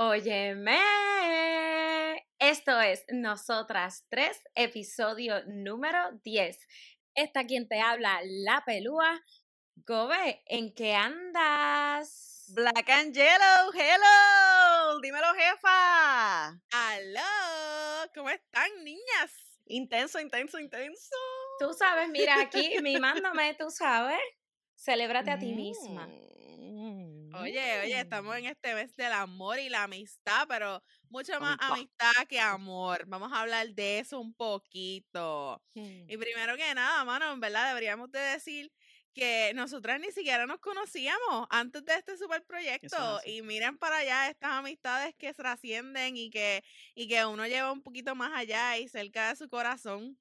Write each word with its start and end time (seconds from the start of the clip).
Óyeme. 0.00 0.78
Esto 2.38 2.80
es 2.80 3.04
Nosotras 3.08 4.06
Tres, 4.08 4.40
episodio 4.54 5.42
número 5.46 5.98
10. 6.22 6.56
Esta 7.16 7.44
quien 7.48 7.66
te 7.66 7.80
habla, 7.80 8.20
la 8.22 8.62
pelúa. 8.64 9.20
Gobe, 9.74 10.44
¿en 10.46 10.72
qué 10.72 10.94
andas? 10.94 12.46
Black 12.54 12.88
and 12.90 13.12
Yellow, 13.12 13.72
hello. 13.74 15.00
Dímelo, 15.02 15.34
jefa. 15.34 16.46
¡Aló! 16.70 18.08
¿Cómo 18.14 18.30
están, 18.30 18.70
niñas? 18.84 19.58
Intenso, 19.66 20.20
intenso, 20.20 20.60
intenso. 20.60 21.16
Tú 21.58 21.74
sabes, 21.74 22.08
mira 22.08 22.40
aquí, 22.40 22.76
mimándome, 22.82 23.54
tú 23.54 23.68
sabes. 23.68 24.20
Celébrate 24.76 25.32
a 25.32 25.40
ti 25.40 25.52
misma. 25.54 26.06
Mm, 26.06 27.07
Oye, 27.42 27.80
oye, 27.80 28.00
estamos 28.00 28.36
en 28.36 28.46
este 28.46 28.74
mes 28.74 28.94
del 28.96 29.12
amor 29.12 29.58
y 29.58 29.68
la 29.68 29.84
amistad, 29.84 30.46
pero 30.48 30.82
mucho 31.08 31.38
más 31.40 31.56
Amistad. 31.60 32.26
que 32.28 32.40
amor. 32.40 33.04
Vamos 33.06 33.32
a 33.32 33.40
hablar 33.42 33.68
de 33.74 33.98
eso 34.00 34.20
un 34.20 34.34
poquito. 34.34 35.62
Y 35.74 36.16
primero 36.16 36.56
que 36.56 36.74
nada, 36.74 37.04
mano, 37.04 37.32
en 37.32 37.40
verdad 37.40 37.68
deberíamos 37.68 38.10
de 38.10 38.18
decir 38.20 38.72
que 39.14 39.52
nosotras 39.54 39.98
ni 40.00 40.12
siquiera 40.12 40.46
nos 40.46 40.60
conocíamos 40.60 41.46
antes 41.50 41.84
de 41.84 41.94
este 41.94 42.16
super 42.16 42.44
proyecto 42.44 43.20
y 43.24 43.42
miren 43.42 43.76
para 43.78 43.98
allá 43.98 44.28
estas 44.30 44.52
amistades 44.52 45.14
que 45.16 45.34
trascienden 45.34 46.16
y 46.16 46.30
que 46.30 46.62
y 46.94 47.08
que 47.08 47.24
uno 47.26 47.46
lleva 47.46 47.72
un 47.72 47.82
poquito 47.82 48.14
más 48.14 48.32
allá 48.34 48.78
y 48.78 48.88
cerca 48.88 49.30
de 49.30 49.36
su 49.36 49.48
corazón. 49.48 50.18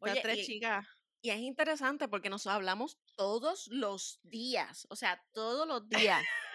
Las 0.00 0.12
Oye, 0.12 0.22
tres 0.22 0.38
y- 0.40 0.46
chicas. 0.46 0.86
Y 1.24 1.30
es 1.30 1.38
interesante 1.40 2.08
porque 2.08 2.30
nos 2.30 2.46
hablamos 2.48 2.98
todos 3.16 3.68
los 3.68 4.20
días, 4.22 4.86
o 4.90 4.96
sea, 4.96 5.24
todos 5.32 5.66
los 5.66 5.88
días. 5.88 6.22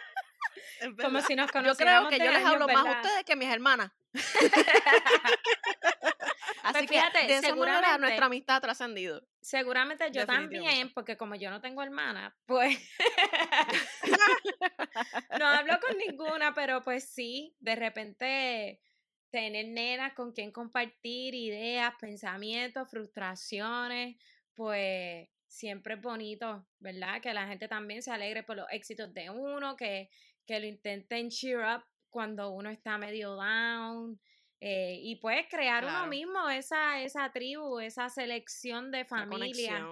Como 1.02 1.22
si 1.22 1.36
nos 1.36 1.52
Yo 1.52 1.76
creo 1.76 2.10
que 2.10 2.20
yo 2.20 2.26
les 2.26 2.36
años, 2.36 2.52
hablo 2.52 2.68
más 2.68 2.86
a 2.86 3.02
ustedes 3.02 3.24
que 3.26 3.34
a 3.34 3.36
mis 3.36 3.50
hermanas. 3.50 3.92
Así 6.64 6.80
Pues 6.80 6.90
fíjate, 6.90 7.22
que 7.22 7.28
de 7.28 7.36
esa 7.36 7.56
manera 7.56 7.98
nuestra 7.98 8.26
amistad 8.26 8.58
ha 8.58 8.62
trascendido. 8.62 9.26
Seguramente 9.42 10.10
yo 10.12 10.26
también, 10.26 10.92
porque 10.94 11.16
como 11.16 11.36
yo 11.36 11.50
no 11.50 11.62
tengo 11.62 11.82
hermana, 11.82 12.36
pues 12.46 12.78
no 15.40 15.46
hablo 15.46 15.80
con 15.80 15.98
ninguna, 15.98 16.54
pero 16.54 16.84
pues 16.84 17.10
sí, 17.10 17.56
de 17.60 17.76
repente 17.76 18.82
tener 19.30 19.68
nenas 19.68 20.14
con 20.14 20.34
quien 20.34 20.52
compartir 20.52 21.36
ideas, 21.36 21.94
pensamientos, 22.00 22.90
frustraciones, 22.90 24.18
pues 24.54 25.30
siempre 25.48 25.96
es 25.96 26.02
bonito, 26.02 26.68
¿verdad? 26.80 27.22
Que 27.22 27.34
la 27.34 27.48
gente 27.48 27.68
también 27.68 28.02
se 28.02 28.12
alegre 28.12 28.44
por 28.44 28.58
los 28.58 28.68
éxitos 28.72 29.14
de 29.14 29.30
uno, 29.30 29.76
que, 29.76 30.10
que 30.46 30.60
lo 30.60 30.66
intenten 30.66 31.30
cheer 31.30 31.60
up 31.60 31.84
cuando 32.10 32.52
uno 32.52 32.70
está 32.70 32.98
medio 32.98 33.36
down. 33.36 34.20
eh, 34.60 35.00
y 35.04 35.18
puedes 35.18 35.48
crear 35.50 35.86
uno 35.86 36.08
mismo 36.08 36.50
esa, 36.50 37.02
esa 37.02 37.32
tribu, 37.32 37.80
esa 37.80 38.10
selección 38.10 38.92
de 38.92 39.06
familia. 39.06 39.86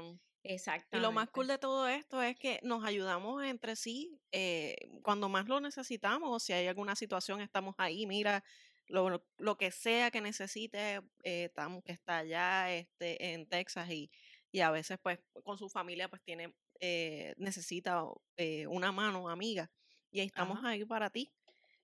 Exactamente. 0.48 0.98
Y 0.98 1.02
lo 1.02 1.12
más 1.12 1.30
cool 1.32 1.48
de 1.48 1.58
todo 1.58 1.88
esto 1.88 2.22
es 2.22 2.38
que 2.38 2.60
nos 2.62 2.84
ayudamos 2.86 3.44
entre 3.44 3.76
sí 3.76 4.20
eh, 4.32 4.76
cuando 5.02 5.28
más 5.28 5.48
lo 5.48 5.60
necesitamos 5.60 6.30
o 6.32 6.40
si 6.40 6.54
hay 6.54 6.68
alguna 6.68 6.96
situación 6.96 7.42
estamos 7.42 7.74
ahí, 7.80 8.06
mira, 8.06 8.44
lo, 8.88 9.26
lo 9.38 9.58
que 9.58 9.72
sea 9.72 10.12
que 10.12 10.22
necesite, 10.22 11.02
eh, 11.24 11.50
Tam 11.56 11.82
que 11.82 11.94
está 11.94 12.20
allá 12.20 12.72
este, 12.72 13.34
en 13.34 13.48
Texas 13.48 13.90
y, 13.90 14.12
y 14.56 14.62
a 14.62 14.72
veces 14.72 14.98
pues 15.04 15.20
con 15.44 15.58
su 15.58 15.68
familia 15.68 16.08
pues 16.08 16.22
tiene, 16.24 16.56
eh, 16.80 17.34
necesita 17.36 18.06
eh, 18.38 18.66
una 18.68 18.94
mano 18.94 19.28
amiga 19.28 19.70
y 20.10 20.22
ahí 20.22 20.28
estamos 20.28 20.60
Ajá. 20.60 20.70
ahí 20.70 20.86
para 20.86 21.10
ti. 21.10 21.34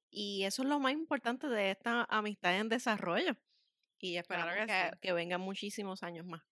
Y 0.10 0.44
eso 0.46 0.62
es 0.62 0.70
lo 0.70 0.80
más 0.80 0.94
importante 0.94 1.50
de 1.50 1.72
esta 1.72 2.06
amistad 2.10 2.58
en 2.58 2.70
desarrollo. 2.70 3.36
Y 4.00 4.16
esperamos 4.16 4.54
que 4.56 4.66
que, 4.68 4.90
sí. 4.94 4.98
que 5.02 5.12
vengan 5.12 5.42
muchísimos 5.42 6.02
años 6.02 6.26
más. 6.26 6.44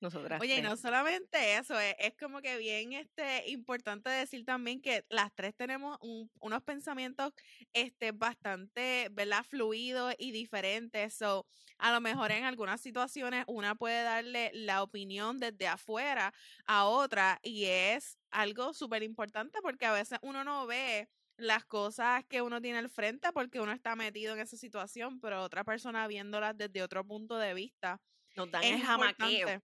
Nosotras 0.00 0.42
Oye, 0.42 0.56
y 0.56 0.62
no 0.62 0.76
solamente 0.76 1.56
eso, 1.58 1.78
es, 1.78 1.94
es 1.98 2.14
como 2.16 2.40
que 2.40 2.56
bien 2.56 2.92
este 2.94 3.50
importante 3.50 4.08
decir 4.10 4.44
también 4.44 4.80
que 4.80 5.04
las 5.10 5.34
tres 5.34 5.54
tenemos 5.54 5.98
un- 6.00 6.30
unos 6.40 6.62
pensamientos 6.62 7.32
este 7.74 8.12
bastante, 8.12 9.08
¿verdad? 9.12 9.44
fluidos 9.44 10.14
y 10.18 10.32
diferentes. 10.32 11.14
So, 11.14 11.46
a 11.78 11.92
lo 11.92 12.00
mejor 12.00 12.32
en 12.32 12.44
algunas 12.44 12.80
situaciones 12.80 13.44
una 13.48 13.74
puede 13.74 14.02
darle 14.02 14.50
la 14.54 14.82
opinión 14.82 15.38
desde 15.38 15.68
afuera 15.68 16.32
a 16.66 16.86
otra 16.86 17.38
y 17.42 17.66
es 17.66 18.18
algo 18.30 18.72
súper 18.72 19.02
importante 19.02 19.58
porque 19.62 19.86
a 19.86 19.92
veces 19.92 20.18
uno 20.22 20.42
no 20.44 20.66
ve 20.66 21.08
las 21.36 21.64
cosas 21.66 22.24
que 22.28 22.42
uno 22.42 22.60
tiene 22.60 22.78
al 22.78 22.88
frente 22.90 23.32
porque 23.32 23.60
uno 23.60 23.72
está 23.72 23.96
metido 23.96 24.34
en 24.34 24.40
esa 24.40 24.56
situación, 24.56 25.20
pero 25.20 25.42
otra 25.42 25.64
persona 25.64 26.06
viéndolas 26.06 26.56
desde 26.56 26.82
otro 26.82 27.06
punto 27.06 27.36
de 27.38 27.54
vista 27.54 28.00
Nos 28.36 28.50
dan 28.50 28.64
es 28.64 28.72
el 28.76 28.82
jamaqueo. 28.82 29.62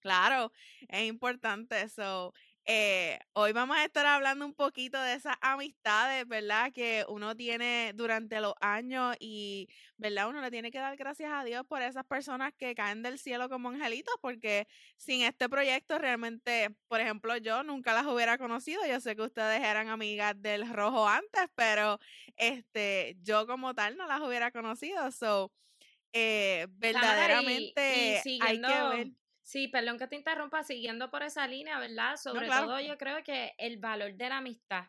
Claro, 0.00 0.52
es 0.88 1.08
importante 1.08 1.82
eso. 1.82 2.32
hoy 3.32 3.52
vamos 3.52 3.76
a 3.76 3.84
estar 3.84 4.06
hablando 4.06 4.44
un 4.46 4.54
poquito 4.54 5.00
de 5.02 5.14
esas 5.14 5.36
amistades, 5.40 6.26
¿verdad? 6.28 6.72
Que 6.72 7.04
uno 7.08 7.34
tiene 7.34 7.92
durante 7.94 8.40
los 8.40 8.54
años 8.60 9.16
y, 9.18 9.68
¿verdad? 9.96 10.28
Uno 10.28 10.40
le 10.40 10.50
tiene 10.50 10.70
que 10.70 10.78
dar 10.78 10.96
gracias 10.96 11.32
a 11.32 11.42
Dios 11.44 11.66
por 11.66 11.82
esas 11.82 12.04
personas 12.04 12.52
que 12.56 12.74
caen 12.74 13.02
del 13.02 13.18
cielo 13.18 13.48
como 13.48 13.70
angelitos, 13.70 14.14
porque 14.20 14.68
sin 14.96 15.22
este 15.22 15.48
proyecto 15.48 15.98
realmente, 15.98 16.70
por 16.86 17.00
ejemplo, 17.00 17.36
yo 17.38 17.62
nunca 17.64 17.92
las 17.92 18.06
hubiera 18.06 18.38
conocido. 18.38 18.86
Yo 18.86 19.00
sé 19.00 19.16
que 19.16 19.22
ustedes 19.22 19.62
eran 19.62 19.88
amigas 19.88 20.40
del 20.40 20.72
rojo 20.72 21.08
antes, 21.08 21.48
pero 21.56 21.98
este, 22.36 23.16
yo 23.22 23.46
como 23.46 23.74
tal 23.74 23.96
no 23.96 24.06
las 24.06 24.20
hubiera 24.20 24.52
conocido. 24.52 25.10
So, 25.10 25.50
eh, 26.12 26.66
Tamara, 26.92 27.42
y- 27.42 27.70
y 27.70 27.72
verdaderamente 27.74 28.22
hay 28.40 28.60
que 28.60 28.82
ver. 28.96 29.08
Sí, 29.42 29.68
perdón 29.68 29.98
que 29.98 30.06
te 30.06 30.16
interrumpa, 30.16 30.62
siguiendo 30.62 31.10
por 31.10 31.22
esa 31.22 31.46
línea, 31.48 31.78
¿verdad? 31.78 32.16
Sobre 32.16 32.46
claro. 32.46 32.66
todo 32.66 32.80
yo 32.80 32.98
creo 32.98 33.22
que 33.24 33.54
el 33.56 33.78
valor 33.78 34.14
de 34.14 34.28
la 34.28 34.38
amistad, 34.38 34.84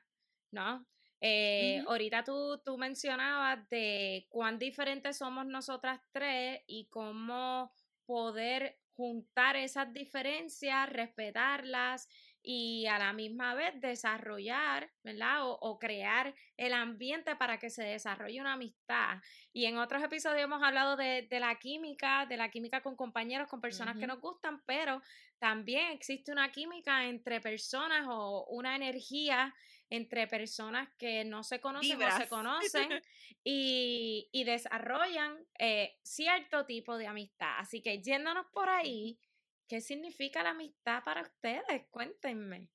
¿no? 0.52 0.86
Eh. 1.22 1.82
Ahorita 1.88 2.24
tú, 2.24 2.62
tú 2.66 2.78
mencionabas 2.78 3.68
de 3.70 4.28
cuán 4.30 4.60
diferentes 4.60 5.18
somos 5.18 5.46
nosotras 5.46 6.02
tres 6.12 6.62
y 6.68 6.88
cómo 6.90 7.72
poder 8.06 8.80
juntar 8.96 9.56
esas 9.56 9.94
diferencias, 9.94 10.90
respetarlas 10.90 12.10
y 12.52 12.88
a 12.88 12.98
la 12.98 13.14
misma 13.14 13.54
vez 13.54 13.80
desarrollar, 13.80 14.90
¿verdad? 15.04 15.46
O, 15.46 15.52
o 15.62 15.78
crear 15.78 16.34
el 16.58 16.74
ambiente 16.74 17.36
para 17.36 17.60
que 17.60 17.70
se 17.70 17.84
desarrolle 17.84 18.42
una 18.42 18.54
amistad. 18.54 19.20
Y 19.54 19.66
en 19.66 19.78
otros 19.78 20.02
episodios 20.02 20.46
hemos 20.46 20.64
hablado 20.64 20.98
de, 20.98 21.28
de 21.30 21.40
la 21.40 21.60
química, 21.60 22.26
de 22.26 22.38
la 22.38 22.50
química 22.50 22.82
con 22.82 22.96
compañeros, 22.96 23.48
con 23.48 23.62
personas 23.62 23.98
que 23.98 24.08
nos 24.08 24.20
gustan, 24.20 24.64
pero 24.66 25.00
también 25.38 25.92
existe 25.92 26.32
una 26.32 26.52
química 26.52 27.06
entre 27.06 27.40
personas 27.40 28.08
o 28.10 28.48
una 28.50 28.76
energía 28.76 29.54
entre 29.92 30.26
personas 30.26 30.90
que 30.98 31.26
no 31.26 31.44
se 31.44 31.60
conocen 31.60 32.02
o 32.02 32.18
se 32.18 32.28
conocen 32.28 32.90
y, 33.44 34.28
y 34.32 34.44
desarrollan 34.44 35.38
eh, 35.60 36.00
cierto 36.02 36.66
tipo 36.66 36.98
de 36.98 37.06
amistad. 37.06 37.60
Así 37.60 37.84
que 37.84 38.02
yéndonos 38.02 38.48
por 38.52 38.70
ahí, 38.70 39.20
¿qué 39.70 39.80
significa 39.80 40.44
la 40.44 40.50
amistad 40.50 41.02
para 41.06 41.22
ustedes? 41.22 41.88
Cuéntenme. 41.92 42.72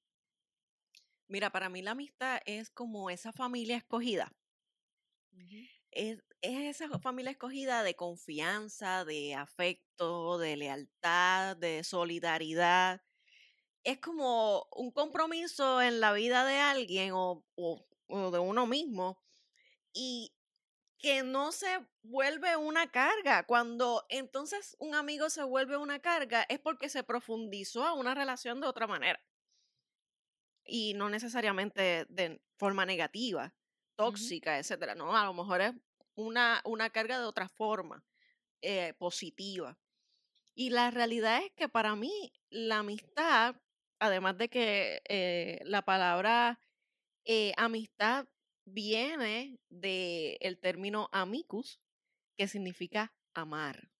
Mira, 1.29 1.51
para 1.51 1.69
mí 1.69 1.83
la 1.83 1.91
amistad 1.91 2.41
es 2.47 2.71
como 2.71 3.11
esa 3.11 3.31
familia 3.31 3.77
escogida. 3.77 4.33
Es, 5.91 6.19
es 6.43 6.81
esa 6.83 6.99
familia 6.99 7.31
escogida 7.33 7.83
de 7.83 7.95
confianza, 7.95 9.05
de 9.05 9.35
afecto, 9.35 10.39
de 10.39 10.57
lealtad, 10.57 11.57
de 11.57 11.85
solidaridad. 11.85 13.03
Es 13.85 14.01
como 14.01 14.67
un 14.77 14.93
compromiso 14.93 15.83
en 15.83 16.01
la 16.01 16.13
vida 16.15 16.45
de 16.47 16.59
alguien 16.59 17.13
o, 17.15 17.47
o- 17.57 17.87
o 18.09 18.33
de 18.33 18.41
uno 18.41 18.67
mismo 18.67 19.23
y 19.95 20.34
que 21.05 21.23
no 21.23 21.53
se 21.53 21.69
vuelve 22.03 22.57
una 22.57 22.91
carga. 22.91 23.43
Cuando 23.43 24.07
entonces 24.09 24.75
un 24.79 24.95
amigo 24.95 25.29
se 25.29 25.43
vuelve 25.43 25.77
una 25.77 25.99
carga 25.99 26.47
es 26.49 26.59
porque 26.61 26.89
se 26.89 27.03
profundizó 27.03 27.85
a 27.85 27.93
una 27.93 28.15
relación 28.15 28.59
de 28.63 28.69
otra 28.69 28.87
manera 28.87 29.23
y 30.65 30.95
no 30.95 31.11
necesariamente 31.11 32.07
de 32.09 32.41
forma 32.57 32.87
negativa, 32.87 33.55
tóxica, 33.97 34.59
etcétera. 34.59 34.95
No, 34.95 35.15
a 35.15 35.27
lo 35.27 35.35
mejor 35.35 35.61
es 35.61 35.75
una, 36.15 36.63
una 36.65 36.89
carga 36.89 37.19
de 37.19 37.27
otra 37.27 37.51
forma, 37.51 38.03
eh, 38.63 38.95
positiva. 38.95 39.77
Y 40.55 40.71
la 40.71 40.91
realidad 40.91 41.43
es 41.45 41.53
que 41.53 41.69
para 41.69 41.97
mí 41.97 42.33
la 42.49 42.79
amistad, 42.79 43.57
además 43.99 44.39
de 44.39 44.49
que 44.49 45.03
eh, 45.07 45.61
la 45.65 45.83
palabra 45.83 46.63
eh, 47.27 47.53
amistad 47.59 48.27
viene 48.65 49.59
del 49.69 50.59
término 50.61 51.09
amicus, 51.13 51.81
que 52.37 52.49
significa 52.49 53.13
amar. 53.35 53.91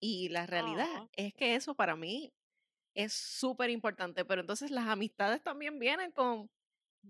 Y 0.00 0.28
la 0.28 0.46
realidad 0.46 0.88
Oh. 0.96 1.10
es 1.16 1.34
que 1.34 1.54
eso 1.54 1.74
para 1.74 1.96
mí 1.96 2.32
es 2.94 3.12
súper 3.14 3.70
importante, 3.70 4.24
pero 4.24 4.40
entonces 4.40 4.70
las 4.70 4.86
amistades 4.86 5.42
también 5.42 5.78
vienen 5.78 6.12
con 6.12 6.50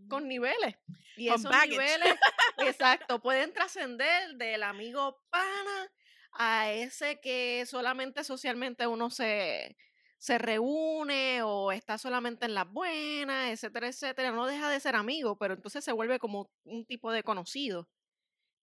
con 0.09 0.29
niveles. 0.29 0.77
Y 1.17 1.29
Con 1.29 1.37
esos 1.41 1.51
baggage. 1.51 1.71
niveles, 1.71 2.15
exacto, 2.59 3.21
pueden 3.21 3.53
trascender 3.53 4.35
del 4.37 4.63
amigo 4.63 5.19
pana 5.31 5.91
a 6.33 6.71
ese 6.71 7.21
que 7.21 7.65
solamente 7.67 8.23
socialmente 8.23 8.87
uno 8.87 9.11
se, 9.11 9.77
se 10.19 10.39
reúne 10.39 11.43
o 11.43 11.73
está 11.73 11.99
solamente 11.99 12.47
en 12.47 12.55
las 12.55 12.71
buenas, 12.71 13.51
etcétera, 13.51 13.89
etcétera. 13.89 14.33
No 14.33 14.47
deja 14.47 14.69
de 14.71 14.81
ser 14.81 14.97
amigo, 14.97 15.39
pero 15.39 15.55
entonces 15.55 15.85
se 15.85 15.93
vuelve 15.93 16.19
como 16.19 16.51
un 16.65 16.85
tipo 16.87 17.13
de 17.13 17.23
conocido. 17.23 17.89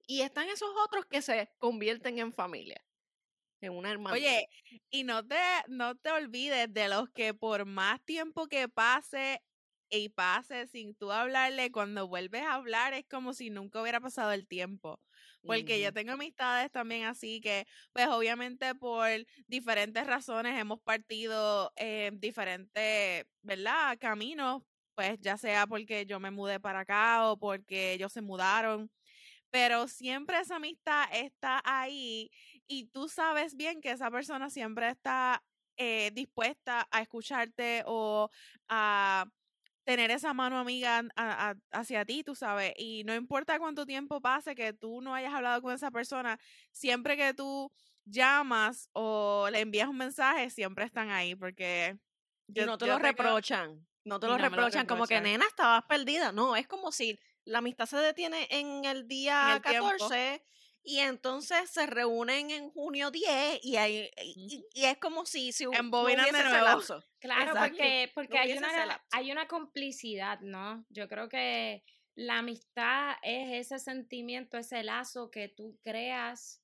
Y 0.08 0.22
están 0.22 0.50
esos 0.50 0.70
otros 0.86 1.06
que 1.06 1.22
se 1.22 1.50
convierten 1.58 2.20
en 2.20 2.34
familia, 2.34 2.86
en 3.62 3.74
una 3.74 3.92
hermandad. 3.92 4.16
Oye, 4.16 4.48
y 4.92 5.04
no 5.04 5.28
te, 5.28 5.38
no 5.68 5.96
te 5.96 6.12
olvides 6.12 6.72
de 6.74 6.88
los 6.90 7.10
que 7.10 7.34
por 7.34 7.66
más 7.66 8.04
tiempo 8.06 8.48
que 8.48 8.70
pase 8.70 9.42
y 9.90 10.10
pase 10.10 10.68
sin 10.68 10.96
tú 10.96 11.12
hablarle, 11.12 11.72
cuando 11.72 12.08
vuelves 12.08 12.44
a 12.44 12.56
hablar 12.56 12.94
es 12.94 13.06
como 13.10 13.34
si 13.34 13.50
nunca 13.50 13.82
hubiera 13.82 14.00
pasado 14.00 14.32
el 14.32 14.48
tiempo. 14.48 15.02
Porque 15.46 15.82
yo 15.82 15.94
tengo 15.94 16.14
amistades 16.14 16.72
también 16.72 17.06
así 17.06 17.42
que, 17.42 17.66
pues 17.94 18.08
obviamente 18.08 18.74
por 18.76 19.08
diferentes 19.48 20.06
razones 20.08 20.60
hemos 20.60 20.80
partido 20.82 21.72
eh, 21.76 22.12
diferentes, 22.14 23.26
¿verdad? 23.44 23.98
Caminos, 24.00 24.64
pues 24.96 25.20
ya 25.20 25.38
sea 25.38 25.68
porque 25.68 26.06
yo 26.06 26.20
me 26.20 26.32
mudé 26.32 26.60
para 26.60 26.80
acá 26.82 27.30
o 27.30 27.38
porque 27.38 27.94
ellos 27.94 28.12
se 28.14 28.22
mudaron. 28.22 28.90
Pero 29.52 29.88
siempre 29.88 30.40
esa 30.40 30.58
amistad 30.58 31.06
está 31.14 31.62
ahí 31.66 32.32
y 32.68 32.86
tú 32.88 33.08
sabes 33.10 33.56
bien 33.56 33.82
que 33.82 33.92
esa 33.92 34.12
persona 34.12 34.50
siempre 34.50 34.90
está 34.90 35.44
eh, 35.78 36.12
dispuesta 36.14 36.88
a 36.92 37.02
escucharte 37.02 37.84
o 37.86 38.30
a 38.70 39.26
tener 39.86 40.12
esa 40.12 40.34
mano 40.34 40.58
amiga 40.60 40.98
an- 40.98 41.12
a- 41.16 41.52
a- 41.52 41.56
hacia 41.80 42.04
ti, 42.06 42.24
tú 42.24 42.36
sabes, 42.36 42.74
y 42.78 43.04
no 43.06 43.16
importa 43.16 43.58
cuánto 43.60 43.86
tiempo 43.86 44.20
pase 44.22 44.56
que 44.56 44.74
tú 44.74 45.00
no 45.02 45.14
hayas 45.16 45.34
hablado 45.34 45.62
con 45.62 45.74
esa 45.74 45.92
persona, 45.92 46.40
siempre 46.72 47.16
que 47.16 47.34
tú 47.34 47.72
llamas 48.04 48.90
o 48.94 49.48
le 49.52 49.60
envías 49.62 49.88
un 49.88 49.98
mensaje, 49.98 50.50
siempre 50.50 50.86
están 50.86 51.10
ahí, 51.10 51.36
porque 51.36 51.98
Y 52.48 52.54
yo- 52.54 52.66
no 52.66 52.78
te 52.78 52.86
yo 52.88 52.94
lo 52.94 53.00
reprochan. 53.00 53.88
No 54.04 54.20
te 54.20 54.28
lo 54.28 54.34
no 54.34 54.38
me 54.38 54.44
lo 54.44 54.50
reprochan 54.50 54.86
como 54.86 55.08
que, 55.08 55.22
nena, 55.22 55.46
estabas 55.46 55.84
perdida. 55.86 56.32
No, 56.32 56.56
es 56.56 56.68
como 56.68 56.92
si 56.92 57.18
la 57.44 57.60
amistad 57.60 57.86
se 57.88 57.98
detiene 57.98 58.48
en 58.52 58.86
el 58.86 59.08
día 59.08 59.48
el 59.56 59.62
tiempo. 59.72 59.88
14 60.86 60.92
y 60.92 61.00
entonces 61.00 61.70
se 61.70 61.86
reúnen 61.88 62.52
en 62.52 62.70
junio 62.70 63.12
10 63.12 63.60
y, 63.64 63.78
ahí, 63.78 64.10
y, 64.24 64.66
es 64.86 64.98
como 64.98 65.26
si, 65.26 65.52
si 65.52 65.66
hu- 65.66 65.72
no 65.72 65.80
Embobinan 65.80 66.32
de 66.32 66.44
nuevo. 66.44 66.66
lapso. 66.66 67.04
Claro, 67.20 67.52
Exacto. 67.54 67.70
porque, 67.70 68.12
porque 68.14 68.34
No 68.36 68.40
hay, 68.40 68.54
una, 68.54 69.06
hay 69.12 69.32
una 69.32 69.48
complicidad, 69.48 70.40
¿no? 70.42 70.86
Yo 70.90 71.08
creo 71.08 71.28
que 71.28 71.84
la 72.14 72.38
amistad 72.38 73.16
es 73.24 73.66
ese 73.66 73.80
sentimiento, 73.80 74.58
ese 74.58 74.84
lazo 74.84 75.32
que 75.32 75.48
tú 75.50 75.80
creas 75.84 76.62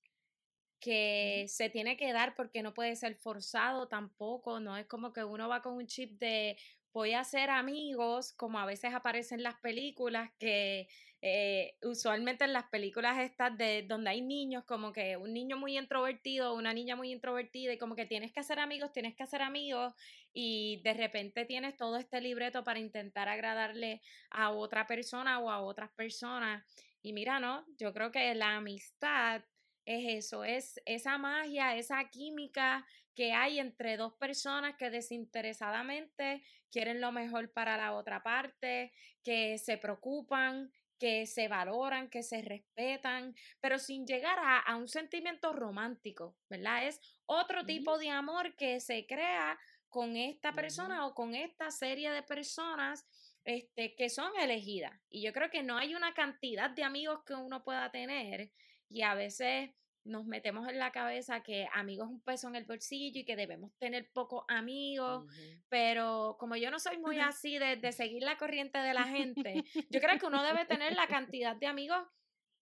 que 0.80 1.46
se 1.48 1.70
tiene 1.70 1.98
que 1.98 2.12
dar 2.14 2.36
porque 2.36 2.64
no 2.64 2.74
puede 2.74 2.96
ser 2.96 3.16
forzado 3.16 3.88
tampoco, 3.88 4.60
no 4.60 4.78
es 4.78 4.88
como 4.88 5.14
que 5.14 5.24
uno 5.24 5.48
va 5.48 5.62
con 5.62 5.74
un 5.74 5.88
chip 5.88 6.20
de 6.20 6.58
voy 6.94 7.14
a 7.14 7.24
ser 7.24 7.50
amigos, 7.50 8.34
como 8.34 8.60
a 8.60 8.66
veces 8.66 8.94
aparecen 8.94 9.40
en 9.40 9.44
las 9.44 9.60
películas, 9.62 10.32
que 10.40 10.88
eh, 11.24 11.76
usualmente 11.84 12.46
en 12.46 12.54
las 12.54 12.68
películas 12.70 13.20
estas 13.20 13.56
de 13.56 13.84
donde 13.84 14.10
hay 14.10 14.22
niños, 14.22 14.64
como 14.66 14.92
que 14.92 15.18
un 15.18 15.34
niño 15.34 15.56
muy 15.56 15.78
introvertido, 15.78 16.56
una 16.56 16.74
niña 16.74 16.96
muy 16.96 17.12
introvertida, 17.12 17.74
y 17.74 17.78
como 17.78 17.96
que 17.96 18.08
tienes 18.08 18.32
que 18.32 18.40
hacer 18.40 18.60
amigos, 18.60 18.92
tienes 18.92 19.16
que 19.16 19.24
hacer 19.24 19.42
amigos, 19.42 19.94
y 20.34 20.82
de 20.84 20.94
repente 20.94 21.46
tienes 21.46 21.78
todo 21.78 21.98
este 21.98 22.22
libreto 22.22 22.64
para 22.64 22.80
intentar 22.80 23.30
agradarle 23.30 24.02
a 24.32 24.52
otra 24.52 24.88
persona 24.88 25.40
o 25.40 25.52
a 25.52 25.62
otras 25.62 25.92
personas. 25.92 26.66
Y 27.04 27.14
mira, 27.14 27.40
no, 27.40 27.66
yo 27.78 27.94
creo 27.94 28.12
que 28.12 28.34
la 28.34 28.56
amistad 28.56 29.44
es 29.86 30.26
eso, 30.26 30.44
es 30.44 30.80
esa 30.86 31.18
magia, 31.18 31.76
esa 31.76 32.04
química 32.10 32.86
que 33.16 33.34
hay 33.34 33.60
entre 33.60 33.98
dos 33.98 34.14
personas 34.14 34.76
que 34.78 34.90
desinteresadamente 34.90 36.44
quieren 36.72 37.02
lo 37.02 37.12
mejor 37.12 37.52
para 37.52 37.78
la 37.78 37.94
otra 37.94 38.24
parte, 38.24 38.94
que 39.24 39.58
se 39.58 39.78
preocupan, 39.78 40.72
que 41.02 41.26
se 41.26 41.48
valoran, 41.48 42.12
que 42.12 42.22
se 42.22 42.44
respetan, 42.44 43.36
pero 43.60 43.80
sin 43.80 44.06
llegar 44.06 44.38
a, 44.38 44.60
a 44.60 44.76
un 44.76 44.88
sentimiento 44.88 45.52
romántico, 45.52 46.36
¿verdad? 46.48 46.86
Es 46.86 47.02
otro 47.26 47.66
tipo 47.66 47.98
de 47.98 48.12
amor 48.12 48.56
que 48.56 48.80
se 48.80 49.08
crea 49.08 49.58
con 49.90 50.16
esta 50.16 50.54
persona 50.54 51.08
o 51.08 51.16
con 51.16 51.34
esta 51.34 51.72
serie 51.72 52.12
de 52.12 52.22
personas 52.22 53.04
este, 53.46 53.96
que 53.96 54.12
son 54.12 54.32
elegidas. 54.40 54.94
Y 55.10 55.24
yo 55.24 55.34
creo 55.34 55.50
que 55.50 55.64
no 55.64 55.76
hay 55.76 55.96
una 55.96 56.14
cantidad 56.14 56.70
de 56.70 56.84
amigos 56.84 57.24
que 57.26 57.34
uno 57.34 57.64
pueda 57.64 57.90
tener 57.90 58.52
y 58.88 59.02
a 59.02 59.16
veces 59.16 59.72
nos 60.04 60.26
metemos 60.26 60.68
en 60.68 60.80
la 60.80 60.92
cabeza 60.92 61.44
que 61.44 61.68
amigos 61.74 62.08
es 62.08 62.14
un 62.14 62.22
peso 62.22 62.48
en 62.48 62.56
el 62.56 62.66
bolsillo 62.66 63.20
y 63.20 63.26
que 63.26 63.36
debemos 63.36 63.72
tener 63.78 64.10
pocos 64.12 64.44
amigos, 64.48 65.26
pero 65.70 66.38
como 66.40 66.56
yo 66.56 66.72
no 66.72 66.80
soy 66.80 66.98
muy 66.98 67.20
así 67.20 67.58
de, 67.60 67.76
de 67.78 67.92
seguir 67.92 68.24
la 68.24 68.38
corriente 68.38 68.80
de 68.80 68.94
la 68.94 69.04
gente, 69.04 69.64
yo 69.90 70.00
creo 70.02 70.18
que 70.20 70.26
uno 70.26 70.44
debe 70.44 70.66
tener 70.66 70.94
la 70.96 71.08
cantidad 71.08 71.56
de 71.56 71.68
amigos 71.68 72.02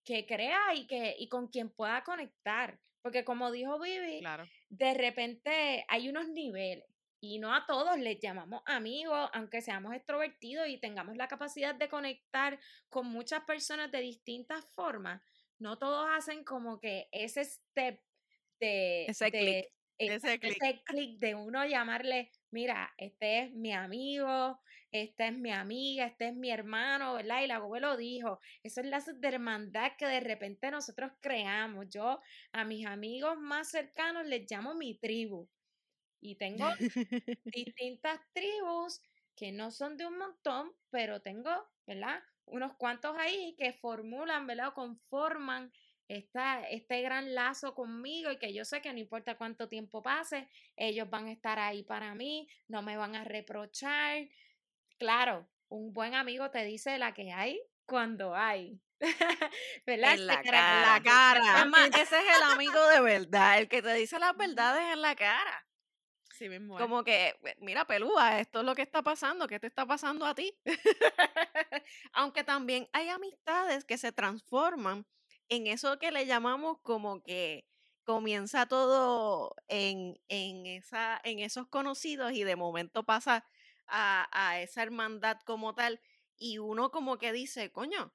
que 0.03 0.25
crea 0.25 0.73
y, 0.75 0.87
que, 0.87 1.15
y 1.17 1.29
con 1.29 1.47
quien 1.47 1.69
pueda 1.69 2.03
conectar. 2.03 2.79
Porque 3.01 3.23
como 3.23 3.51
dijo 3.51 3.79
Vivi, 3.79 4.19
Claro. 4.19 4.45
de 4.69 4.93
repente 4.93 5.85
hay 5.87 6.09
unos 6.09 6.27
niveles 6.27 6.85
y 7.21 7.39
no 7.39 7.53
a 7.53 7.65
todos 7.65 7.97
les 7.97 8.19
llamamos 8.19 8.61
amigos, 8.65 9.29
aunque 9.33 9.61
seamos 9.61 9.93
extrovertidos 9.93 10.67
y 10.67 10.77
tengamos 10.79 11.15
la 11.17 11.27
capacidad 11.27 11.75
de 11.75 11.87
conectar 11.89 12.59
con 12.89 13.07
muchas 13.07 13.43
personas 13.45 13.91
de 13.91 13.99
distintas 14.01 14.65
formas. 14.73 15.21
No 15.59 15.77
todos 15.77 16.07
hacen 16.11 16.43
como 16.43 16.79
que 16.79 17.09
ese 17.11 17.43
step 17.45 18.01
de 18.59 19.07
Ese 19.07 19.33
clic. 19.33 19.65
exacto, 19.97 20.07
Ese 20.07 20.39
clic. 20.39 20.63
ese 20.63 20.83
clic 20.85 21.19
de 21.19 21.35
uno 21.35 21.65
llamarle, 21.65 22.31
mira, 22.51 22.93
este 22.97 23.39
es 23.43 23.53
mi 23.53 23.73
amigo, 23.73 24.61
esta 24.91 25.27
es 25.27 25.33
mi 25.37 25.51
amiga, 25.51 26.05
este 26.07 26.29
es 26.29 26.35
mi 26.35 26.51
hermano, 26.51 27.13
¿verdad? 27.15 27.43
Y 27.43 27.47
la 27.47 27.55
abuelo 27.57 27.97
dijo, 27.97 28.39
esos 28.63 28.85
lazos 28.85 29.19
de 29.21 29.27
hermandad 29.29 29.93
que 29.97 30.05
de 30.07 30.21
repente 30.21 30.71
nosotros 30.71 31.11
creamos. 31.21 31.87
Yo 31.89 32.21
a 32.53 32.63
mis 32.65 32.85
amigos 32.85 33.37
más 33.39 33.69
cercanos 33.71 34.25
les 34.27 34.49
llamo 34.49 34.75
mi 34.75 34.97
tribu. 34.99 35.49
Y 36.21 36.37
tengo 36.37 36.67
distintas 37.53 38.19
tribus 38.33 39.01
que 39.35 39.51
no 39.51 39.71
son 39.71 39.97
de 39.97 40.07
un 40.07 40.17
montón, 40.17 40.71
pero 40.91 41.21
tengo, 41.21 41.51
¿verdad? 41.87 42.21
Unos 42.49 42.75
cuantos 42.75 43.17
ahí 43.17 43.55
que 43.57 43.73
formulan, 43.73 44.47
¿verdad? 44.47 44.69
O 44.69 44.73
conforman 44.73 45.71
esta, 46.07 46.67
este 46.69 47.01
gran 47.01 47.35
lazo 47.35 47.75
conmigo 47.75 48.31
y 48.31 48.37
que 48.37 48.53
yo 48.53 48.65
sé 48.65 48.81
que 48.81 48.91
no 48.91 48.99
importa 48.99 49.37
cuánto 49.37 49.69
tiempo 49.69 50.01
pase, 50.01 50.49
ellos 50.75 51.09
van 51.09 51.27
a 51.27 51.31
estar 51.31 51.59
ahí 51.59 51.83
para 51.83 52.15
mí, 52.15 52.47
no 52.67 52.81
me 52.81 52.97
van 52.97 53.15
a 53.15 53.23
reprochar. 53.23 54.27
Claro, 54.97 55.47
un 55.69 55.93
buen 55.93 56.15
amigo 56.15 56.49
te 56.49 56.65
dice 56.65 56.97
la 56.97 57.13
que 57.13 57.31
hay 57.31 57.61
cuando 57.85 58.35
hay. 58.35 58.81
¿Verdad? 59.85 60.15
En 60.15 60.27
la 60.27 60.41
cara. 60.41 60.81
La 60.81 61.03
cara. 61.03 61.87
Ese 61.87 62.17
es 62.17 62.37
el 62.37 62.51
amigo 62.51 62.87
de 62.87 63.01
verdad, 63.01 63.59
el 63.59 63.69
que 63.69 63.81
te 63.81 63.93
dice 63.93 64.19
las 64.19 64.35
verdades 64.35 64.83
en 64.91 65.01
la 65.01 65.15
cara. 65.15 65.68
Es. 66.79 66.87
Como 66.87 67.03
que, 67.03 67.29
"Eh, 67.43 67.55
mira, 67.59 67.85
pelúa, 67.85 68.39
esto 68.39 68.59
es 68.59 68.65
lo 68.65 68.75
que 68.75 68.81
está 68.83 69.01
pasando, 69.03 69.47
¿qué 69.47 69.59
te 69.59 69.67
está 69.67 69.85
pasando 69.85 70.25
a 70.25 70.35
ti? 70.35 70.57
Aunque 72.13 72.43
también 72.43 72.89
hay 72.93 73.09
amistades 73.09 73.85
que 73.85 73.97
se 73.97 74.11
transforman 74.11 75.05
en 75.49 75.67
eso 75.67 75.97
que 75.99 76.11
le 76.11 76.25
llamamos 76.25 76.77
como 76.83 77.21
que 77.23 77.65
comienza 78.03 78.65
todo 78.67 79.55
en, 79.67 80.19
en, 80.29 80.65
esa, 80.65 81.19
en 81.23 81.39
esos 81.39 81.67
conocidos 81.67 82.31
y 82.33 82.43
de 82.43 82.55
momento 82.55 83.03
pasa 83.03 83.45
a, 83.87 84.27
a 84.31 84.59
esa 84.61 84.81
hermandad 84.83 85.37
como 85.45 85.75
tal 85.75 86.01
y 86.37 86.57
uno 86.59 86.91
como 86.91 87.17
que 87.17 87.31
dice, 87.33 87.71
coño, 87.71 88.13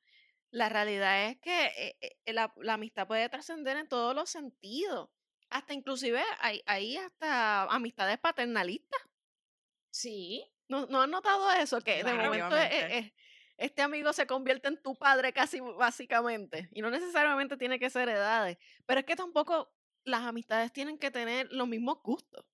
la 0.51 0.69
realidad 0.69 1.27
es 1.29 1.39
que 1.41 1.67
eh, 1.77 1.97
eh, 2.01 2.33
la, 2.33 2.53
la 2.57 2.75
amistad 2.75 3.07
puede 3.07 3.29
trascender 3.29 3.77
en 3.77 3.89
todos 3.89 4.15
los 4.15 4.31
sentidos. 4.31 5.11
Hasta 5.55 5.73
inclusive 5.73 6.21
hay, 6.41 6.63
hay 6.67 6.97
hasta 6.97 7.63
amistades 7.65 8.19
paternalistas. 8.19 9.01
Sí, 9.89 10.45
¿No, 10.69 10.87
¿No 10.87 11.03
has 11.03 11.09
notado 11.09 11.49
eso? 11.53 11.81
Que 11.81 12.03
de 12.03 12.13
momento 12.15 12.47
obviamente. 12.47 12.99
eh, 12.99 13.15
este 13.57 13.83
amigo 13.83 14.13
se 14.13 14.27
convierte 14.27 14.67
en 14.67 14.83
tu 14.83 14.97
padre 14.97 15.33
casi 15.33 15.61
básicamente. 15.61 16.69
Y 16.73 16.81
no 16.83 16.91
necesariamente 16.91 17.57
tiene 17.57 17.79
que 17.79 17.89
ser 17.89 18.09
edades. 18.09 18.59
Pero 18.85 19.01
es 19.01 19.07
que 19.07 19.15
tampoco 19.15 19.73
las 20.05 20.23
amistades 20.23 20.73
tienen 20.73 20.99
que 20.99 21.13
tener 21.13 21.53
los 21.53 21.69
mismos 21.69 22.03
gustos. 22.03 22.45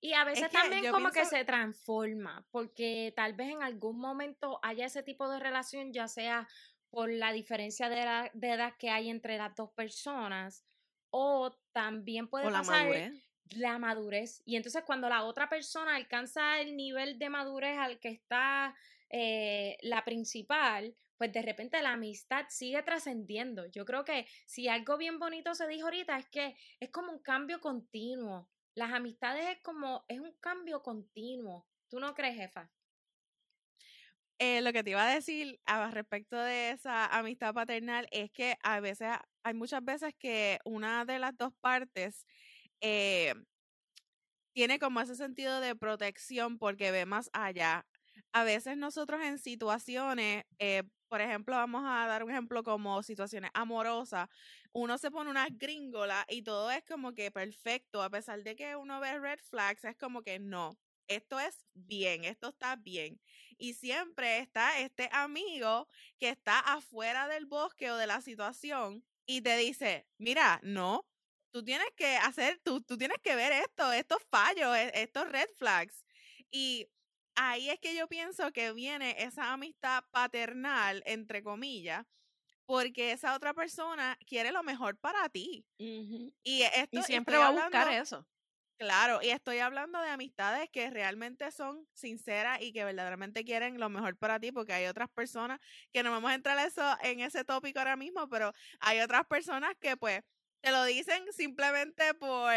Y 0.00 0.12
a 0.12 0.22
veces 0.24 0.48
que 0.48 0.56
también 0.56 0.92
como 0.92 1.10
que 1.10 1.24
se 1.24 1.44
transforma, 1.44 2.46
porque 2.52 3.12
tal 3.16 3.32
vez 3.32 3.48
en 3.48 3.62
algún 3.64 3.98
momento 3.98 4.60
haya 4.62 4.84
ese 4.86 5.02
tipo 5.02 5.28
de 5.28 5.40
relación, 5.40 5.92
ya 5.92 6.06
sea 6.06 6.46
por 6.90 7.10
la 7.10 7.32
diferencia 7.32 7.88
de, 7.88 8.02
edad- 8.02 8.30
de 8.34 8.50
edad 8.52 8.74
que 8.78 8.90
hay 8.90 9.08
entre 9.10 9.36
las 9.38 9.54
dos 9.56 9.72
personas, 9.72 10.64
o 11.10 11.50
también 11.76 12.26
puede 12.26 12.46
O 12.46 12.50
la 12.50 12.60
pasar 12.60 12.86
madurez. 12.86 13.12
la 13.50 13.78
madurez. 13.78 14.42
Y 14.46 14.56
entonces 14.56 14.82
cuando 14.86 15.10
la 15.10 15.24
otra 15.24 15.50
persona 15.50 15.94
alcanza 15.94 16.58
el 16.62 16.74
nivel 16.74 17.18
de 17.18 17.28
madurez 17.28 17.76
al 17.76 18.00
que 18.00 18.08
está 18.08 18.74
eh, 19.10 19.76
la 19.82 20.02
principal, 20.02 20.96
pues 21.18 21.34
de 21.34 21.42
repente 21.42 21.82
la 21.82 21.92
amistad 21.92 22.46
sigue 22.48 22.82
trascendiendo. 22.82 23.66
Yo 23.66 23.84
creo 23.84 24.06
que 24.06 24.26
si 24.46 24.68
algo 24.68 24.96
bien 24.96 25.18
bonito 25.18 25.54
se 25.54 25.68
dijo 25.68 25.84
ahorita 25.84 26.16
es 26.16 26.26
que 26.30 26.56
es 26.80 26.88
como 26.90 27.12
un 27.12 27.18
cambio 27.18 27.60
continuo. 27.60 28.48
Las 28.74 28.92
amistades 28.94 29.46
es 29.46 29.60
como, 29.62 30.06
es 30.08 30.18
un 30.18 30.32
cambio 30.40 30.82
continuo. 30.82 31.66
¿Tú 31.90 32.00
no 32.00 32.14
crees, 32.14 32.36
jefa? 32.36 32.70
Eh, 34.38 34.60
lo 34.60 34.72
que 34.72 34.84
te 34.84 34.90
iba 34.90 35.02
a 35.08 35.14
decir 35.14 35.58
a 35.64 35.90
respecto 35.90 36.36
de 36.36 36.70
esa 36.70 37.06
amistad 37.06 37.54
paternal 37.54 38.06
es 38.10 38.30
que 38.30 38.56
a 38.62 38.80
veces, 38.80 39.08
hay 39.42 39.54
muchas 39.54 39.82
veces 39.84 40.14
que 40.18 40.58
una 40.64 41.06
de 41.06 41.18
las 41.18 41.34
dos 41.38 41.54
partes 41.60 42.26
eh, 42.82 43.34
tiene 44.52 44.78
como 44.78 45.00
ese 45.00 45.16
sentido 45.16 45.60
de 45.60 45.76
protección 45.76 46.58
porque 46.58 46.90
ve 46.90 47.04
más 47.06 47.28
allá. 47.32 47.86
A 48.32 48.44
veces 48.44 48.76
nosotros 48.76 49.20
en 49.22 49.38
situaciones, 49.38 50.44
eh, 50.58 50.82
por 51.08 51.20
ejemplo, 51.20 51.54
vamos 51.56 51.82
a 51.84 52.06
dar 52.06 52.24
un 52.24 52.30
ejemplo 52.30 52.62
como 52.62 53.02
situaciones 53.02 53.50
amorosas, 53.54 54.28
uno 54.72 54.98
se 54.98 55.10
pone 55.10 55.30
una 55.30 55.48
gringola 55.50 56.24
y 56.28 56.42
todo 56.42 56.70
es 56.70 56.82
como 56.84 57.12
que 57.12 57.30
perfecto, 57.30 58.02
a 58.02 58.10
pesar 58.10 58.42
de 58.42 58.56
que 58.56 58.76
uno 58.76 58.98
ve 59.00 59.18
red 59.18 59.38
flags, 59.50 59.84
es 59.84 59.96
como 59.96 60.22
que 60.22 60.38
no, 60.38 60.78
esto 61.08 61.38
es 61.38 61.66
bien, 61.74 62.24
esto 62.24 62.48
está 62.48 62.76
bien. 62.76 63.20
Y 63.58 63.74
siempre 63.74 64.38
está 64.38 64.78
este 64.80 65.08
amigo 65.12 65.88
que 66.18 66.28
está 66.28 66.58
afuera 66.60 67.28
del 67.28 67.46
bosque 67.46 67.90
o 67.90 67.96
de 67.96 68.06
la 68.06 68.20
situación 68.20 69.04
y 69.26 69.40
te 69.42 69.56
dice, 69.56 70.06
mira, 70.18 70.60
no, 70.62 71.06
tú 71.50 71.64
tienes 71.64 71.88
que 71.96 72.16
hacer, 72.16 72.60
tú, 72.62 72.82
tú 72.82 72.96
tienes 72.96 73.18
que 73.22 73.34
ver 73.34 73.52
esto, 73.52 73.92
estos 73.92 74.22
fallos, 74.30 74.76
e, 74.76 74.90
estos 74.94 75.28
red 75.30 75.48
flags. 75.56 76.04
Y 76.50 76.88
ahí 77.34 77.70
es 77.70 77.80
que 77.80 77.94
yo 77.94 78.08
pienso 78.08 78.52
que 78.52 78.72
viene 78.72 79.16
esa 79.18 79.52
amistad 79.52 80.04
paternal, 80.10 81.02
entre 81.06 81.42
comillas, 81.42 82.06
porque 82.66 83.12
esa 83.12 83.34
otra 83.34 83.54
persona 83.54 84.18
quiere 84.26 84.52
lo 84.52 84.62
mejor 84.62 84.98
para 84.98 85.28
ti. 85.28 85.64
Y 85.78 86.62
esto 86.62 87.02
siempre 87.02 87.36
va 87.36 87.48
a 87.48 87.52
buscar 87.52 87.92
eso. 87.92 88.26
Claro, 88.78 89.20
y 89.22 89.30
estoy 89.30 89.58
hablando 89.60 89.98
de 90.02 90.10
amistades 90.10 90.68
que 90.70 90.90
realmente 90.90 91.50
son 91.50 91.88
sinceras 91.94 92.60
y 92.60 92.74
que 92.74 92.84
verdaderamente 92.84 93.42
quieren 93.42 93.80
lo 93.80 93.88
mejor 93.88 94.18
para 94.18 94.38
ti, 94.38 94.52
porque 94.52 94.74
hay 94.74 94.84
otras 94.84 95.08
personas 95.08 95.60
que 95.92 96.02
no 96.02 96.10
vamos 96.10 96.30
a 96.30 96.34
entrar 96.34 96.58
eso, 96.66 96.82
en 97.02 97.20
ese 97.20 97.42
tópico 97.44 97.78
ahora 97.78 97.96
mismo, 97.96 98.28
pero 98.28 98.52
hay 98.80 99.00
otras 99.00 99.24
personas 99.26 99.72
que 99.80 99.96
pues 99.96 100.20
te 100.60 100.72
lo 100.72 100.84
dicen 100.84 101.24
simplemente 101.32 102.12
por 102.12 102.52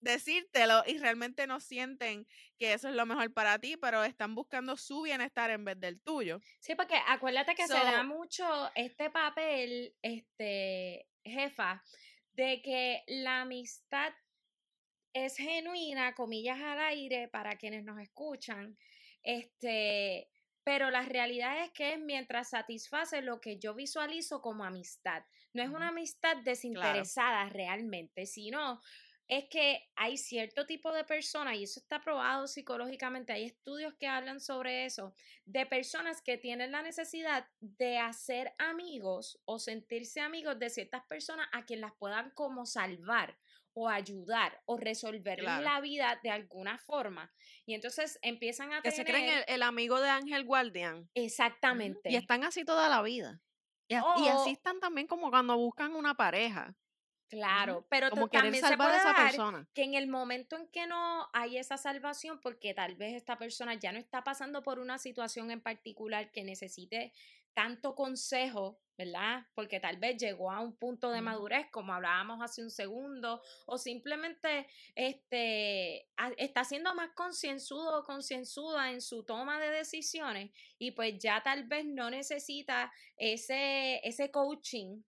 decírtelo 0.00 0.82
y 0.86 0.98
realmente 0.98 1.46
no 1.46 1.60
sienten 1.60 2.26
que 2.58 2.72
eso 2.72 2.88
es 2.88 2.94
lo 2.94 3.04
mejor 3.04 3.32
para 3.32 3.58
ti, 3.58 3.76
pero 3.76 4.02
están 4.04 4.34
buscando 4.34 4.76
su 4.78 5.02
bienestar 5.02 5.50
en 5.50 5.64
vez 5.66 5.78
del 5.78 6.00
tuyo. 6.00 6.40
Sí, 6.60 6.74
porque 6.74 6.96
acuérdate 7.06 7.54
que 7.54 7.68
se 7.68 7.74
da 7.74 8.02
mucho 8.02 8.44
este 8.74 9.10
papel, 9.10 9.94
este, 10.02 11.08
jefa, 11.24 11.82
de 12.32 12.62
que 12.62 13.02
la 13.06 13.42
amistad 13.42 14.12
es 15.12 15.36
genuina, 15.36 16.14
comillas 16.14 16.60
al 16.60 16.80
aire, 16.80 17.28
para 17.28 17.56
quienes 17.56 17.84
nos 17.84 18.00
escuchan, 18.00 18.76
este, 19.22 20.28
pero 20.64 20.90
la 20.90 21.02
realidad 21.02 21.64
es 21.64 21.70
que 21.72 21.94
es 21.94 22.00
mientras 22.00 22.50
satisface 22.50 23.20
lo 23.22 23.40
que 23.40 23.58
yo 23.58 23.74
visualizo 23.74 24.40
como 24.40 24.64
amistad. 24.64 25.24
No 25.52 25.62
es 25.62 25.68
una 25.68 25.88
amistad 25.88 26.36
desinteresada 26.38 27.48
realmente, 27.48 28.26
sino 28.26 28.80
es 29.28 29.48
que 29.48 29.88
hay 29.96 30.18
cierto 30.18 30.66
tipo 30.66 30.92
de 30.92 31.04
personas, 31.04 31.56
y 31.56 31.62
eso 31.62 31.80
está 31.80 32.00
probado 32.00 32.46
psicológicamente, 32.46 33.32
hay 33.32 33.44
estudios 33.44 33.94
que 33.94 34.06
hablan 34.06 34.40
sobre 34.40 34.84
eso, 34.84 35.14
de 35.46 35.64
personas 35.64 36.20
que 36.20 36.36
tienen 36.36 36.72
la 36.72 36.82
necesidad 36.82 37.48
de 37.60 37.98
hacer 37.98 38.52
amigos 38.58 39.40
o 39.44 39.58
sentirse 39.58 40.20
amigos 40.20 40.58
de 40.58 40.70
ciertas 40.70 41.04
personas 41.06 41.48
a 41.52 41.64
quien 41.64 41.80
las 41.80 41.92
puedan 41.94 42.30
como 42.30 42.66
salvar 42.66 43.38
o 43.74 43.88
ayudar 43.88 44.60
o 44.66 44.76
resolver 44.76 45.42
la 45.42 45.80
vida 45.80 46.18
de 46.22 46.30
alguna 46.30 46.78
forma. 46.78 47.32
Y 47.66 47.74
entonces 47.74 48.18
empiezan 48.22 48.72
a 48.72 48.82
que 48.82 48.90
se 48.90 49.04
creen 49.04 49.44
el, 49.46 49.62
amigo 49.62 50.00
de 50.00 50.10
Ángel 50.10 50.44
Guardián. 50.44 51.08
Exactamente. 51.14 52.10
Y 52.10 52.16
están 52.16 52.44
así 52.44 52.64
toda 52.64 52.88
la 52.88 53.02
vida. 53.02 53.40
Y, 53.88 54.28
así 54.28 54.50
están 54.50 54.80
también 54.80 55.06
como 55.06 55.30
cuando 55.30 55.56
buscan 55.56 55.94
una 55.94 56.14
pareja. 56.14 56.74
Claro, 57.28 57.86
pero 57.88 58.10
como 58.10 58.28
también 58.28 58.60
salvar 58.62 58.72
se 58.72 58.76
puede 58.76 58.92
a 58.92 58.98
esa 58.98 59.22
persona. 59.22 59.68
que 59.72 59.84
en 59.84 59.94
el 59.94 60.06
momento 60.06 60.54
en 60.54 60.68
que 60.68 60.86
no 60.86 61.30
hay 61.32 61.56
esa 61.56 61.78
salvación, 61.78 62.38
porque 62.42 62.74
tal 62.74 62.94
vez 62.96 63.14
esta 63.14 63.38
persona 63.38 63.72
ya 63.72 63.90
no 63.90 63.98
está 63.98 64.22
pasando 64.22 64.62
por 64.62 64.78
una 64.78 64.98
situación 64.98 65.50
en 65.50 65.62
particular 65.62 66.30
que 66.30 66.44
necesite 66.44 67.14
tanto 67.54 67.94
consejo, 67.94 68.80
¿verdad? 68.96 69.46
Porque 69.54 69.80
tal 69.80 69.96
vez 69.96 70.16
llegó 70.16 70.50
a 70.50 70.60
un 70.60 70.76
punto 70.76 71.10
de 71.10 71.20
madurez, 71.20 71.66
como 71.70 71.92
hablábamos 71.94 72.40
hace 72.42 72.62
un 72.62 72.70
segundo, 72.70 73.42
o 73.66 73.78
simplemente 73.78 74.66
este, 74.94 76.08
está 76.36 76.64
siendo 76.64 76.94
más 76.94 77.10
concienzudo 77.14 78.00
o 78.00 78.04
concienzuda 78.04 78.90
en 78.90 79.00
su 79.00 79.24
toma 79.24 79.60
de 79.60 79.70
decisiones 79.70 80.50
y 80.78 80.92
pues 80.92 81.18
ya 81.18 81.42
tal 81.42 81.64
vez 81.64 81.84
no 81.84 82.10
necesita 82.10 82.92
ese, 83.16 84.00
ese 84.06 84.30
coaching 84.30 85.02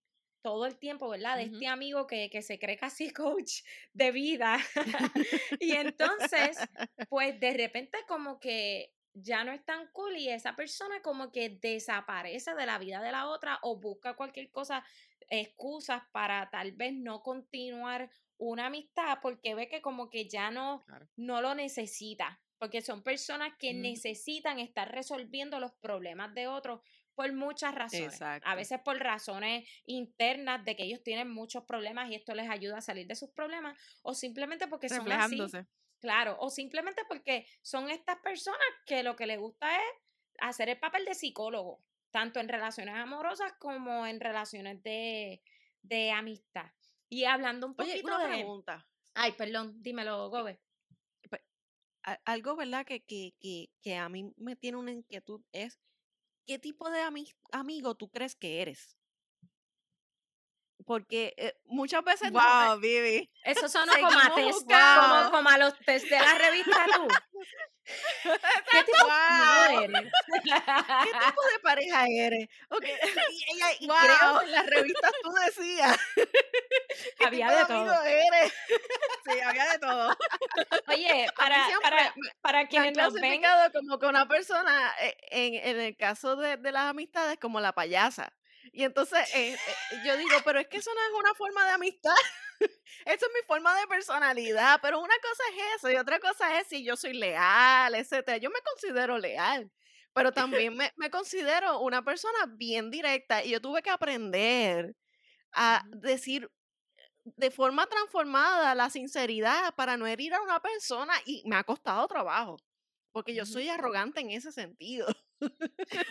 todo 0.45 0.67
el 0.67 0.79
tiempo, 0.79 1.09
¿verdad? 1.09 1.39
De 1.39 1.45
este 1.45 1.67
amigo 1.69 2.07
que, 2.07 2.29
que, 2.29 2.43
se 2.43 2.59
cree 2.59 2.77
casi 2.77 3.11
coach 3.15 3.63
de 3.95 4.13
vida. 4.13 4.59
y 5.59 5.73
entonces, 5.73 6.59
pues 7.09 7.41
de 7.41 7.55
repente 7.55 7.97
como 8.07 8.39
que 8.39 8.93
ya 9.15 9.45
no 9.45 9.53
es 9.53 9.65
tan 9.65 9.89
cool 9.93 10.17
y 10.17 10.29
esa 10.29 10.57
persona 10.57 11.01
como 11.03 11.31
que 11.31 11.49
desaparece 11.49 12.55
de 12.55 12.67
la 12.67 12.79
vida 12.79 13.01
de 13.01 13.13
la 13.13 13.29
otra 13.29 13.59
o 13.63 13.79
busca 13.79 14.15
cualquier 14.15 14.51
cosa, 14.51 14.85
excusas 15.31 16.03
para 16.13 16.51
tal 16.51 16.73
vez 16.73 16.93
no 16.95 17.23
continuar 17.23 18.11
una 18.37 18.67
amistad 18.67 19.19
porque 19.23 19.55
ve 19.55 19.69
que 19.69 19.81
como 19.81 20.11
que 20.11 20.29
ya 20.29 20.51
no, 20.51 20.85
no 21.17 21.41
lo 21.41 21.55
necesita, 21.55 22.43
porque 22.59 22.83
son 22.83 23.03
personas 23.03 23.53
que 23.59 23.73
necesitan 23.73 24.59
estar 24.59 24.91
resolviendo 24.91 25.61
los 25.61 25.73
problemas 25.75 26.35
de 26.35 26.49
otros 26.49 26.81
por 27.15 27.33
muchas 27.33 27.75
razones. 27.75 28.21
A 28.21 28.55
veces 28.57 28.81
por 28.85 28.99
razones 28.99 29.69
internas 29.87 30.65
de 30.65 30.75
que 30.75 30.83
ellos 30.83 31.03
tienen 31.05 31.31
muchos 31.31 31.65
problemas 31.65 32.11
y 32.11 32.17
esto 32.17 32.35
les 32.35 32.51
ayuda 32.51 32.79
a 32.79 32.81
salir 32.81 33.07
de 33.07 33.15
sus 33.15 33.31
problemas 33.31 33.79
o 34.03 34.15
simplemente 34.15 34.67
porque 34.67 34.89
son 34.89 35.11
así. 35.13 35.37
Claro, 36.05 36.37
o 36.39 36.51
simplemente 36.51 37.01
porque 37.09 37.47
son 37.63 37.89
estas 37.89 38.19
personas 38.19 38.61
que 38.85 39.03
lo 39.03 39.17
que 39.17 39.27
les 39.27 39.41
gusta 39.41 39.75
es 39.75 39.89
hacer 40.39 40.69
el 40.69 40.79
papel 40.79 41.07
de 41.07 41.15
psicólogo, 41.15 41.83
tanto 42.11 42.41
en 42.41 42.49
relaciones 42.51 42.95
amorosas 42.95 43.55
como 43.59 44.05
en 44.05 44.21
relaciones 44.21 44.83
de, 44.83 45.43
de 45.81 46.11
amistad. 46.11 46.71
Y 47.09 47.25
hablando 47.25 47.67
un 47.67 47.75
poquito 47.75 48.07
Oye, 48.07 48.17
una 48.17 48.29
pregunta. 48.29 48.87
Ay, 49.15 49.33
perdón, 49.33 49.83
dímelo, 49.83 50.29
Gobe. 50.29 50.61
Pues, 51.31 51.41
algo, 52.27 52.55
¿verdad? 52.55 52.85
Que, 52.85 53.03
que, 53.03 53.33
que, 53.41 53.71
que 53.81 53.97
a 53.97 54.11
mí 54.11 54.31
me 54.37 54.57
tiene 54.57 54.77
una 54.77 54.93
inquietud 54.93 55.43
es, 55.53 55.81
¿qué 56.47 56.59
tipo 56.59 56.91
de 56.91 57.01
amigo 57.51 57.95
tú 57.95 58.11
crees 58.11 58.37
que 58.37 58.61
eres? 58.61 58.99
Porque 60.85 61.35
eh, 61.37 61.55
muchas 61.67 62.05
veces 62.05 62.31
wow, 62.31 62.79
Vivi. 62.79 63.31
Eso 63.45 63.69
son 63.69 63.89
como 63.89 64.07
a, 64.07 64.35
test, 64.35 64.63
como, 64.63 65.31
como, 65.31 65.49
a 65.49 65.59
los 65.59 65.79
test 65.81 66.07
de 66.07 66.19
la 66.19 66.35
revista 66.35 66.87
tú. 66.95 67.09
¿Qué 67.85 68.83
tipo, 68.87 69.07
wow. 69.07 69.83
eres? 69.83 70.13
¿Qué 70.43 70.51
tipo 70.51 71.43
de 71.53 71.59
pareja 71.63 72.07
eres? 72.09 72.49
Okay. 72.71 72.95
Y, 73.79 73.85
y, 73.85 73.87
wow. 73.87 73.97
creo 74.01 74.43
en 74.43 74.53
las 74.53 74.67
revistas 74.67 75.13
tú 75.23 75.33
decías. 75.33 75.99
había 77.27 77.51
de 77.51 77.65
todo. 77.67 78.03
Eres? 78.03 78.53
Sí, 79.27 79.41
había 79.41 79.73
de 79.73 79.79
todo. 79.79 80.15
Oye, 80.89 81.27
para, 81.35 81.67
para, 81.83 82.15
para 82.43 82.69
quienes 82.69 82.95
nos 82.95 83.15
ven. 83.15 83.41
como 83.73 83.99
que 83.99 84.05
una 84.05 84.29
persona, 84.29 84.95
eh, 85.01 85.17
en, 85.31 85.55
en 85.55 85.81
el 85.81 85.97
caso 85.97 86.37
de, 86.37 86.59
de 86.59 86.73
las 86.73 86.91
amistades, 86.91 87.39
como 87.39 87.59
la 87.59 87.73
payasa. 87.73 88.35
Y 88.75 88.83
entonces 88.83 89.21
eh, 89.37 89.55
eh, 89.55 89.97
yo 90.05 90.17
digo, 90.17 90.35
pero 90.45 90.59
es 90.59 90.67
que 90.67 90.79
eso 90.79 90.91
no 90.93 91.01
es 91.01 91.21
una 91.21 91.33
forma 91.35 91.65
de 91.65 91.71
amistad. 91.71 92.15
eso 93.07 93.27
es 93.27 93.33
mi 93.33 93.47
forma 93.47 93.79
de 93.79 93.87
personalidad. 93.87 94.81
Pero 94.83 95.01
una 95.01 95.15
cosa 95.23 95.43
es 95.53 95.77
eso 95.77 95.91
y 95.93 95.97
otra 95.97 96.19
cosa 96.19 96.59
es 96.59 96.67
si 96.67 96.85
yo 96.85 96.97
soy 96.97 97.15
leal, 97.15 97.95
etcétera. 97.95 98.39
Yo 98.39 98.51
me 98.51 98.59
considero 98.73 99.17
leal, 99.17 99.71
pero 100.13 100.33
también 100.33 100.77
me, 100.77 100.93
me 100.97 101.09
considero 101.09 101.81
una 101.81 102.05
persona 102.05 102.47
bien 102.57 102.91
directa 102.91 103.45
y 103.45 103.51
yo 103.51 103.61
tuve 103.61 103.81
que 103.81 103.91
aprender 103.91 104.97
a 105.53 105.85
decir 105.93 106.51
de 107.25 107.51
forma 107.53 107.87
transformada 107.87 108.75
la 108.75 108.91
sinceridad 108.91 109.75
para 109.77 109.97
no 109.97 110.07
herir 110.07 110.35
a 110.35 110.43
una 110.43 110.61
persona 110.61 111.15
y 111.25 111.43
me 111.47 111.57
ha 111.57 111.65
costado 111.65 112.09
trabajo, 112.09 112.57
porque 113.13 113.35
yo 113.35 113.47
soy 113.47 113.69
arrogante 113.69 114.21
en 114.21 114.31
ese 114.31 114.53
sentido. 114.53 115.07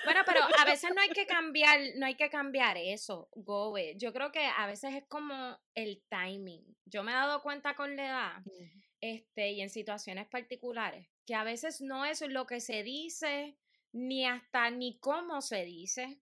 Bueno, 0.06 0.22
pero 0.26 0.40
a 0.60 0.66
veces 0.66 0.92
no 0.94 1.02
hay 1.02 1.10
que 1.10 1.26
cambiar, 1.26 1.80
no 1.96 2.06
hay 2.06 2.16
que 2.16 2.30
cambiar 2.30 2.78
eso, 2.78 3.30
Gobe. 3.36 3.96
Yo 3.98 4.14
creo 4.14 4.32
que 4.32 4.46
a 4.46 4.68
veces 4.68 4.94
es 4.96 5.06
como 5.08 5.60
el 5.76 6.04
timing. 6.10 6.78
Yo 6.86 7.04
me 7.04 7.12
he 7.12 7.16
dado 7.16 7.42
cuenta 7.42 7.76
con 7.76 7.96
la 7.96 8.06
edad, 8.06 8.44
este, 9.02 9.52
y 9.52 9.62
en 9.62 9.70
situaciones 9.70 10.28
particulares, 10.28 11.08
que 11.26 11.36
a 11.36 11.44
veces 11.44 11.82
no 11.82 12.06
es 12.06 12.22
lo 12.22 12.46
que 12.46 12.60
se 12.60 12.84
dice 12.84 13.58
ni 13.92 14.26
hasta 14.26 14.70
ni 14.72 15.00
cómo 15.00 15.42
se 15.42 15.66
dice, 15.66 16.20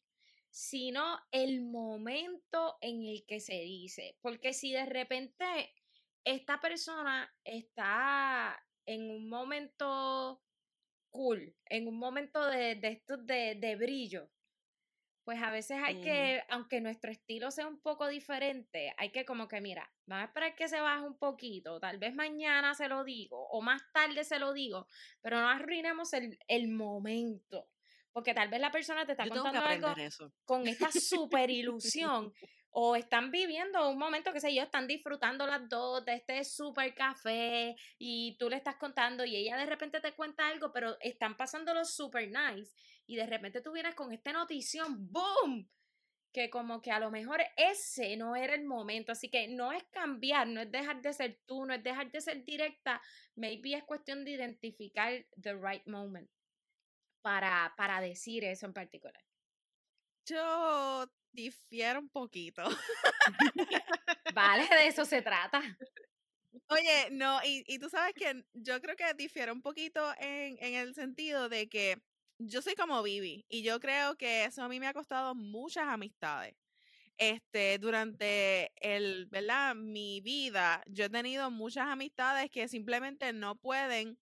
sino 0.50 1.20
el 1.32 1.62
momento 1.62 2.78
en 2.82 3.06
el 3.06 3.26
que 3.26 3.40
se 3.40 3.60
dice. 3.62 4.18
Porque 4.22 4.54
si 4.54 4.72
de 4.72 4.86
repente 4.86 5.74
esta 6.24 6.60
persona 6.60 7.34
está 7.44 8.62
en 8.86 9.10
un 9.10 9.30
momento 9.30 10.42
cool, 11.12 11.56
en 11.66 11.88
un 11.88 11.98
momento 11.98 12.46
de, 12.48 12.76
de 12.76 13.04
de, 13.08 13.56
de 13.56 13.76
brillo, 13.76 14.30
pues 15.24 15.42
a 15.42 15.52
veces 15.52 15.78
hay 15.84 16.02
que, 16.02 16.44
aunque 16.50 16.82
nuestro 16.82 17.12
estilo 17.12 17.52
sea 17.52 17.68
un 17.68 17.80
poco 17.80 18.08
diferente, 18.08 18.94
hay 18.98 19.12
que 19.12 19.24
como 19.24 19.48
que, 19.48 19.62
mira, 19.62 19.90
vamos 20.08 20.24
a 20.24 20.28
esperar 20.28 20.56
que 20.56 20.68
se 20.68 20.82
baje 20.82 21.06
un 21.06 21.18
poquito, 21.18 21.80
tal 21.80 22.00
vez 22.00 22.16
mañana 22.16 22.74
se 22.74 22.88
lo 22.88 23.04
digo 23.04 23.48
o 23.50 23.62
más 23.62 23.82
tarde 23.94 24.24
se 24.24 24.40
lo 24.40 24.52
digo, 24.52 24.88
pero 25.22 25.40
no 25.40 25.48
arruinemos 25.48 26.14
el, 26.14 26.40
el 26.48 26.68
momento. 26.70 27.70
Porque 28.14 28.34
tal 28.34 28.50
vez 28.50 28.60
la 28.60 28.72
persona 28.72 29.06
te 29.06 29.14
está 29.14 29.26
contando 29.30 29.64
algo 29.64 29.94
con 30.44 30.68
esta 30.68 30.92
super 30.92 31.50
ilusión 31.50 32.34
o 32.72 32.96
están 32.96 33.32
viviendo 33.32 33.90
un 33.90 33.98
momento 33.98 34.32
que 34.32 34.40
sé 34.40 34.54
yo, 34.56 34.64
están 34.64 34.88
disfrutando 34.88 35.46
las 35.46 35.68
dos 35.68 36.04
de 36.06 36.16
este 36.16 36.44
super 36.44 36.94
café 36.96 37.76
y 37.98 38.38
tú 38.38 38.50
le 38.50 38.56
estás 38.56 38.78
contando 38.78 39.26
y 39.26 39.36
ella 39.36 39.58
de 39.58 39.66
repente 39.66 40.00
te 40.00 40.14
cuenta 40.14 40.48
algo, 40.48 40.72
pero 40.72 40.98
están 41.02 41.36
pasándolo 41.36 41.84
super 41.84 42.30
nice 42.30 42.74
y 43.06 43.18
de 43.18 43.26
repente 43.26 43.62
tú 43.62 43.74
vienes 43.74 43.94
con 43.94 44.14
esta 44.14 44.32
notición, 44.32 45.12
¡boom! 45.12 45.70
Que 46.32 46.50
como 46.50 46.82
que 46.82 46.92
a 46.92 47.00
lo 47.00 47.12
mejor 47.12 47.42
ese 47.58 48.16
no 48.16 48.38
era 48.38 48.56
el 48.56 48.64
momento, 48.64 49.12
así 49.12 49.30
que 49.30 49.50
no 49.50 49.74
es 49.74 49.84
cambiar, 49.92 50.48
no 50.48 50.62
es 50.62 50.72
dejar 50.72 51.02
de 51.02 51.12
ser 51.12 51.42
tú, 51.46 51.66
no 51.66 51.74
es 51.74 51.84
dejar 51.84 52.10
de 52.10 52.22
ser 52.22 52.46
directa, 52.46 53.02
maybe 53.36 53.74
es 53.74 53.84
cuestión 53.84 54.24
de 54.24 54.32
identificar 54.32 55.26
the 55.42 55.54
right 55.54 55.86
moment 55.88 56.30
para, 57.22 57.74
para 57.76 58.00
decir 58.00 58.46
eso 58.46 58.66
en 58.66 58.74
particular. 58.74 59.22
Yo 60.26 61.06
difiere 61.32 62.00
un 62.00 62.10
poquito. 62.10 62.64
vale, 64.36 64.68
de 64.68 64.88
eso 64.88 65.06
se 65.06 65.22
trata. 65.22 65.62
Oye, 66.68 67.10
no, 67.12 67.40
y, 67.44 67.64
y, 67.68 67.80
tú 67.80 67.90
sabes 67.90 68.14
que 68.14 68.46
yo 68.54 68.82
creo 68.82 68.96
que 68.96 69.14
difiere 69.14 69.52
un 69.52 69.62
poquito 69.62 70.14
en, 70.20 70.58
en 70.60 70.76
el 70.76 70.94
sentido 70.94 71.50
de 71.50 71.70
que 71.70 72.02
yo 72.40 72.62
soy 72.62 72.76
como 72.76 73.02
Vivi 73.04 73.46
y 73.50 73.62
yo 73.62 73.80
creo 73.80 74.16
que 74.16 74.46
eso 74.46 74.64
a 74.64 74.70
mí 74.70 74.80
me 74.80 74.88
ha 74.88 74.94
costado 74.94 75.36
muchas 75.36 75.88
amistades. 75.88 76.56
Este, 77.18 77.78
durante 77.78 78.72
el, 78.82 79.28
¿verdad? 79.28 79.76
Mi 79.76 80.22
vida, 80.22 80.84
yo 80.88 81.06
he 81.06 81.10
tenido 81.10 81.52
muchas 81.52 81.88
amistades 81.88 82.50
que 82.50 82.68
simplemente 82.68 83.32
no 83.32 83.56
pueden 83.56 84.18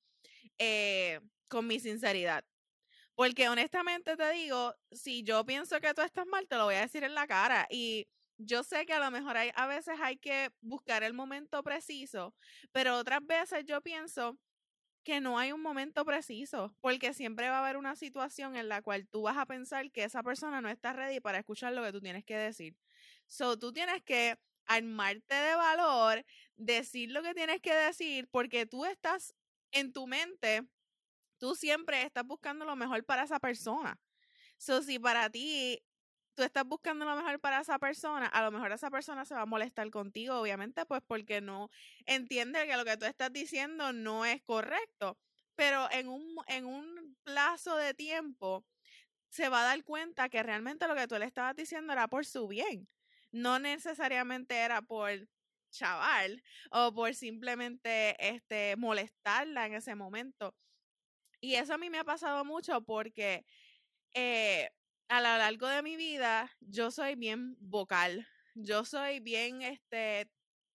eh, 0.57 1.21
con 1.47 1.65
mi 1.65 1.79
sinceridad. 1.79 2.43
Porque 3.19 3.49
honestamente 3.49 4.15
te 4.15 4.31
digo, 4.31 4.73
si 4.93 5.23
yo 5.23 5.45
pienso 5.45 5.81
que 5.81 5.93
tú 5.93 6.01
estás 6.01 6.25
mal, 6.25 6.47
te 6.47 6.55
lo 6.55 6.63
voy 6.63 6.75
a 6.75 6.79
decir 6.79 7.03
en 7.03 7.13
la 7.15 7.27
cara. 7.27 7.67
Y 7.69 8.07
yo 8.37 8.63
sé 8.63 8.85
que 8.85 8.93
a 8.93 8.99
lo 9.01 9.11
mejor 9.11 9.35
hay, 9.35 9.51
a 9.55 9.67
veces 9.67 9.99
hay 10.01 10.15
que 10.15 10.51
buscar 10.61 11.03
el 11.03 11.13
momento 11.13 11.61
preciso, 11.61 12.33
pero 12.71 12.95
otras 12.95 13.19
veces 13.27 13.65
yo 13.65 13.81
pienso 13.81 14.39
que 15.03 15.21
no 15.21 15.37
hay 15.37 15.51
un 15.51 15.61
momento 15.61 16.05
preciso, 16.05 16.73
porque 16.81 17.13
siempre 17.13 17.49
va 17.49 17.57
a 17.57 17.63
haber 17.65 17.75
una 17.75 17.97
situación 17.97 18.55
en 18.55 18.69
la 18.69 18.81
cual 18.81 19.05
tú 19.09 19.23
vas 19.23 19.37
a 19.37 19.45
pensar 19.45 19.91
que 19.91 20.05
esa 20.05 20.23
persona 20.23 20.61
no 20.61 20.69
está 20.69 20.93
ready 20.93 21.19
para 21.19 21.39
escuchar 21.39 21.73
lo 21.73 21.83
que 21.83 21.91
tú 21.91 21.99
tienes 21.99 22.23
que 22.23 22.37
decir. 22.37 22.77
So, 23.27 23.59
tú 23.59 23.73
tienes 23.73 24.01
que 24.01 24.37
armarte 24.65 25.35
de 25.35 25.55
valor, 25.55 26.25
decir 26.55 27.11
lo 27.11 27.21
que 27.21 27.33
tienes 27.33 27.59
que 27.59 27.75
decir, 27.75 28.29
porque 28.31 28.65
tú 28.65 28.85
estás 28.85 29.35
en 29.71 29.91
tu 29.91 30.07
mente 30.07 30.63
tú 31.39 31.55
siempre 31.55 32.03
estás 32.03 32.25
buscando 32.25 32.65
lo 32.65 32.75
mejor 32.75 33.05
para 33.05 33.23
esa 33.23 33.39
persona. 33.39 33.99
So, 34.57 34.81
si 34.83 34.99
para 34.99 35.29
ti 35.29 35.81
tú 36.35 36.43
estás 36.43 36.65
buscando 36.65 37.05
lo 37.05 37.15
mejor 37.15 37.39
para 37.39 37.61
esa 37.61 37.79
persona, 37.79 38.27
a 38.27 38.43
lo 38.43 38.51
mejor 38.51 38.71
esa 38.71 38.89
persona 38.91 39.25
se 39.25 39.35
va 39.35 39.41
a 39.41 39.45
molestar 39.45 39.89
contigo, 39.91 40.39
obviamente, 40.39 40.85
pues 40.85 41.01
porque 41.05 41.41
no 41.41 41.69
entiende 42.05 42.65
que 42.67 42.77
lo 42.77 42.85
que 42.85 42.97
tú 42.97 43.05
estás 43.05 43.31
diciendo 43.33 43.93
no 43.93 44.25
es 44.25 44.41
correcto. 44.43 45.17
Pero 45.55 45.89
en 45.91 46.07
un, 46.07 46.35
en 46.47 46.65
un 46.65 47.17
plazo 47.23 47.75
de 47.75 47.93
tiempo 47.93 48.65
se 49.29 49.49
va 49.49 49.61
a 49.61 49.65
dar 49.65 49.83
cuenta 49.83 50.29
que 50.29 50.43
realmente 50.43 50.87
lo 50.87 50.95
que 50.95 51.07
tú 51.07 51.17
le 51.17 51.25
estabas 51.25 51.55
diciendo 51.55 51.93
era 51.93 52.07
por 52.07 52.25
su 52.25 52.47
bien. 52.47 52.89
No 53.31 53.59
necesariamente 53.59 54.57
era 54.57 54.81
por 54.81 55.11
chaval 55.71 56.43
o 56.71 56.93
por 56.93 57.13
simplemente 57.15 58.15
este 58.27 58.75
molestarla 58.77 59.67
en 59.67 59.75
ese 59.75 59.95
momento. 59.95 60.55
Y 61.41 61.55
eso 61.55 61.73
a 61.73 61.77
mí 61.77 61.89
me 61.89 61.99
ha 61.99 62.03
pasado 62.03 62.43
mucho 62.43 62.81
porque 62.81 63.45
eh, 64.13 64.69
a 65.07 65.21
lo 65.21 65.37
largo 65.37 65.67
de 65.67 65.81
mi 65.81 65.95
vida 65.95 66.51
yo 66.59 66.91
soy 66.91 67.15
bien 67.15 67.55
vocal. 67.59 68.27
Yo 68.55 68.83
soy 68.83 69.19
bien, 69.19 69.61
este, 69.61 70.29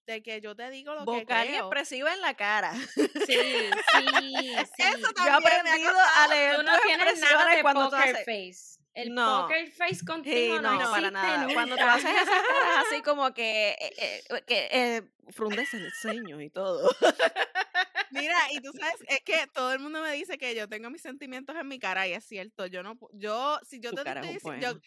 de 0.07 0.23
que 0.23 0.41
yo 0.41 0.55
te 0.55 0.71
digo 0.71 0.95
lo 0.95 1.05
que 1.05 1.27
creo. 1.27 1.45
y 1.45 1.55
expresiva 1.57 2.13
en 2.13 2.21
la 2.21 2.35
cara. 2.35 2.75
Sí, 2.95 3.09
sí, 3.27 4.07
sí. 4.19 4.55
Eso 4.79 5.09
yo 5.17 5.25
he 5.25 5.31
aprendido 5.31 5.93
a 6.17 6.29
leer 6.29 6.57
Tú 6.57 6.63
no 6.63 6.73
tienes 6.81 7.21
nada 7.21 7.55
de 7.55 7.63
poker 7.63 8.17
face. 8.25 8.79
El 8.95 9.13
poker 9.13 9.71
face 9.73 10.05
contigo 10.07 10.61
no, 10.61 10.79
no, 10.79 10.91
para 10.91 11.11
nada. 11.11 11.53
Cuando 11.53 11.75
te 11.75 11.83
haces 11.83 12.11
esas 12.11 12.27
caras 12.27 12.87
así 12.87 13.03
como 13.05 13.35
que, 13.35 13.71
eh, 13.71 13.95
eh, 13.99 14.43
que 14.47 14.69
eh, 14.71 15.03
frundes 15.31 15.75
el 15.75 15.93
ceño 15.93 16.41
y 16.41 16.49
todo. 16.49 16.89
Mira, 18.11 18.37
y 18.53 18.61
tú 18.61 18.71
sabes, 18.79 19.03
es 19.09 19.21
que 19.23 19.49
todo 19.49 19.73
el 19.73 19.81
mundo 19.81 20.01
me 20.01 20.13
dice 20.13 20.39
que 20.39 20.55
yo 20.55 20.69
tengo 20.69 20.89
mis 20.89 21.03
sentimientos 21.03 21.57
en 21.57 21.67
mi 21.67 21.81
cara 21.81 22.07
y 22.07 22.13
es 22.13 22.25
cierto, 22.25 22.67
yo 22.67 22.85
no, 22.85 22.97
yo, 23.13 23.59
si 23.65 23.81
yo 23.81 23.93
te 23.93 24.09
estoy 24.09 24.35
diciendo, 24.35 24.81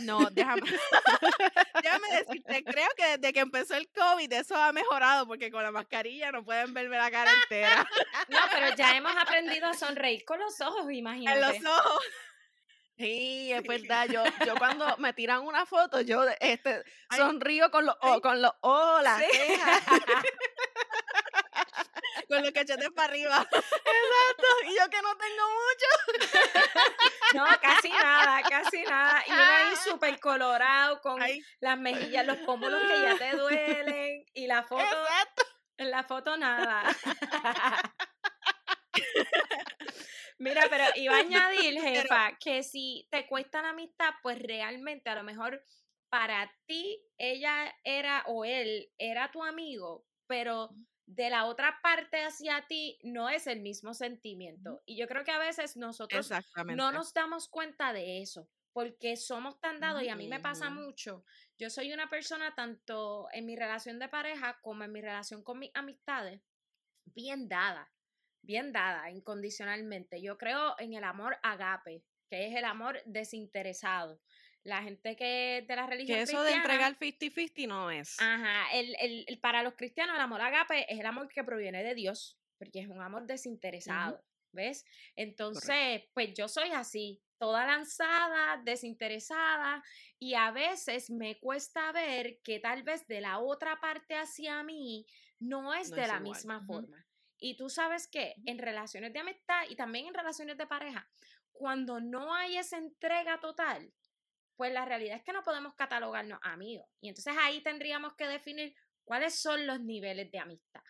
no, 0.00 0.30
déjame, 0.30 0.62
déjame 1.82 2.08
decirte, 2.12 2.64
creo 2.64 2.88
que 2.96 3.18
desde 3.18 3.32
que 3.34 3.40
empezó 3.40 3.74
el 3.74 3.86
COVID 3.90 4.32
eso 4.32 4.56
ha 4.56 4.72
mejorado 4.72 5.26
porque 5.26 5.50
con 5.50 5.62
la 5.62 5.72
mascarilla 5.72 6.32
no 6.32 6.42
pueden 6.42 6.72
verme 6.72 6.96
la 6.96 7.10
cara 7.10 7.30
entera. 7.42 7.86
No, 8.28 8.38
pero 8.50 8.74
ya 8.74 8.96
hemos 8.96 9.14
aprendido 9.14 9.66
a 9.66 9.74
sonreír 9.74 10.24
con 10.24 10.40
los 10.40 10.58
ojos, 10.62 10.90
imagínate. 10.90 11.56
En 11.56 11.62
los 11.62 11.70
ojos. 11.70 12.02
Sí, 13.00 13.50
es 13.50 13.62
verdad. 13.62 14.06
Yo, 14.08 14.22
yo 14.44 14.54
cuando 14.56 14.94
me 14.98 15.14
tiran 15.14 15.40
una 15.40 15.64
foto, 15.64 16.02
yo 16.02 16.22
este, 16.38 16.84
sonrío 17.16 17.70
con 17.70 17.86
los, 17.86 17.96
con 18.20 18.42
los 18.42 18.52
ojos, 18.60 19.02
las 19.02 19.22
con 22.28 22.42
los 22.42 22.52
cachetes 22.52 22.90
para 22.90 23.08
arriba. 23.08 23.36
Exacto. 23.50 23.64
Y 24.66 24.76
yo 24.76 24.86
que 24.90 25.00
no 25.00 25.16
tengo 25.16 25.48
mucho. 25.48 25.86
No, 27.32 27.46
casi 27.60 27.88
nada, 27.88 28.42
casi 28.42 28.82
nada. 28.82 29.24
Y 29.26 29.32
uno 29.32 29.42
ahí 29.42 29.74
súper 29.76 30.20
colorado 30.20 31.00
con 31.00 31.22
las 31.60 31.78
mejillas, 31.78 32.26
los 32.26 32.36
pómulos 32.38 32.82
que 32.82 33.00
ya 33.00 33.16
te 33.16 33.34
duelen. 33.34 34.26
Y 34.34 34.46
la 34.46 34.62
foto. 34.62 34.82
Exacto. 34.82 35.42
En 35.78 35.90
la 35.90 36.04
foto 36.04 36.36
nada. 36.36 36.84
Mira, 40.40 40.62
pero 40.70 40.84
iba 40.96 41.14
a 41.14 41.20
añadir, 41.20 41.80
jefa, 41.80 42.36
que 42.40 42.62
si 42.62 43.06
te 43.10 43.26
cuesta 43.26 43.62
la 43.62 43.70
amistad, 43.70 44.10
pues 44.22 44.38
realmente 44.40 45.10
a 45.10 45.14
lo 45.14 45.22
mejor 45.22 45.62
para 46.08 46.50
ti 46.66 47.00
ella 47.18 47.72
era 47.84 48.24
o 48.26 48.44
él 48.44 48.90
era 48.98 49.30
tu 49.30 49.44
amigo, 49.44 50.06
pero 50.26 50.70
de 51.06 51.28
la 51.28 51.44
otra 51.46 51.78
parte 51.82 52.22
hacia 52.22 52.66
ti 52.68 52.98
no 53.02 53.28
es 53.28 53.46
el 53.46 53.60
mismo 53.60 53.94
sentimiento. 53.94 54.80
Y 54.86 54.96
yo 54.96 55.06
creo 55.06 55.24
que 55.24 55.30
a 55.30 55.38
veces 55.38 55.76
nosotros 55.76 56.30
no 56.74 56.90
nos 56.90 57.12
damos 57.12 57.48
cuenta 57.48 57.92
de 57.92 58.22
eso, 58.22 58.48
porque 58.72 59.16
somos 59.16 59.60
tan 59.60 59.78
dados, 59.80 60.02
y 60.02 60.08
a 60.08 60.16
mí 60.16 60.26
me 60.26 60.40
pasa 60.40 60.70
mucho. 60.70 61.24
Yo 61.58 61.68
soy 61.68 61.92
una 61.92 62.08
persona, 62.08 62.54
tanto 62.54 63.28
en 63.32 63.44
mi 63.44 63.56
relación 63.56 63.98
de 63.98 64.08
pareja 64.08 64.58
como 64.62 64.84
en 64.84 64.92
mi 64.92 65.00
relación 65.00 65.42
con 65.42 65.58
mis 65.58 65.70
amistades, 65.74 66.40
bien 67.04 67.48
dada, 67.48 67.92
bien 68.42 68.72
dada 68.72 69.10
incondicionalmente. 69.10 70.20
Yo 70.22 70.38
creo 70.38 70.74
en 70.78 70.94
el 70.94 71.04
amor 71.04 71.36
agape, 71.42 72.02
que 72.28 72.46
es 72.46 72.56
el 72.56 72.64
amor 72.64 73.00
desinteresado 73.06 74.20
la 74.62 74.82
gente 74.82 75.16
que 75.16 75.64
de 75.66 75.76
la 75.76 75.86
religión 75.86 76.18
que 76.18 76.22
eso 76.22 76.42
de 76.42 76.52
entregar 76.52 76.98
50-50 76.98 77.66
no 77.66 77.90
es. 77.90 78.20
Ajá, 78.20 78.70
el, 78.74 78.94
el, 79.00 79.38
para 79.40 79.62
los 79.62 79.74
cristianos 79.74 80.14
el 80.14 80.20
amor 80.20 80.40
agape 80.40 80.92
es 80.92 80.98
el 81.00 81.06
amor 81.06 81.28
que 81.28 81.44
proviene 81.44 81.82
de 81.82 81.94
Dios, 81.94 82.38
porque 82.58 82.80
es 82.80 82.88
un 82.88 83.00
amor 83.00 83.26
desinteresado, 83.26 84.22
¿ves? 84.52 84.84
Entonces, 85.16 86.02
pues 86.12 86.34
yo 86.34 86.48
soy 86.48 86.70
así, 86.72 87.22
toda 87.38 87.64
lanzada, 87.66 88.60
desinteresada, 88.62 89.82
y 90.18 90.34
a 90.34 90.50
veces 90.50 91.10
me 91.10 91.38
cuesta 91.38 91.90
ver 91.92 92.40
que 92.44 92.60
tal 92.60 92.82
vez 92.82 93.06
de 93.06 93.22
la 93.22 93.38
otra 93.38 93.80
parte 93.80 94.14
hacia 94.14 94.62
mí 94.62 95.06
no 95.38 95.72
es 95.72 95.90
de 95.90 96.06
la 96.06 96.20
misma 96.20 96.62
forma. 96.66 97.06
Y 97.40 97.56
tú 97.56 97.68
sabes 97.70 98.06
que 98.06 98.34
en 98.46 98.58
relaciones 98.58 99.12
de 99.12 99.20
amistad 99.20 99.62
y 99.68 99.76
también 99.76 100.06
en 100.06 100.14
relaciones 100.14 100.58
de 100.58 100.66
pareja, 100.66 101.08
cuando 101.52 102.00
no 102.00 102.34
hay 102.34 102.58
esa 102.58 102.76
entrega 102.76 103.40
total, 103.40 103.92
pues 104.56 104.72
la 104.72 104.84
realidad 104.84 105.16
es 105.16 105.24
que 105.24 105.32
no 105.32 105.42
podemos 105.42 105.74
catalogarnos 105.74 106.38
amigos. 106.42 106.86
Y 107.00 107.08
entonces 107.08 107.34
ahí 107.40 107.62
tendríamos 107.62 108.14
que 108.14 108.28
definir 108.28 108.74
cuáles 109.04 109.34
son 109.34 109.66
los 109.66 109.80
niveles 109.80 110.30
de 110.30 110.38
amistad. 110.38 110.82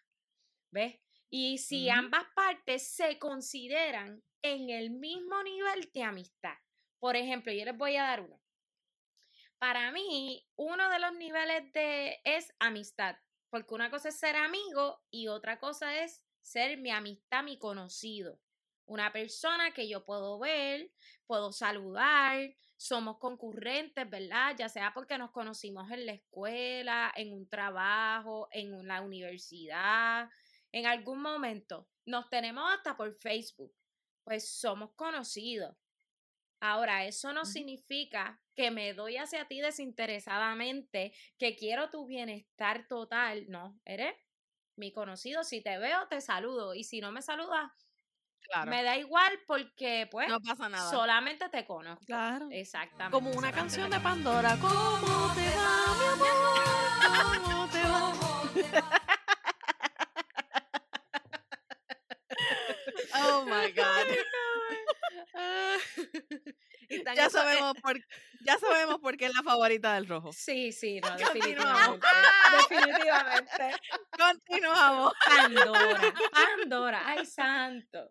¿Ves? 0.72 1.00
Y 1.30 1.58
si 1.58 1.88
ambas 1.88 2.24
partes 2.34 2.92
se 2.92 3.18
consideran 3.18 4.22
en 4.42 4.70
el 4.70 4.90
mismo 4.90 5.42
nivel 5.42 5.90
de 5.92 6.02
amistad. 6.02 6.56
Por 6.98 7.16
ejemplo, 7.16 7.52
yo 7.52 7.64
les 7.64 7.76
voy 7.76 7.96
a 7.96 8.02
dar 8.02 8.20
uno. 8.22 8.40
Para 9.58 9.92
mí, 9.92 10.46
uno 10.56 10.88
de 10.90 10.98
los 10.98 11.14
niveles 11.14 11.72
de 11.72 12.20
es 12.24 12.52
amistad, 12.58 13.16
porque 13.50 13.74
una 13.74 13.90
cosa 13.90 14.08
es 14.08 14.18
ser 14.18 14.36
amigo 14.36 15.00
y 15.10 15.28
otra 15.28 15.58
cosa 15.60 16.02
es 16.02 16.24
ser 16.40 16.78
mi 16.78 16.90
amistad, 16.90 17.42
mi 17.42 17.58
conocido. 17.58 18.40
Una 18.86 19.12
persona 19.12 19.72
que 19.72 19.88
yo 19.88 20.04
puedo 20.04 20.38
ver, 20.38 20.90
puedo 21.26 21.52
saludar, 21.52 22.54
somos 22.76 23.18
concurrentes, 23.18 24.08
¿verdad? 24.08 24.56
Ya 24.58 24.68
sea 24.68 24.92
porque 24.94 25.18
nos 25.18 25.30
conocimos 25.30 25.90
en 25.90 26.06
la 26.06 26.12
escuela, 26.12 27.12
en 27.14 27.32
un 27.32 27.48
trabajo, 27.48 28.48
en 28.52 28.86
la 28.88 29.02
universidad, 29.02 30.28
en 30.72 30.86
algún 30.86 31.20
momento. 31.20 31.88
Nos 32.06 32.28
tenemos 32.30 32.64
hasta 32.72 32.96
por 32.96 33.12
Facebook. 33.12 33.72
Pues 34.24 34.50
somos 34.50 34.92
conocidos. 34.94 35.76
Ahora, 36.58 37.06
eso 37.06 37.32
no 37.32 37.44
significa 37.44 38.40
que 38.54 38.70
me 38.70 38.92
doy 38.92 39.16
hacia 39.16 39.46
ti 39.46 39.60
desinteresadamente, 39.60 41.12
que 41.38 41.56
quiero 41.56 41.90
tu 41.90 42.06
bienestar 42.06 42.86
total. 42.86 43.46
No, 43.48 43.80
eres 43.84 44.14
mi 44.76 44.92
conocido. 44.92 45.44
Si 45.44 45.62
te 45.62 45.78
veo, 45.78 46.06
te 46.08 46.20
saludo. 46.20 46.74
Y 46.74 46.84
si 46.84 47.00
no 47.00 47.12
me 47.12 47.22
saludas, 47.22 47.70
Claro. 48.42 48.70
me 48.70 48.82
da 48.82 48.96
igual 48.96 49.38
porque, 49.46 50.08
pues, 50.10 50.28
No 50.28 50.40
pasa 50.40 50.68
nada. 50.68 50.90
solamente 50.90 51.48
te 51.50 51.64
conozco. 51.66 52.04
Claro. 52.06 52.48
Exactamente. 52.50 53.12
Como 53.12 53.30
una 53.32 53.52
canción 53.52 53.90
de 53.90 54.00
Pandora. 54.00 54.56
¿Cómo 54.60 55.32
te 55.34 55.46
va, 55.56 55.94
mi 55.98 56.06
amor? 56.06 57.42
¿Cómo 57.44 57.68
te 57.68 57.82
va? 57.82 58.12
Oh 63.14 63.44
my 63.44 63.70
God. 63.72 64.06
Y 66.88 66.96
están 66.96 67.14
ya 67.14 67.30
sabemos 67.30 67.74
por 67.80 67.96
ya 68.44 68.58
sabemos 68.58 68.98
por 68.98 69.16
qué 69.16 69.26
es 69.26 69.32
la 69.34 69.44
favorita 69.44 69.94
del 69.94 70.08
rojo. 70.08 70.32
Sí, 70.32 70.72
sí, 70.72 71.00
no, 71.02 71.16
definitivamente. 71.16 72.06
definitivamente. 72.68 73.74
Continuamos. 74.18 75.12
Pandora, 75.24 76.14
Pandora, 76.32 77.02
ay 77.06 77.24
santo. 77.26 78.08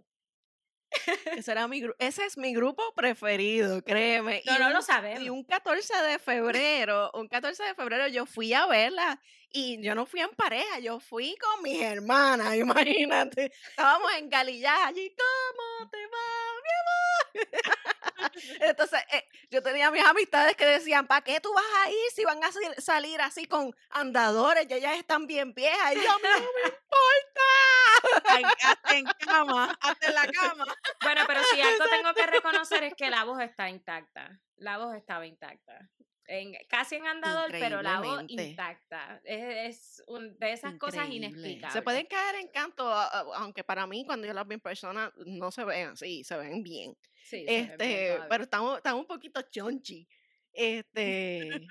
ese, 1.36 1.52
era 1.52 1.68
mi, 1.68 1.84
ese 2.00 2.26
es 2.26 2.38
mi 2.38 2.54
grupo 2.54 2.82
preferido, 2.96 3.84
créeme. 3.84 4.42
No, 4.46 4.56
y 4.56 4.60
no 4.60 4.68
un- 4.68 4.74
lo 4.74 4.82
sabemos. 4.82 5.22
Y 5.24 5.30
un 5.30 5.44
14 5.44 5.94
de 6.04 6.18
febrero, 6.20 7.12
un 7.14 7.28
14 7.28 7.62
de 7.64 7.76
febrero 7.76 8.08
yo 8.08 8.26
fui 8.26 8.54
a 8.54 8.66
verla 8.66 9.22
y 9.52 9.82
yo 9.84 9.96
no 9.96 10.06
fui 10.06 10.22
en 10.22 10.30
pareja, 10.32 10.80
yo 10.80 11.00
fui 11.00 11.36
con 11.38 11.62
mis 11.64 11.82
hermanas, 11.82 12.56
imagínate. 12.56 13.52
Estábamos 13.70 14.12
en 14.14 14.30
Galillá 14.30 14.88
allí, 14.88 15.16
¿cómo 15.16 15.90
te 15.90 16.06
va, 16.08 16.54
mi 16.64 16.70
amor? 16.82 18.30
Entonces, 18.62 19.02
eh, 19.12 19.28
yo 19.50 19.62
tenía 19.62 19.92
mis 19.92 20.04
amistades 20.06 20.56
que 20.56 20.66
decían, 20.66 21.08
¿para 21.08 21.22
qué 21.24 21.40
tú 21.40 21.54
vas 21.54 21.66
a 21.86 21.90
ir 21.90 21.98
si 22.14 22.24
van 22.26 22.44
a 22.44 22.52
sal- 22.52 22.76
salir 22.78 23.22
así 23.22 23.46
con 23.48 23.76
andadores? 23.90 24.68
Ya 24.68 24.78
ellas 24.78 24.98
están 24.98 25.26
bien 25.28 25.54
viejas. 25.54 25.94
Y 25.94 26.04
yo, 26.04 26.12
no 26.12 26.20
me 26.20 26.38
importa. 26.38 28.38
En, 28.38 28.46
hasta 28.46 28.98
en 28.98 29.06
cama, 29.20 29.78
hasta 29.82 30.08
en 30.08 30.16
la 30.16 30.28
cama. 30.28 30.66
Bueno, 31.02 31.22
pero 31.28 31.42
si 31.44 31.62
algo 31.62 31.86
tengo 31.90 32.14
que 32.14 32.28
reconocer 32.28 32.84
es 32.84 32.94
que 32.96 33.10
la 33.10 33.24
voz 33.24 33.42
está 33.42 33.70
intacta. 33.70 34.40
La 34.58 34.78
voz 34.78 34.96
estaba 34.96 35.26
intacta. 35.26 35.90
En, 36.32 36.54
casi 36.68 36.96
en 36.96 37.08
andador, 37.08 37.50
pero 37.50 37.82
la 37.82 38.02
voz 38.02 38.24
intacta. 38.28 39.20
Es, 39.24 40.00
es 40.00 40.04
un- 40.06 40.38
de 40.38 40.52
esas 40.54 40.76
cosas 40.76 41.06
Increíble. 41.08 41.28
inexplicables. 41.28 41.74
Se 41.74 41.82
pueden 41.82 42.06
caer 42.06 42.36
en 42.36 42.48
canto, 42.50 42.84
aunque 42.88 43.64
para 43.64 43.88
mí 43.88 44.06
cuando 44.06 44.28
yo 44.28 44.34
las 44.34 44.48
veo 44.48 44.56
en 44.58 44.62
persona 44.62 45.12
no 45.26 45.50
se 45.52 45.66
ven 45.66 45.88
así, 45.90 46.24
se 46.24 46.38
ven 46.38 46.62
bien. 46.62 46.96
Sí, 47.24 47.46
se 47.46 47.46
ven 47.46 47.46
bien 47.46 47.72
Este, 47.72 48.20
pero 48.30 48.44
estamos, 48.44 48.78
estamos 48.78 49.02
un 49.02 49.08
poquito 49.08 49.42
chonchi. 49.42 50.08
Este, 50.54 51.62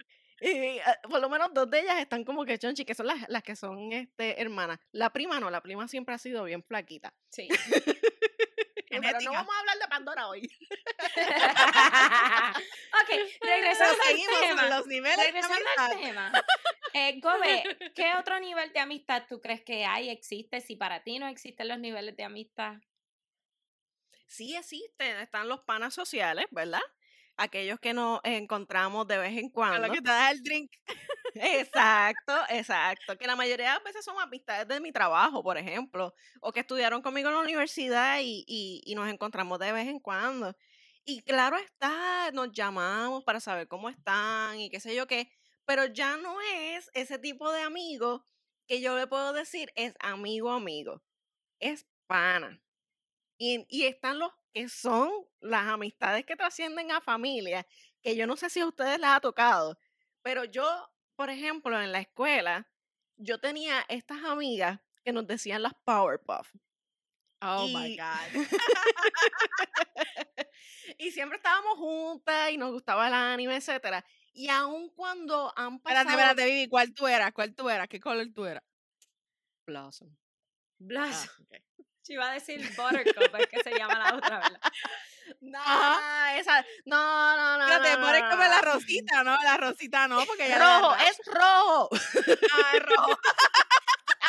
y, 0.41 0.79
ah, 0.87 0.99
por 1.11 1.21
lo 1.21 1.29
menos 1.29 1.53
dos 1.53 1.69
de 1.69 1.81
ellas 1.81 1.99
están 2.01 2.25
como 2.25 2.45
que 2.45 2.59
chonchi, 2.59 2.85
que 2.85 2.95
son 2.95 3.07
las, 3.07 3.29
las 3.29 3.43
que 3.43 3.55
son 3.57 3.93
este, 3.93 4.41
hermanas. 4.41 4.79
La 4.93 5.11
prima 5.13 5.41
no, 5.41 5.51
la 5.51 5.61
prima 5.61 5.87
siempre 5.89 6.15
ha 6.15 6.19
sido 6.19 6.45
bien 6.45 6.63
flaquita. 6.65 7.13
Sí. 7.31 7.49
Pero 9.01 9.21
no 9.21 9.33
vamos 9.33 9.55
a 9.55 9.59
hablar 9.61 9.79
de 9.79 9.89
Pandora 9.89 10.29
hoy. 10.29 10.51
ok, 13.03 13.11
regresando 13.41 13.95
al 14.03 14.09
Seguimos 14.09 14.41
tema. 14.41 14.61
con 14.63 14.71
los 14.71 14.87
niveles 14.87 15.17
de 15.19 15.25
Regresando 15.25 15.69
al 15.77 16.01
tema. 16.01 16.33
Eh, 16.95 17.21
Gobe, 17.21 17.63
¿qué 17.95 18.15
otro 18.19 18.41
nivel 18.41 18.73
de 18.73 18.81
amistad 18.81 19.25
tú 19.29 19.41
crees 19.41 19.63
que 19.63 19.85
hay, 19.85 20.09
existe? 20.11 20.61
Si 20.61 20.77
para 20.77 21.03
ti 21.03 21.19
no 21.19 21.29
existen 21.29 21.69
los 21.69 21.79
niveles 21.79 22.17
de 22.17 22.25
amistad. 22.25 22.75
Sí 24.27 24.57
existen, 24.57 25.17
están 25.19 25.49
los 25.49 25.61
panas 25.61 25.95
sociales, 25.95 26.47
¿verdad? 26.51 26.83
Aquellos 27.37 27.79
que 27.81 27.95
nos 27.95 28.21
encontramos 28.25 29.07
de 29.07 29.17
vez 29.19 29.39
en 29.39 29.47
A 29.47 29.51
cuando. 29.53 29.87
lo 29.87 29.93
que 29.93 30.01
te 30.03 30.11
das 30.11 30.33
el 30.33 30.43
drink. 30.43 30.73
Exacto, 31.41 32.33
exacto. 32.49 33.17
Que 33.19 33.27
la 33.27 33.37
mayoría 33.37 33.69
de 33.69 33.75
las 33.75 33.85
veces 33.85 34.05
son 34.05 34.19
amistades 34.21 34.69
de 34.69 34.81
mi 34.81 34.93
trabajo, 34.93 35.43
por 35.43 35.57
ejemplo, 35.59 36.15
o 36.41 36.53
que 36.53 36.61
estudiaron 36.61 37.03
conmigo 37.03 37.29
en 37.29 37.35
la 37.35 37.41
universidad 37.41 38.19
y, 38.23 38.45
y, 38.47 38.95
nos 38.95 39.09
encontramos 39.09 39.59
de 39.59 39.73
vez 39.73 39.89
en 39.89 40.01
cuando. 40.01 40.55
Y 41.05 41.23
claro 41.23 41.57
está, 41.57 42.31
nos 42.33 42.53
llamamos 42.53 43.25
para 43.25 43.41
saber 43.41 43.69
cómo 43.69 43.89
están 43.89 44.61
y 44.61 44.71
qué 44.71 44.81
sé 44.81 44.95
yo 44.95 45.07
qué, 45.07 45.31
pero 45.65 45.87
ya 45.87 46.17
no 46.17 46.37
es 46.41 46.91
ese 46.95 47.19
tipo 47.19 47.51
de 47.53 47.63
amigo 47.63 48.25
que 48.67 48.81
yo 48.81 48.97
le 48.97 49.07
puedo 49.07 49.33
decir 49.33 49.73
es 49.75 49.95
amigo, 50.01 50.51
amigo, 50.51 51.03
es 51.61 51.87
pana. 52.07 52.61
Y, 53.39 53.67
y 53.69 53.85
están 53.87 54.19
los 54.19 54.33
que 54.53 54.69
son 54.69 55.11
las 55.41 55.69
amistades 55.69 56.25
que 56.27 56.37
trascienden 56.37 56.91
a 56.93 57.01
familia, 57.01 57.67
que 58.03 58.17
yo 58.17 58.27
no 58.27 58.37
sé 58.37 58.51
si 58.51 58.61
a 58.61 58.67
ustedes 58.67 58.99
les 58.99 59.09
ha 59.11 59.21
tocado, 59.21 59.79
pero 60.23 60.45
yo, 60.45 60.65
por 61.19 61.31
ejemplo, 61.31 61.83
en 61.83 61.91
la 61.91 61.99
escuela, 61.99 62.69
yo 63.17 63.41
tenía 63.41 63.85
estas 63.89 64.23
amigas 64.23 64.79
que 65.05 65.13
nos 65.13 65.27
decían 65.27 65.65
las 65.65 65.75
Powerpuff. 65.85 66.49
Oh 67.43 67.67
my 67.67 67.93
Y- 67.93 67.97
God. 67.99 68.35
y 70.99 71.11
siempre 71.11 71.39
estábamos 71.39 71.77
juntas 71.77 72.53
y 72.53 72.57
nos 72.57 72.71
gustaba 72.71 73.09
el 73.09 73.15
anime, 73.15 73.57
etcétera. 73.57 74.05
Y 74.33 74.49
aun 74.49 74.91
cuando 74.91 75.53
han 75.57 75.81
pasado... 75.81 76.03
Espérate, 76.09 76.23
espérate, 76.23 76.45
Vivi, 76.55 76.69
¿cuál 76.69 76.95
tú 76.95 77.09
eras? 77.09 77.33
¿Cuál 77.33 77.53
tú 77.53 77.69
eras? 77.69 77.89
¿Qué 77.89 77.99
color 77.99 78.29
tú 78.33 78.45
eras? 78.45 78.63
Blossom. 79.67 80.17
Ah, 80.97 81.25
ok. 81.41 81.51
Yo 82.05 82.15
iba 82.15 82.31
a 82.31 82.35
decir 82.35 82.61
Buttercup, 82.77 83.35
es 83.41 83.47
que 83.49 83.61
se 83.65 83.77
llama 83.77 83.99
la 83.99 84.15
otra, 84.15 84.39
¿verdad? 84.39 84.61
No, 85.41 85.59
Ajá. 85.61 86.37
esa, 86.39 86.65
no, 86.85 87.37
no, 87.37 87.59
no. 87.59 87.69
No, 87.69 88.01
por 88.01 88.21
no, 88.21 88.31
como 88.31 88.43
la 88.43 88.61
rosita, 88.61 89.23
¿no? 89.25 89.37
La 89.43 89.57
rosita 89.57 90.09
no, 90.09 90.25
porque 90.27 90.49
ya 90.49 90.59
Rojo, 90.59 90.97
es 90.97 91.21
rojo. 91.27 91.89
Ah, 91.93 92.71
es 92.75 92.83
rojo. 92.85 93.19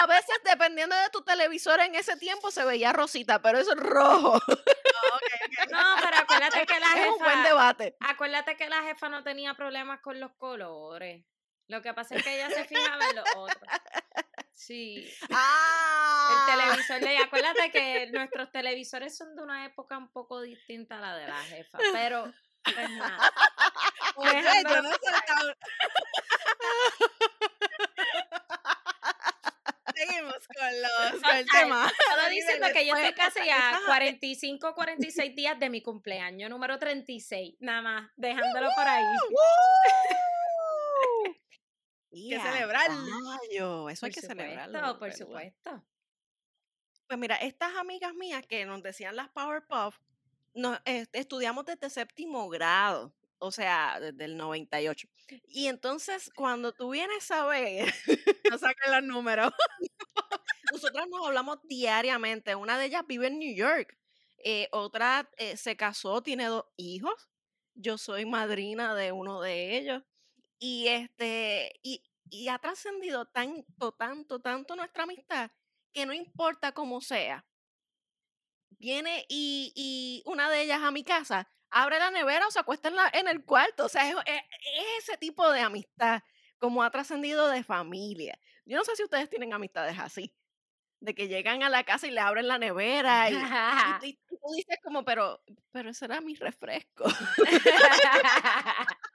A 0.01 0.05
veces, 0.07 0.39
dependiendo 0.45 0.95
de 0.95 1.09
tu 1.09 1.21
televisor 1.23 1.81
en 1.81 1.93
ese 1.95 2.15
tiempo, 2.15 2.51
se 2.51 2.63
veía 2.63 2.93
rosita, 2.93 3.41
pero 3.41 3.59
es 3.59 3.67
rojo. 3.75 4.35
Ah. 4.35 4.55
No, 5.71 5.95
pero 6.01 6.17
acuérdate 6.17 6.65
que 6.65 6.79
la 6.79 6.87
Es 6.87 7.09
un 7.09 7.17
buen 7.19 7.31
jefa, 7.37 7.47
debate. 7.47 7.95
acuérdate 7.99 8.55
que 8.57 8.69
la 8.69 8.81
jefa 8.83 9.09
no 9.09 9.23
tenía 9.23 9.53
problemas 9.55 9.99
con 10.01 10.19
los 10.19 10.31
colores. 10.37 11.23
Lo 11.67 11.81
que 11.81 11.93
pasa 11.93 12.15
es 12.15 12.23
que 12.23 12.35
ella 12.35 12.49
se 12.49 12.65
fijaba 12.65 13.05
en 13.09 13.15
los 13.17 13.25
otros. 13.35 13.61
Sí. 14.59 15.07
Ah. 15.31 16.31
El 16.31 16.37
televisor 16.57 16.99
de 16.99 17.13
ella. 17.13 17.23
Acuérdate 17.25 17.71
que 17.71 18.07
nuestros 18.11 18.51
televisores 18.51 19.17
son 19.17 19.35
de 19.35 19.41
una 19.41 19.65
época 19.65 19.97
un 19.97 20.11
poco 20.11 20.41
distinta 20.41 20.97
a 20.97 21.01
la 21.01 21.15
de 21.15 21.27
la 21.27 21.41
jefa. 21.43 21.77
Pero, 21.93 22.33
pues 22.63 22.89
nada. 22.91 23.17
Oye, 24.15 24.43
yo 24.69 24.81
no 24.81 24.89
cabrón. 25.25 25.55
Seguimos 29.95 30.35
con, 30.47 30.81
los, 30.81 31.21
con 31.21 31.35
el 31.35 31.45
tema. 31.49 31.91
Los 32.21 32.29
diciendo 32.29 32.67
que 32.73 32.85
yo 32.85 32.95
estoy 32.95 33.13
Pues, 33.13 33.33
casi 33.33 33.49
a 33.49 33.69
ajá, 33.69 33.79
45, 33.85 34.75
46 34.75 35.35
días 35.35 35.59
de 35.59 35.69
mi 35.69 35.81
cumpleaños, 35.81 36.49
número 36.49 36.79
36. 36.79 37.55
Nada 37.59 37.81
más, 37.81 38.09
dejándolo 38.15 38.69
por 38.75 38.87
ahí. 38.87 39.03
Que 42.27 42.35
¡Ya, 42.35 42.43
celebrar. 42.43 42.89
rayo! 42.89 43.89
Eso 43.89 44.05
hay 44.05 44.11
que 44.11 44.21
celebrarlo. 44.21 44.99
por 44.99 45.13
supuesto. 45.13 45.83
Pues 47.07 47.17
mira, 47.17 47.35
estas 47.37 47.75
amigas 47.75 48.13
mías 48.13 48.45
que 48.45 48.65
nos 48.65 48.83
decían 48.83 49.15
las 49.15 49.29
Powerpuff, 49.29 49.97
nos, 50.53 50.79
eh, 50.85 51.07
estudiamos 51.13 51.65
desde 51.65 51.89
séptimo 51.89 52.49
grado, 52.49 53.13
o 53.39 53.51
sea, 53.51 53.99
desde 53.99 54.25
el 54.25 54.37
98. 54.37 55.07
Y 55.47 55.67
entonces, 55.67 56.29
cuando 56.35 56.71
tú 56.73 56.91
vienes 56.91 57.29
a 57.31 57.45
ver, 57.45 57.91
No 58.51 58.57
saquen 58.57 58.91
los 58.91 59.03
números. 59.03 59.51
nosotras 60.71 61.07
nos 61.09 61.27
hablamos 61.27 61.59
diariamente. 61.63 62.55
Una 62.55 62.77
de 62.77 62.85
ellas 62.85 63.03
vive 63.07 63.27
en 63.27 63.39
New 63.39 63.55
York, 63.55 63.97
eh, 64.43 64.67
otra 64.71 65.29
eh, 65.37 65.57
se 65.57 65.75
casó, 65.75 66.21
tiene 66.21 66.45
dos 66.45 66.65
hijos. 66.77 67.29
Yo 67.75 67.97
soy 67.97 68.25
madrina 68.25 68.95
de 68.95 69.11
uno 69.11 69.41
de 69.41 69.77
ellos. 69.77 70.03
Y 70.59 70.87
este, 70.87 71.79
y, 71.83 72.03
y 72.29 72.47
ha 72.49 72.59
trascendido 72.59 73.25
tanto, 73.25 73.91
tanto, 73.93 74.39
tanto 74.39 74.75
nuestra 74.75 75.03
amistad 75.03 75.51
que 75.93 76.05
no 76.05 76.13
importa 76.13 76.71
cómo 76.71 77.01
sea, 77.01 77.45
viene 78.77 79.25
y, 79.27 79.73
y 79.75 80.23
una 80.25 80.49
de 80.49 80.61
ellas 80.61 80.81
a 80.81 80.91
mi 80.91 81.03
casa, 81.03 81.49
abre 81.69 81.99
la 81.99 82.11
nevera 82.11 82.47
o 82.47 82.51
se 82.51 82.59
acuesta 82.59 82.89
en, 82.89 82.95
la, 82.95 83.09
en 83.13 83.27
el 83.27 83.43
cuarto. 83.43 83.85
O 83.85 83.89
sea, 83.89 84.09
es, 84.09 84.15
ese 84.99 85.17
tipo 85.17 85.49
de 85.51 85.61
amistad 85.61 86.21
como 86.57 86.83
ha 86.83 86.91
trascendido 86.91 87.47
de 87.47 87.63
familia. 87.63 88.37
Yo 88.65 88.77
no 88.77 88.83
sé 88.83 88.95
si 88.95 89.03
ustedes 89.03 89.29
tienen 89.29 89.53
amistades 89.53 89.97
así, 89.97 90.33
de 90.99 91.15
que 91.15 91.27
llegan 91.27 91.63
a 91.63 91.69
la 91.69 91.83
casa 91.83 92.07
y 92.07 92.11
le 92.11 92.19
abren 92.19 92.47
la 92.47 92.57
nevera 92.57 93.29
y, 93.29 93.35
y, 94.07 94.13
tú 94.27 94.37
dices 94.55 94.77
como, 94.83 95.05
pero, 95.05 95.41
pero 95.71 95.89
ese 95.89 96.05
era 96.05 96.21
mi 96.21 96.35
refresco. 96.35 97.05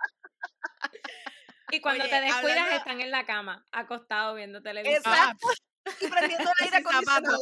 y 1.70 1.80
cuando 1.80 2.08
te 2.08 2.20
descuidas 2.20 2.72
están 2.72 3.00
en 3.00 3.10
la 3.10 3.26
cama, 3.26 3.66
acostados 3.72 4.36
viendo 4.36 4.62
televisión. 4.62 5.02
Exacto. 5.04 5.48
Y 6.00 6.08
prendiendo 6.08 6.50
el 6.50 6.56
aire 6.64 6.76
acondicionado. 6.76 7.38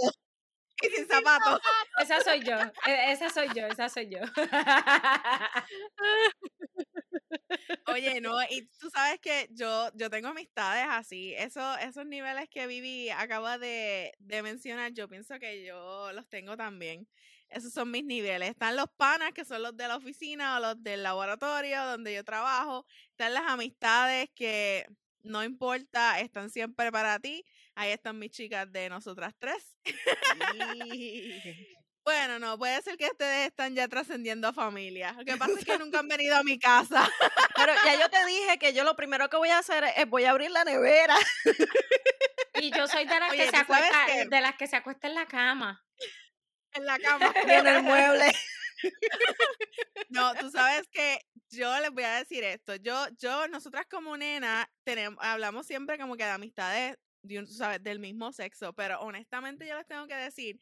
Y 0.82 0.88
sin 0.88 1.06
zapatos. 1.06 1.60
Esa 2.00 2.20
soy 2.22 2.42
yo, 2.42 2.56
e, 2.86 3.12
esa 3.12 3.30
soy 3.30 3.48
yo, 3.54 3.66
esa 3.66 3.88
soy 3.88 4.10
yo. 4.10 4.20
Oye, 7.86 8.20
no, 8.20 8.42
y 8.50 8.68
tú 8.80 8.90
sabes 8.90 9.20
que 9.20 9.48
yo, 9.52 9.90
yo 9.94 10.10
tengo 10.10 10.28
amistades 10.28 10.86
así, 10.88 11.34
Eso, 11.34 11.76
esos 11.78 12.06
niveles 12.06 12.48
que 12.48 12.66
Vivi 12.66 13.10
acaba 13.10 13.58
de, 13.58 14.14
de 14.18 14.42
mencionar, 14.42 14.92
yo 14.92 15.08
pienso 15.08 15.38
que 15.38 15.64
yo 15.64 16.12
los 16.12 16.28
tengo 16.28 16.56
también. 16.56 17.06
Esos 17.52 17.72
son 17.72 17.90
mis 17.90 18.04
niveles. 18.04 18.50
Están 18.50 18.76
los 18.76 18.88
panas, 18.96 19.32
que 19.32 19.44
son 19.44 19.62
los 19.62 19.76
de 19.76 19.88
la 19.88 19.96
oficina 19.96 20.56
o 20.56 20.60
los 20.60 20.82
del 20.82 21.02
laboratorio 21.02 21.84
donde 21.84 22.14
yo 22.14 22.24
trabajo. 22.24 22.86
Están 23.10 23.34
las 23.34 23.44
amistades 23.46 24.30
que 24.34 24.86
no 25.22 25.44
importa, 25.44 26.20
están 26.20 26.50
siempre 26.50 26.90
para 26.90 27.18
ti. 27.18 27.44
Ahí 27.74 27.92
están 27.92 28.18
mis 28.18 28.30
chicas 28.30 28.70
de 28.72 28.88
nosotras 28.88 29.34
tres. 29.38 29.76
Bueno, 32.04 32.40
no, 32.40 32.58
puede 32.58 32.82
ser 32.82 32.96
que 32.96 33.06
ustedes 33.06 33.46
están 33.46 33.76
ya 33.76 33.86
trascendiendo 33.86 34.48
a 34.48 34.52
familia. 34.52 35.12
Lo 35.12 35.24
que 35.24 35.36
pasa 35.36 35.52
es 35.56 35.64
que 35.64 35.78
nunca 35.78 36.00
han 36.00 36.08
venido 36.08 36.36
a 36.36 36.42
mi 36.42 36.58
casa. 36.58 37.08
Pero 37.54 37.72
ya 37.84 37.94
yo 37.94 38.10
te 38.10 38.26
dije 38.26 38.58
que 38.58 38.72
yo 38.72 38.82
lo 38.82 38.96
primero 38.96 39.30
que 39.30 39.36
voy 39.36 39.50
a 39.50 39.58
hacer 39.58 39.84
es 39.96 40.08
voy 40.08 40.24
a 40.24 40.30
abrir 40.30 40.50
la 40.50 40.64
nevera. 40.64 41.16
Y 42.54 42.70
yo 42.76 42.88
soy 42.88 43.06
de 43.06 43.20
las 43.20 43.32
que 43.32 43.48
se 43.48 43.56
acuesta, 43.56 44.06
de 44.28 44.40
las 44.40 44.56
que 44.56 44.66
se 44.66 44.76
acuesta 44.76 45.06
en 45.06 45.14
la 45.14 45.26
cama. 45.26 45.84
En 46.74 46.86
la 46.86 46.98
cama. 46.98 47.32
Y 47.46 47.50
en 47.50 47.66
el 47.66 47.82
mueble. 47.82 48.32
No, 50.08 50.34
tú 50.34 50.50
sabes 50.50 50.88
que 50.88 51.20
yo 51.50 51.80
les 51.80 51.90
voy 51.90 52.02
a 52.02 52.16
decir 52.16 52.42
esto. 52.44 52.74
Yo, 52.76 53.06
yo, 53.16 53.48
nosotras 53.48 53.86
como 53.88 54.16
nena, 54.16 54.68
tenemos, 54.84 55.24
hablamos 55.24 55.66
siempre 55.66 55.98
como 55.98 56.16
que 56.16 56.24
de 56.24 56.30
amistades 56.30 56.96
sabes, 57.46 57.82
del 57.82 57.98
mismo 57.98 58.32
sexo, 58.32 58.72
pero 58.72 59.00
honestamente 59.00 59.66
yo 59.66 59.76
les 59.76 59.86
tengo 59.86 60.06
que 60.06 60.16
decir 60.16 60.60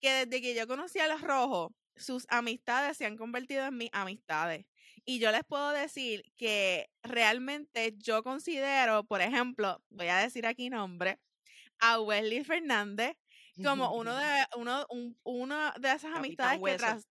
que 0.00 0.26
desde 0.26 0.40
que 0.40 0.54
yo 0.54 0.66
conocí 0.66 0.98
a 0.98 1.08
los 1.08 1.20
rojos, 1.20 1.72
sus 1.96 2.26
amistades 2.28 2.96
se 2.96 3.06
han 3.06 3.16
convertido 3.16 3.66
en 3.66 3.76
mis 3.76 3.90
amistades. 3.92 4.66
Y 5.04 5.18
yo 5.18 5.30
les 5.32 5.44
puedo 5.44 5.70
decir 5.70 6.24
que 6.36 6.90
realmente 7.02 7.94
yo 7.98 8.22
considero, 8.22 9.04
por 9.04 9.20
ejemplo, 9.20 9.82
voy 9.90 10.08
a 10.08 10.18
decir 10.18 10.46
aquí 10.46 10.70
nombre, 10.70 11.18
a 11.78 12.00
Wesley 12.00 12.44
Fernández 12.44 13.16
como 13.62 13.94
uno 13.94 14.16
de, 14.16 14.46
uno, 14.56 14.86
uno 15.22 15.72
de 15.78 15.92
esas 15.92 16.16
amistades 16.16 16.60
que 16.62 16.76
tras, 16.76 17.06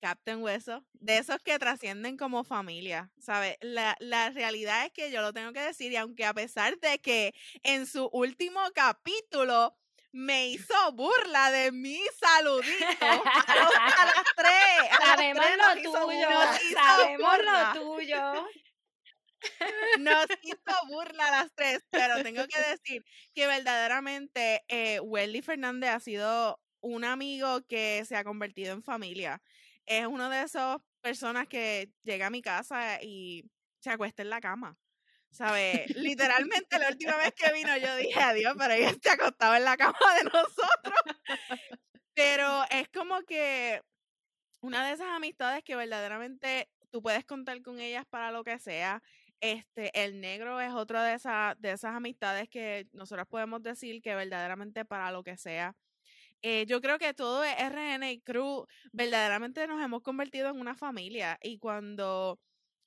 Captain 0.00 0.42
Hueso, 0.42 0.84
de 0.92 1.18
esos 1.18 1.38
que 1.42 1.58
trascienden 1.58 2.16
como 2.16 2.44
familia, 2.44 3.10
¿sabes? 3.18 3.56
La, 3.60 3.96
la, 4.00 4.30
realidad 4.30 4.86
es 4.86 4.92
que 4.92 5.10
yo 5.10 5.22
lo 5.22 5.32
tengo 5.32 5.52
que 5.52 5.60
decir, 5.60 5.92
y 5.92 5.96
aunque 5.96 6.24
a 6.24 6.34
pesar 6.34 6.78
de 6.78 7.00
que 7.00 7.34
en 7.62 7.86
su 7.86 8.08
último 8.12 8.60
capítulo 8.74 9.76
me 10.12 10.48
hizo 10.50 10.92
burla 10.92 11.50
de 11.50 11.72
mi 11.72 12.00
saludito 12.18 12.96
a, 13.00 14.06
las 14.06 14.24
tres. 14.36 14.98
sabemos 15.04 15.44
lo 15.56 15.92
tuyo, 15.92 16.28
sabemos 16.74 17.38
lo 17.44 17.80
tuyo. 17.80 18.48
Nos 20.00 20.26
hizo 20.42 20.86
burla 20.88 21.30
las 21.30 21.52
tres, 21.54 21.80
pero 21.90 22.22
tengo 22.22 22.46
que 22.46 22.60
decir 22.60 23.04
que 23.34 23.46
verdaderamente 23.46 24.64
eh, 24.68 25.00
Welly 25.00 25.42
Fernández 25.42 25.90
ha 25.90 26.00
sido 26.00 26.60
un 26.80 27.04
amigo 27.04 27.62
que 27.66 28.04
se 28.04 28.16
ha 28.16 28.24
convertido 28.24 28.72
en 28.72 28.82
familia 28.82 29.42
es 29.88 30.06
uno 30.06 30.28
de 30.28 30.42
esas 30.42 30.76
personas 31.00 31.48
que 31.48 31.90
llega 32.02 32.26
a 32.26 32.30
mi 32.30 32.42
casa 32.42 33.02
y 33.02 33.44
se 33.80 33.90
acuesta 33.90 34.22
en 34.22 34.30
la 34.30 34.40
cama. 34.40 34.76
¿Sabes? 35.30 35.94
Literalmente 35.96 36.78
la 36.78 36.88
última 36.88 37.16
vez 37.16 37.32
que 37.34 37.52
vino 37.52 37.76
yo 37.76 37.96
dije 37.96 38.20
adiós, 38.20 38.54
pero 38.58 38.74
ella 38.74 38.94
se 39.02 39.10
acostaba 39.10 39.56
en 39.56 39.64
la 39.64 39.76
cama 39.76 39.98
de 40.18 40.24
nosotros. 40.24 41.00
Pero 42.14 42.64
es 42.70 42.88
como 42.88 43.20
que 43.22 43.80
una 44.60 44.86
de 44.86 44.94
esas 44.94 45.08
amistades 45.08 45.62
que 45.64 45.76
verdaderamente 45.76 46.68
tú 46.90 47.02
puedes 47.02 47.24
contar 47.24 47.60
con 47.62 47.80
ellas 47.80 48.04
para 48.10 48.30
lo 48.30 48.44
que 48.44 48.58
sea. 48.58 49.02
Este, 49.40 49.90
el 50.04 50.20
negro 50.20 50.60
es 50.60 50.72
otra 50.72 51.04
de 51.04 51.14
esas, 51.14 51.60
de 51.60 51.72
esas 51.72 51.94
amistades 51.94 52.48
que 52.48 52.88
nosotros 52.92 53.26
podemos 53.28 53.62
decir 53.62 54.02
que 54.02 54.14
verdaderamente 54.14 54.84
para 54.84 55.12
lo 55.12 55.22
que 55.22 55.36
sea. 55.36 55.76
Eh, 56.42 56.66
yo 56.66 56.80
creo 56.80 56.98
que 56.98 57.14
todo 57.14 57.44
RN 57.44 58.12
y 58.12 58.20
Crew 58.20 58.66
verdaderamente 58.92 59.66
nos 59.66 59.82
hemos 59.82 60.02
convertido 60.02 60.50
en 60.50 60.60
una 60.60 60.76
familia 60.76 61.38
y 61.42 61.58
cuando, 61.58 62.38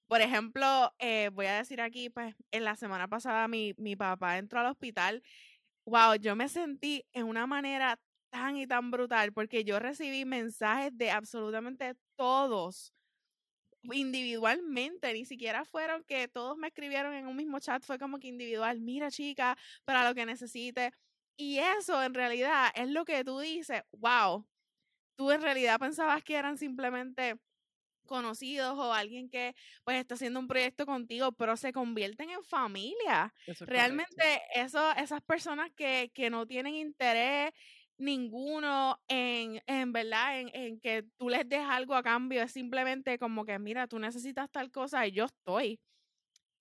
por 0.08 0.22
ejemplo, 0.22 0.94
eh, 1.00 1.30
voy 1.34 1.48
a 1.48 1.58
decir 1.58 1.82
aquí, 1.82 2.10
pues 2.10 2.36
en 2.52 2.66
la 2.66 2.76
semana 2.76 3.08
pasada 3.08 3.48
mi, 3.48 3.74
mi 3.78 3.96
papá 3.96 4.38
entró 4.38 4.60
al 4.62 4.68
hospital, 4.68 5.24
wow, 5.86 6.16
yo 6.16 6.36
me 6.36 6.50
sentí 6.50 7.06
en 7.14 7.26
una 7.28 7.48
manera 7.48 8.00
tan 8.32 8.58
y 8.58 8.68
tan 8.68 8.92
brutal 8.92 9.34
porque 9.34 9.64
yo 9.66 9.80
recibí 9.80 10.26
mensajes 10.26 10.98
de 10.98 11.12
absolutamente 11.12 11.96
todos 12.16 12.94
individualmente, 13.91 15.13
ni 15.13 15.26
siquiera 15.26 15.65
fueron 15.65 16.04
que 16.04 16.28
todos 16.28 16.58
me 16.58 16.67
escribieron 16.67 17.13
en 17.13 17.28
un 17.28 17.36
mismo 17.36 17.60
chat, 17.60 17.84
fue 17.84 17.98
como 17.98 18.20
que 18.20 18.28
individual, 18.28 18.80
mira 18.82 19.10
chica, 19.12 19.58
para 19.86 20.08
lo 20.08 20.15
que 20.15 20.26
necesite, 20.26 20.91
y 21.38 21.58
eso 21.58 22.04
en 22.04 22.13
realidad 22.13 22.72
es 22.76 22.89
lo 22.89 23.06
que 23.06 23.24
tú 23.24 23.39
dices, 23.39 23.82
wow, 23.94 24.46
tú 25.15 25.32
en 25.32 25.41
realidad 25.41 25.80
pensabas 25.80 26.24
que 26.24 26.36
eran 26.36 26.58
simplemente 26.58 27.39
conocidos 28.06 28.78
o 28.78 28.94
alguien 28.94 29.30
que 29.30 29.56
pues 29.84 29.98
está 29.98 30.15
haciendo 30.15 30.39
un 30.39 30.48
proyecto 30.48 30.86
contigo, 30.86 31.32
pero 31.32 31.56
se 31.56 31.72
convierten 31.72 32.30
en 32.30 32.44
familia. 32.44 33.34
Realmente 33.62 34.41
eso, 34.54 34.91
esas 34.98 35.22
personas 35.22 35.72
que, 35.76 36.12
que, 36.13 36.30
no 36.30 36.46
tienen 36.46 36.76
interés 36.76 37.54
ninguno 38.02 39.00
en, 39.08 39.62
en 39.68 39.94
verdad, 39.94 40.40
en, 40.40 40.50
en, 40.54 40.80
que 40.80 41.04
tú 41.18 41.30
les 41.30 41.48
des 41.48 41.62
algo 41.62 41.96
a 41.96 42.04
cambio, 42.04 42.42
es 42.42 42.52
simplemente 42.52 43.18
como 43.18 43.46
que, 43.46 43.58
mira, 43.60 43.88
tú 43.88 44.00
necesitas 44.00 44.50
tal 44.52 44.72
cosa 44.72 45.08
y 45.08 45.12
yo 45.12 45.26
estoy 45.26 45.80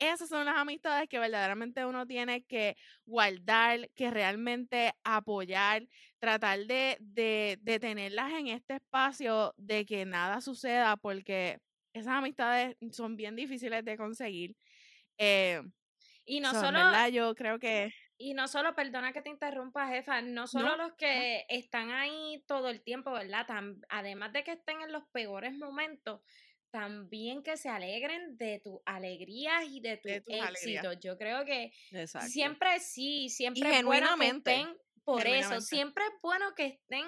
esas 0.01 0.31
son 0.31 0.47
las 0.47 0.57
amistades 0.57 1.09
que 1.09 1.19
verdaderamente 1.19 1.85
uno 1.85 2.07
tiene 2.07 2.43
que 2.45 2.77
guardar, 3.05 3.91
que 3.91 4.11
realmente 4.11 4.95
apoyar, 5.05 5.87
tratar 6.19 6.61
de, 6.67 6.97
de, 7.01 7.79
tenerlas 7.79 8.33
en 8.33 8.49
este 8.49 8.77
espacio 8.77 9.55
de 9.59 9.85
que 9.85 10.07
nada 10.07 10.41
suceda, 10.41 10.97
porque 10.97 11.59
esas 11.93 12.15
amistades 12.15 12.77
son 12.93 13.17
bien 13.17 13.37
difíciles 13.37 13.85
de 13.85 13.99
conseguir. 13.99 14.57
Eh, 15.19 15.61
y 16.25 16.41
no 16.41 16.53
solo. 16.53 16.79
Yo 17.09 17.35
creo 17.35 17.59
que. 17.59 17.93
Y 18.23 18.35
no 18.35 18.49
solo, 18.49 18.75
perdona 18.75 19.15
que 19.15 19.23
te 19.23 19.31
interrumpa, 19.31 19.89
jefa, 19.89 20.21
no 20.21 20.47
solo 20.47 20.77
los 20.77 20.93
que 20.93 21.47
están 21.49 21.91
ahí 21.91 22.45
todo 22.47 22.69
el 22.69 22.83
tiempo, 22.83 23.13
¿verdad? 23.13 23.47
además 23.89 24.35
de 24.35 24.45
que 24.45 24.53
estén 24.53 24.83
en 24.83 24.93
los 24.93 25.05
peores 25.07 25.55
momentos, 25.55 26.21
también 26.71 27.43
que 27.43 27.57
se 27.57 27.71
alegren 27.71 28.37
de 28.37 28.61
tus 28.63 28.79
alegrías 28.85 29.65
y 29.71 29.81
de 29.81 29.97
tu 29.97 30.11
éxito. 30.11 30.93
Yo 31.01 31.17
creo 31.17 31.47
que 31.47 31.73
siempre 32.29 32.79
sí, 32.81 33.31
siempre 33.31 33.79
es 33.79 33.85
bueno 33.85 34.15
que 34.19 34.29
estén 34.29 34.69
por 35.03 35.27
eso, 35.27 35.63
siempre 35.63 36.05
es 36.05 36.13
bueno 36.21 36.55
que 36.55 36.67
estén 36.67 37.07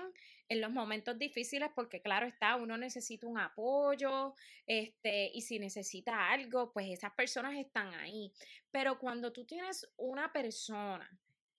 en 0.53 0.61
los 0.61 0.71
momentos 0.71 1.19
difíciles 1.19 1.71
porque 1.75 2.03
claro 2.03 2.27
está, 2.27 2.57
uno 2.57 2.77
necesita 2.77 3.27
un 3.27 3.39
apoyo, 3.39 4.35
este, 4.67 5.31
y 5.33 5.41
si 5.41 5.59
necesita 5.59 6.31
algo, 6.31 6.73
pues 6.73 6.89
esas 6.91 7.13
personas 7.13 7.55
están 7.55 7.95
ahí. 7.95 8.33
Pero 8.71 8.99
cuando 8.99 9.33
tú 9.33 9.45
tienes 9.47 9.91
una 9.97 10.33
persona 10.33 11.09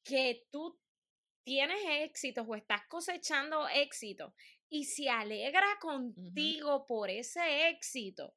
que 0.03 0.47
tú 0.51 0.79
tienes 1.43 1.79
éxitos 1.87 2.45
o 2.47 2.55
estás 2.55 2.85
cosechando 2.87 3.67
éxito 3.67 4.33
y 4.69 4.85
se 4.85 5.09
alegra 5.09 5.67
contigo 5.81 6.85
por 6.85 7.09
ese 7.09 7.69
éxito, 7.69 8.35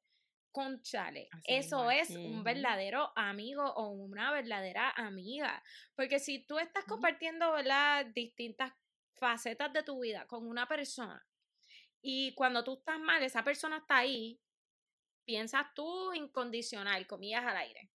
conchale, 0.51 1.29
eso 1.43 1.91
es 1.91 2.09
un 2.09 2.43
verdadero 2.43 3.11
amigo 3.15 3.63
o 3.63 3.89
una 3.89 4.31
verdadera 4.31 4.89
amiga. 4.89 5.63
Porque 5.95 6.17
si 6.19 6.39
tú 6.39 6.57
estás 6.57 6.83
compartiendo 6.85 7.53
distintas 8.15 8.73
facetas 9.19 9.73
de 9.73 9.83
tu 9.83 9.99
vida 10.01 10.25
con 10.27 10.47
una 10.47 10.67
persona 10.67 11.25
y 12.01 12.33
cuando 12.35 12.63
tú 12.63 12.75
estás 12.75 12.99
mal, 12.99 13.21
esa 13.23 13.43
persona 13.43 13.77
está 13.77 13.97
ahí, 13.97 14.39
piensas 15.25 15.65
tú 15.75 16.13
incondicional, 16.13 17.05
comillas 17.07 17.45
al 17.45 17.57
aire. 17.57 17.91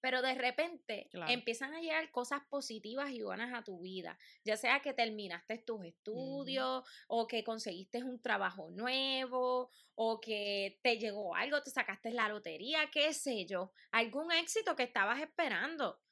pero 0.00 0.20
de 0.20 0.34
repente 0.34 1.08
empiezan 1.28 1.72
a 1.72 1.80
llegar 1.80 2.10
cosas 2.10 2.42
positivas 2.50 3.10
y 3.10 3.22
buenas 3.22 3.54
a 3.54 3.64
tu 3.64 3.80
vida, 3.80 4.18
ya 4.44 4.56
sea 4.56 4.80
que 4.80 4.92
terminaste 4.92 5.58
tus 5.58 5.82
estudios 5.86 6.84
o 7.08 7.26
que 7.26 7.42
conseguiste 7.42 8.02
un 8.02 8.20
trabajo 8.20 8.70
nuevo 8.70 9.70
o 9.94 10.20
que 10.20 10.78
te 10.82 10.98
llegó 10.98 11.34
algo, 11.34 11.62
te 11.62 11.70
sacaste 11.70 12.10
la 12.10 12.28
lotería, 12.28 12.90
qué 12.90 13.14
sé 13.14 13.46
yo, 13.46 13.72
algún 13.92 14.30
éxito 14.32 14.76
que 14.76 14.82
estabas 14.82 15.20
esperando. 15.22 16.03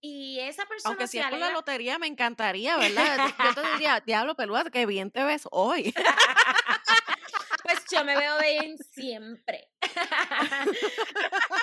Y 0.00 0.38
esa 0.40 0.64
persona. 0.66 0.90
Aunque 0.90 1.08
si 1.08 1.18
es 1.18 1.26
por 1.26 1.38
la 1.38 1.50
lotería, 1.50 1.98
me 1.98 2.06
encantaría, 2.06 2.76
¿verdad? 2.76 3.34
Yo 3.44 3.54
te 3.54 3.68
diría, 3.72 4.00
diablo 4.00 4.34
peluda, 4.36 4.64
qué 4.70 4.86
bien 4.86 5.10
te 5.10 5.24
ves 5.24 5.48
hoy. 5.50 5.92
pues 7.64 7.84
yo 7.90 8.04
me 8.04 8.16
veo 8.16 8.38
bien 8.40 8.78
siempre. 8.78 9.68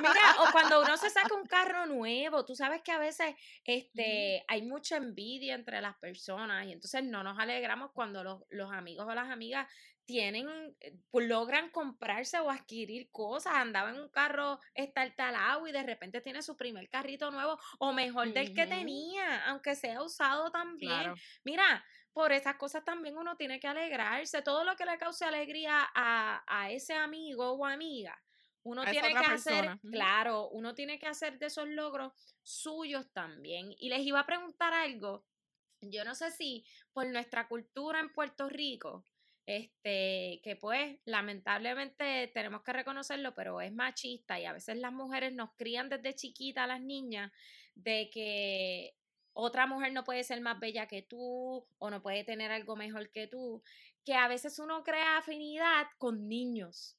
Mira, 0.02 0.36
o 0.40 0.52
cuando 0.52 0.82
uno 0.82 0.98
se 0.98 1.10
saca 1.10 1.34
un 1.34 1.48
carro 1.48 1.86
nuevo, 1.88 2.46
tú 2.46 2.56
sabes 2.56 2.82
que 2.84 2.92
a 2.92 3.00
veces 3.00 3.36
este, 3.64 4.44
hay 4.48 4.62
mucha 4.62 4.98
envidia 4.98 5.56
entre 5.56 5.82
las 5.82 5.96
personas 5.98 6.68
y 6.68 6.74
entonces 6.74 7.04
no 7.04 7.24
nos 7.24 7.40
alegramos 7.40 7.92
cuando 7.92 8.24
los, 8.24 8.44
los 8.50 8.72
amigos 8.72 9.08
o 9.08 9.16
las 9.16 9.32
amigas 9.32 9.68
tienen, 10.06 10.48
eh, 10.80 10.98
pues 11.10 11.28
logran 11.28 11.70
comprarse 11.72 12.40
o 12.40 12.50
adquirir 12.50 13.10
cosas. 13.12 13.54
Andaba 13.56 13.90
en 13.90 14.00
un 14.00 14.10
carro 14.10 14.60
estartalado 14.74 15.68
y 15.68 15.72
de 15.72 15.84
repente 15.84 16.22
tiene 16.22 16.42
su 16.42 16.56
primer 16.56 16.90
carrito 16.90 17.32
nuevo 17.32 17.60
o 17.80 17.94
mejor 17.94 18.32
del 18.34 18.54
que 18.54 18.68
tenía, 18.68 19.46
aunque 19.46 19.76
sea 19.76 20.02
usado 20.02 20.52
también. 20.52 21.14
Mira, 21.44 21.84
por 22.14 22.32
esas 22.32 22.56
cosas 22.56 22.86
también 22.86 23.18
uno 23.18 23.36
tiene 23.36 23.60
que 23.60 23.68
alegrarse. 23.68 24.42
Todo 24.42 24.64
lo 24.64 24.76
que 24.76 24.86
le 24.86 24.98
cause 24.98 25.26
alegría 25.26 25.88
a, 25.94 26.44
a 26.48 26.72
ese 26.72 26.94
amigo 26.94 27.52
o 27.52 27.66
amiga, 27.66 28.18
uno 28.64 28.84
tiene 28.86 29.14
que 29.14 29.26
hacer, 29.26 29.80
claro, 29.92 30.50
uno 30.50 30.74
tiene 30.74 30.98
que 30.98 31.08
hacer 31.08 31.38
de 31.38 31.48
esos 31.48 31.68
logros 31.68 32.14
suyos 32.42 33.12
también. 33.12 33.76
Y 33.78 33.90
les 33.90 34.00
iba 34.02 34.20
a 34.20 34.26
preguntar 34.26 34.74
algo. 34.74 35.26
Yo 35.82 36.04
no 36.04 36.16
sé 36.16 36.32
si 36.32 36.66
por 36.92 37.06
nuestra 37.06 37.48
cultura 37.48 38.00
en 38.00 38.12
Puerto 38.12 38.50
Rico, 38.50 39.04
este, 39.46 40.42
que 40.44 40.56
pues 40.60 41.00
lamentablemente 41.06 42.32
tenemos 42.34 42.64
que 42.64 42.74
reconocerlo, 42.74 43.34
pero 43.36 43.62
es 43.62 43.72
machista 43.72 44.40
y 44.40 44.46
a 44.46 44.54
veces 44.54 44.78
las 44.78 44.92
mujeres 44.92 45.34
nos 45.34 45.52
crían 45.56 45.90
desde 45.90 46.16
chiquita 46.16 46.64
a 46.64 46.68
las 46.68 46.82
niñas 46.82 47.32
de 47.76 48.10
que 48.12 48.96
otra 49.34 49.68
mujer 49.68 49.92
no 49.92 50.04
puede 50.04 50.24
ser 50.24 50.42
más 50.42 50.60
bella 50.60 50.88
que 50.88 51.02
tú 51.04 51.68
o 51.78 51.90
no 51.90 52.02
puede 52.02 52.24
tener 52.24 52.52
algo 52.52 52.76
mejor 52.76 53.12
que 53.12 53.28
tú, 53.28 53.62
que 54.04 54.14
a 54.16 54.28
veces 54.28 54.58
uno 54.60 54.84
crea 54.84 55.18
afinidad 55.18 55.88
con 55.98 56.28
niños. 56.28 56.98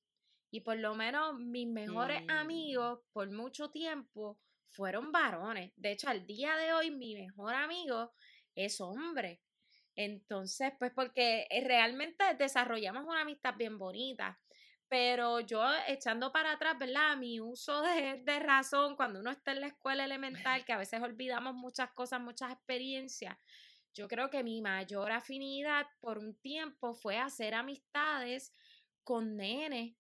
Y 0.50 0.60
por 0.60 0.76
lo 0.78 0.94
menos 0.94 1.38
mis 1.38 1.66
mejores 1.66 2.22
mm. 2.24 2.30
amigos 2.30 3.00
por 3.12 3.30
mucho 3.30 3.70
tiempo 3.70 4.38
fueron 4.68 5.10
varones. 5.10 5.72
De 5.76 5.92
hecho, 5.92 6.08
al 6.08 6.26
día 6.26 6.56
de 6.56 6.72
hoy 6.72 6.90
mi 6.90 7.14
mejor 7.14 7.54
amigo 7.54 8.12
es 8.54 8.80
hombre. 8.80 9.40
Entonces, 9.96 10.72
pues 10.78 10.92
porque 10.94 11.46
eh, 11.50 11.64
realmente 11.66 12.24
desarrollamos 12.38 13.04
una 13.04 13.22
amistad 13.22 13.54
bien 13.56 13.78
bonita. 13.78 14.38
Pero 14.88 15.40
yo 15.40 15.64
echando 15.88 16.30
para 16.30 16.52
atrás, 16.52 16.78
¿verdad? 16.78 17.16
Mi 17.16 17.40
uso 17.40 17.82
de, 17.82 18.22
de, 18.22 18.38
razón 18.38 18.94
cuando 18.94 19.18
uno 19.18 19.32
está 19.32 19.50
en 19.50 19.62
la 19.62 19.66
escuela 19.66 20.04
elemental, 20.04 20.64
que 20.64 20.72
a 20.72 20.78
veces 20.78 21.02
olvidamos 21.02 21.54
muchas 21.54 21.90
cosas, 21.92 22.20
muchas 22.20 22.52
experiencias. 22.52 23.36
Yo 23.94 24.06
creo 24.06 24.30
que 24.30 24.44
mi 24.44 24.60
mayor 24.60 25.10
afinidad 25.10 25.86
por 26.00 26.18
un 26.18 26.38
tiempo 26.40 26.94
fue 26.94 27.18
hacer 27.18 27.54
amistades 27.54 28.54
con 29.02 29.36
nenes 29.36 29.96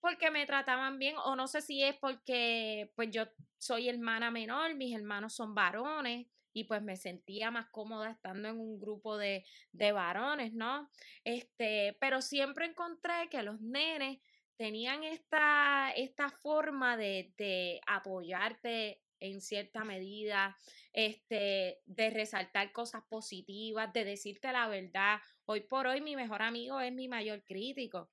porque 0.00 0.30
me 0.30 0.46
trataban 0.46 0.98
bien 0.98 1.14
o 1.24 1.36
no 1.36 1.46
sé 1.46 1.60
si 1.60 1.82
es 1.82 1.94
porque 1.96 2.90
pues 2.96 3.10
yo 3.10 3.24
soy 3.58 3.88
hermana 3.88 4.30
menor, 4.30 4.74
mis 4.74 4.96
hermanos 4.96 5.34
son 5.34 5.54
varones 5.54 6.26
y 6.52 6.64
pues 6.64 6.82
me 6.82 6.96
sentía 6.96 7.50
más 7.50 7.68
cómoda 7.70 8.10
estando 8.10 8.48
en 8.48 8.58
un 8.58 8.80
grupo 8.80 9.16
de, 9.16 9.44
de 9.72 9.92
varones, 9.92 10.52
¿no? 10.52 10.90
Este, 11.24 11.96
pero 12.00 12.22
siempre 12.22 12.66
encontré 12.66 13.28
que 13.30 13.42
los 13.42 13.60
nenes 13.60 14.18
tenían 14.56 15.04
esta, 15.04 15.90
esta 15.96 16.30
forma 16.30 16.96
de, 16.96 17.32
de 17.36 17.80
apoyarte 17.86 19.00
en 19.20 19.40
cierta 19.40 19.84
medida, 19.84 20.56
este, 20.92 21.80
de 21.84 22.10
resaltar 22.10 22.72
cosas 22.72 23.02
positivas, 23.08 23.92
de 23.92 24.04
decirte 24.04 24.50
la 24.52 24.68
verdad. 24.68 25.18
Hoy 25.44 25.60
por 25.60 25.86
hoy 25.86 26.00
mi 26.00 26.16
mejor 26.16 26.42
amigo 26.42 26.80
es 26.80 26.92
mi 26.92 27.08
mayor 27.08 27.44
crítico. 27.44 28.10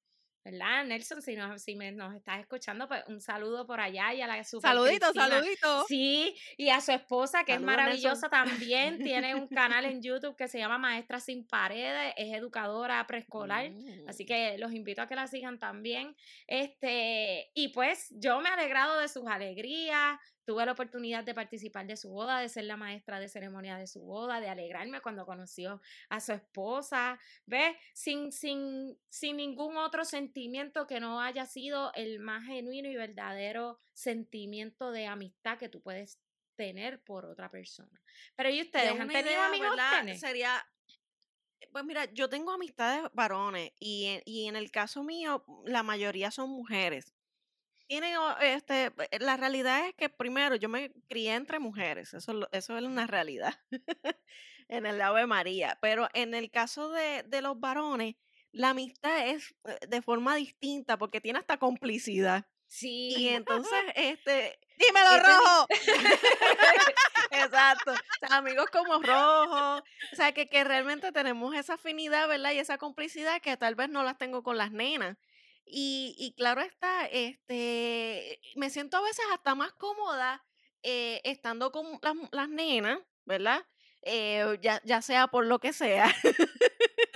¿Verdad? 0.52 0.86
Nelson, 0.86 1.22
si, 1.22 1.36
nos, 1.36 1.62
si 1.62 1.76
me, 1.76 1.92
nos 1.92 2.16
estás 2.16 2.40
escuchando, 2.40 2.88
pues 2.88 3.04
un 3.08 3.20
saludo 3.20 3.66
por 3.68 3.82
allá 3.82 4.14
y 4.14 4.22
a 4.22 4.28
la 4.28 4.42
super 4.44 4.70
Saludito, 4.70 5.12
saludito. 5.14 5.86
Sí, 5.88 6.36
y 6.56 6.70
a 6.70 6.80
su 6.80 6.92
esposa, 6.92 7.44
que 7.44 7.54
es 7.54 7.62
maravillosa 7.62 8.30
también, 8.30 8.98
tiene 9.04 9.36
un 9.36 9.48
canal 9.48 9.86
en 9.86 10.02
YouTube 10.02 10.36
que 10.38 10.48
se 10.48 10.60
llama 10.60 10.78
Maestra 10.78 11.20
Sin 11.20 11.46
Paredes, 11.46 12.14
es 12.16 12.34
educadora 12.34 13.06
preescolar, 13.08 13.72
así 14.08 14.24
mm. 14.24 14.28
que 14.28 14.58
los 14.58 14.72
invito 14.72 15.02
a 15.02 15.08
que 15.08 15.16
la 15.16 15.28
sigan 15.28 15.60
también. 15.60 16.16
Este, 16.48 17.52
y 17.54 17.70
pues 17.70 18.08
yo 18.12 18.40
me 18.40 18.50
he 18.50 18.54
alegrado 18.54 19.00
de 19.00 19.10
sus 19.10 19.28
alegrías, 19.28 20.18
Tuve 20.48 20.66
la 20.66 20.72
oportunidad 20.72 21.26
de 21.26 21.34
participar 21.34 21.86
de 21.88 21.98
su 21.98 22.10
boda, 22.10 22.40
de 22.40 22.48
ser 22.48 22.64
la 22.64 22.78
maestra 22.78 23.20
de 23.20 23.28
ceremonia 23.28 23.78
de 23.78 23.86
su 23.86 24.00
boda, 24.00 24.40
de 24.40 24.48
alegrarme 24.48 25.02
cuando 25.02 25.26
conoció 25.26 25.82
a 26.08 26.22
su 26.22 26.32
esposa, 26.32 27.20
¿ves? 27.46 27.76
Sin, 27.94 28.32
sin, 28.32 28.98
sin 29.10 29.36
ningún 29.36 29.76
otro 29.76 30.06
sentimiento 30.06 30.88
que 30.88 31.02
no 31.02 31.20
haya 31.20 31.46
sido 31.46 31.92
el 31.96 32.22
más 32.22 32.46
genuino 32.46 32.88
y 32.88 32.96
verdadero 32.96 33.82
sentimiento 33.92 34.92
de 34.92 35.08
amistad 35.08 35.58
que 35.58 35.68
tú 35.68 35.82
puedes 35.82 36.18
tener 36.56 37.04
por 37.04 37.26
otra 37.26 37.52
persona. 37.52 38.02
Pero 38.38 38.50
¿y 38.50 38.62
ustedes 38.62 38.98
han 38.98 39.10
tenido 39.10 39.42
amigos? 39.42 39.78
Sería 40.18 40.66
pues 41.74 41.84
mira, 41.84 42.06
yo 42.14 42.30
tengo 42.30 42.54
amistades 42.54 43.04
varones 43.12 43.74
y 43.82 44.22
y 44.24 44.48
en 44.48 44.56
el 44.56 44.72
caso 44.72 45.04
mío, 45.04 45.44
la 45.66 45.84
mayoría 45.84 46.32
son 46.32 46.52
mujeres 46.52 47.17
tienen, 47.88 48.16
este, 48.42 48.92
eh, 49.12 49.20
la 49.20 49.38
realidad 49.38 49.88
es 49.88 49.96
que 49.96 50.10
primero 50.10 50.56
yo 50.56 50.70
me 50.70 50.92
crié 51.08 51.34
entre 51.36 51.60
mujeres, 51.60 52.14
eso, 52.14 52.48
eso 52.52 52.78
es 52.78 52.84
una 52.84 53.08
realidad 53.08 53.54
en 54.68 54.86
el 54.86 54.98
lado 54.98 55.16
de 55.16 55.26
María, 55.26 55.78
pero 55.82 56.08
en 56.14 56.34
el 56.34 56.52
caso 56.52 56.90
de, 56.90 57.24
de 57.24 57.42
los 57.42 57.60
varones, 57.60 58.16
la 58.52 58.70
amistad 58.70 59.28
es 59.28 59.56
eh, 59.66 59.78
de 59.88 60.02
forma 60.02 60.36
distinta 60.36 60.98
porque 60.98 61.22
tiene 61.22 61.40
hasta 61.40 61.58
complicidad. 61.58 62.46
Sí. 62.68 63.14
Y 63.18 63.30
entonces, 63.30 63.72
este. 63.96 64.60
¡Dímelo, 64.78 65.16
este 65.16 65.28
rojo! 65.28 65.68
Exacto. 67.32 67.94
amigos 68.30 68.68
como 68.72 69.02
rojo. 69.02 69.78
O 69.78 70.16
sea, 70.16 70.34
que, 70.34 70.50
que 70.50 70.64
realmente 70.64 71.12
tenemos 71.12 71.56
esa 71.56 71.76
afinidad, 71.76 72.28
¿verdad? 72.28 72.52
Y 72.52 72.60
esa 72.60 72.78
complicidad 72.78 73.42
que 73.42 73.58
tal 73.58 73.76
vez 73.76 73.90
no 73.90 74.04
las 74.04 74.18
tengo 74.18 74.44
con 74.44 74.58
las 74.58 74.72
nenas. 74.72 75.18
Y, 75.70 76.16
y 76.18 76.34
claro 76.34 76.62
está, 76.62 77.08
este, 77.08 78.40
me 78.56 78.70
siento 78.70 78.98
a 78.98 79.02
veces 79.02 79.26
hasta 79.34 79.56
más 79.56 79.74
cómoda 79.74 80.44
eh, 80.84 81.22
estando 81.24 81.72
con 81.72 82.00
las, 82.02 82.16
las 82.32 82.50
nenas, 82.50 83.00
¿verdad? 83.26 83.66
Eh, 84.04 84.58
ya, 84.62 84.82
ya 84.86 85.02
sea 85.02 85.28
por 85.28 85.46
lo 85.46 85.60
que 85.60 85.74
sea. 85.74 86.14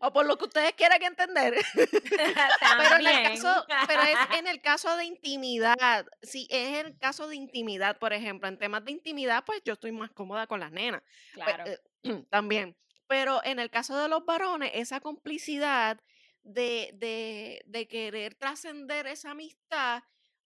o 0.00 0.12
por 0.12 0.26
lo 0.26 0.36
que 0.36 0.44
ustedes 0.44 0.72
quieran 0.72 1.02
entender. 1.02 1.54
pero, 1.74 2.96
en 2.96 3.06
el 3.06 3.28
caso, 3.28 3.66
pero 3.86 4.02
es 4.02 4.38
en 4.38 4.46
el 4.46 4.60
caso 4.60 4.96
de 4.96 5.04
intimidad. 5.04 6.06
Si 6.22 6.46
es 6.50 6.84
el 6.84 6.98
caso 6.98 7.28
de 7.28 7.36
intimidad, 7.36 7.98
por 7.98 8.12
ejemplo, 8.12 8.48
en 8.48 8.58
temas 8.58 8.84
de 8.84 8.92
intimidad, 8.92 9.44
pues 9.44 9.62
yo 9.64 9.74
estoy 9.74 9.92
más 9.92 10.10
cómoda 10.10 10.46
con 10.46 10.60
las 10.60 10.72
nenas. 10.72 11.02
Pues, 11.34 11.46
claro. 11.46 11.64
Eh, 11.66 11.78
también. 12.30 12.76
Pero 13.06 13.40
en 13.44 13.58
el 13.58 13.70
caso 13.70 14.00
de 14.00 14.08
los 14.08 14.24
varones, 14.24 14.70
esa 14.74 15.00
complicidad 15.00 16.00
de, 16.42 16.90
de, 16.94 17.62
de 17.66 17.88
querer 17.88 18.34
trascender 18.34 19.06
esa 19.06 19.32
amistad 19.32 20.02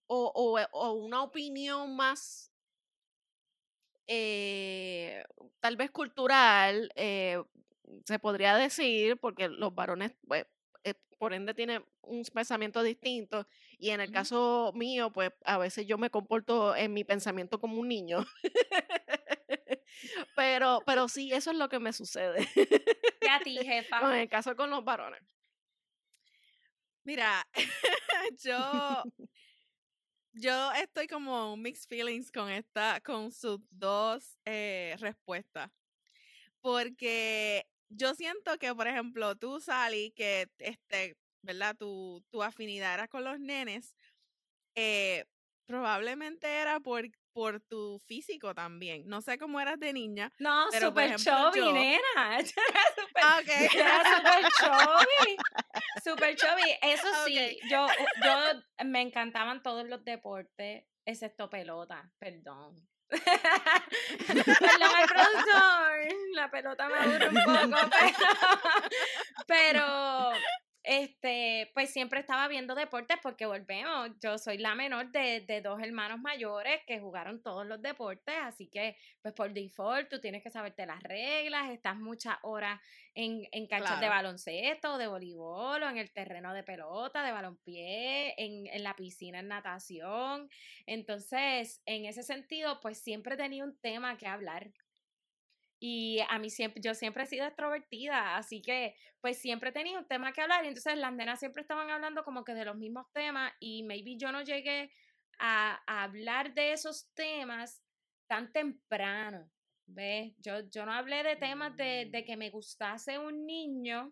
o, 0.07 0.31
o, 0.35 0.59
eh, 0.59 0.67
o, 0.71 0.93
una 0.93 1.23
opinión 1.23 1.95
más 1.95 2.51
eh, 4.07 5.23
tal 5.59 5.77
vez 5.77 5.91
cultural, 5.91 6.91
eh, 6.95 7.41
se 8.05 8.19
podría 8.19 8.55
decir, 8.55 9.17
porque 9.17 9.49
los 9.49 9.73
varones, 9.73 10.13
pues, 10.27 10.45
por 11.17 11.33
ende, 11.33 11.53
tienen 11.53 11.83
un 12.01 12.23
pensamiento 12.23 12.83
distinto. 12.83 13.47
Y 13.77 13.91
en 13.91 14.01
el 14.01 14.11
caso 14.11 14.71
mío, 14.75 15.11
pues 15.11 15.31
a 15.45 15.57
veces 15.57 15.87
yo 15.87 15.97
me 15.97 16.09
comporto 16.09 16.75
en 16.75 16.93
mi 16.93 17.03
pensamiento 17.03 17.59
como 17.59 17.79
un 17.79 17.87
niño. 17.87 18.25
pero, 20.35 20.81
pero 20.85 21.07
sí, 21.07 21.31
eso 21.31 21.51
es 21.51 21.57
lo 21.57 21.69
que 21.69 21.79
me 21.79 21.93
sucede. 21.93 22.47
¿Qué 23.19 23.29
a 23.29 23.39
ti, 23.39 23.57
jefa? 23.57 23.99
en 24.13 24.19
el 24.21 24.29
caso 24.29 24.55
con 24.55 24.69
los 24.69 24.83
varones. 24.83 25.21
Mira, 27.05 27.47
yo, 28.43 29.03
yo 30.33 30.71
estoy 30.73 31.07
como 31.07 31.55
mixed 31.55 31.87
feelings 31.87 32.31
con 32.31 32.49
esta, 32.49 32.99
con 33.01 33.31
sus 33.31 33.59
dos 33.69 34.37
eh, 34.45 34.95
respuestas. 34.99 35.71
Porque 36.61 37.67
yo 37.89 38.15
siento 38.15 38.57
que, 38.57 38.73
por 38.73 38.87
ejemplo, 38.87 39.35
tú, 39.35 39.61
Sally, 39.61 40.11
que 40.15 40.49
este, 40.57 41.15
¿verdad? 41.43 41.75
Tu, 41.77 42.23
tu 42.31 42.41
afinidad 42.41 42.95
era 42.95 43.07
con 43.07 43.23
los 43.23 43.39
nenes. 43.39 43.95
Eh, 44.75 45.25
probablemente 45.67 46.47
era 46.47 46.79
por, 46.79 47.05
por 47.35 47.59
tu 47.59 47.99
físico 48.07 48.55
también. 48.55 49.03
No 49.07 49.21
sé 49.21 49.37
cómo 49.37 49.59
eras 49.59 49.77
de 49.77 49.91
niña. 49.91 50.31
No, 50.39 50.67
pero, 50.71 50.93
por 50.93 51.03
super 51.03 51.15
ejemplo, 51.19 51.51
chubby, 51.51 51.59
yo- 51.59 51.73
nena. 51.73 52.39
Super, 52.95 53.23
ok. 53.41 53.73
yo 53.73 53.79
era 53.81 54.03
super 54.15 54.43
chubby. 54.57 55.37
Super 56.01 56.35
chubby. 56.37 56.77
Eso 56.81 57.07
sí, 57.25 57.59
yo, 57.69 57.87
yo 58.23 58.85
me 58.85 59.01
encantaban 59.01 59.61
todos 59.61 59.85
los 59.87 60.03
deportes, 60.05 60.85
excepto 61.05 61.49
pelota, 61.49 62.09
perdón. 62.17 62.75
Perdón 64.27 64.95
al 64.95 65.07
productor, 65.07 65.91
la 66.33 66.49
pelota 66.49 66.87
me 66.89 66.95
aburre 66.95 67.29
un 67.29 67.35
poco, 67.35 67.89
pero, 67.99 68.17
pero 69.45 70.31
este, 70.85 71.71
pues 71.73 71.89
siempre 71.89 72.19
estaba 72.19 72.47
viendo 72.47 72.75
deportes 72.75 73.17
porque 73.21 73.45
volvemos, 73.45 74.11
yo 74.21 74.37
soy 74.37 74.57
la 74.57 74.75
menor 74.75 75.11
de, 75.11 75.41
de 75.41 75.61
dos 75.61 75.81
hermanos 75.81 76.19
mayores 76.19 76.81
que 76.85 76.99
jugaron 76.99 77.41
todos 77.41 77.65
los 77.65 77.81
deportes, 77.81 78.35
así 78.41 78.67
que 78.67 78.95
pues 79.21 79.33
por 79.33 79.51
default 79.51 80.09
tú 80.09 80.19
tienes 80.19 80.43
que 80.43 80.49
saberte 80.49 80.85
las 80.85 81.01
reglas, 81.01 81.71
estás 81.71 81.97
muchas 81.97 82.37
horas 82.43 82.79
en, 83.15 83.47
en 83.51 83.65
canchas 83.67 83.99
de 83.99 84.09
baloncesto, 84.09 84.97
de 84.97 85.07
voleibol, 85.07 85.81
o 85.81 85.89
en 85.89 85.97
el 85.97 86.11
terreno 86.11 86.53
de 86.53 86.63
pelota, 86.63 87.23
de 87.23 87.31
balompié, 87.31 88.35
en, 88.37 88.67
en 88.67 88.83
la 88.83 88.95
piscina 88.95 89.39
en 89.39 89.47
natación. 89.47 90.49
Entonces, 90.85 91.81
en 91.85 92.05
ese 92.05 92.23
sentido, 92.23 92.79
pues 92.81 92.99
siempre 92.99 93.37
tenía 93.37 93.63
un 93.63 93.77
tema 93.79 94.17
que 94.17 94.27
hablar. 94.27 94.71
Y 95.87 96.19
a 96.29 96.39
mí 96.39 96.49
siempre, 96.49 96.81
yo 96.81 96.95
siempre 96.95 97.25
he 97.25 97.27
sido 97.27 97.45
extrovertida, 97.45 98.37
así 98.37 98.59
que 98.59 98.95
pues 99.21 99.37
siempre 99.37 99.71
tenía 99.71 99.99
un 99.99 100.07
tema 100.07 100.33
que 100.33 100.41
hablar 100.41 100.65
y 100.65 100.69
entonces 100.69 100.97
las 100.97 101.13
nenas 101.13 101.39
siempre 101.39 101.61
estaban 101.61 101.91
hablando 101.91 102.23
como 102.23 102.43
que 102.43 102.55
de 102.55 102.65
los 102.65 102.75
mismos 102.75 103.05
temas 103.13 103.53
y 103.59 103.83
maybe 103.83 104.17
yo 104.17 104.31
no 104.31 104.41
llegué 104.41 104.91
a, 105.37 105.79
a 105.85 106.01
hablar 106.05 106.55
de 106.55 106.71
esos 106.71 107.13
temas 107.13 107.83
tan 108.25 108.51
temprano, 108.51 109.47
¿ves? 109.85 110.33
Yo, 110.39 110.67
yo 110.71 110.87
no 110.87 110.91
hablé 110.91 111.21
de 111.21 111.35
temas 111.35 111.77
de, 111.77 112.09
de 112.11 112.25
que 112.25 112.35
me 112.35 112.49
gustase 112.49 113.19
un 113.19 113.45
niño 113.45 114.11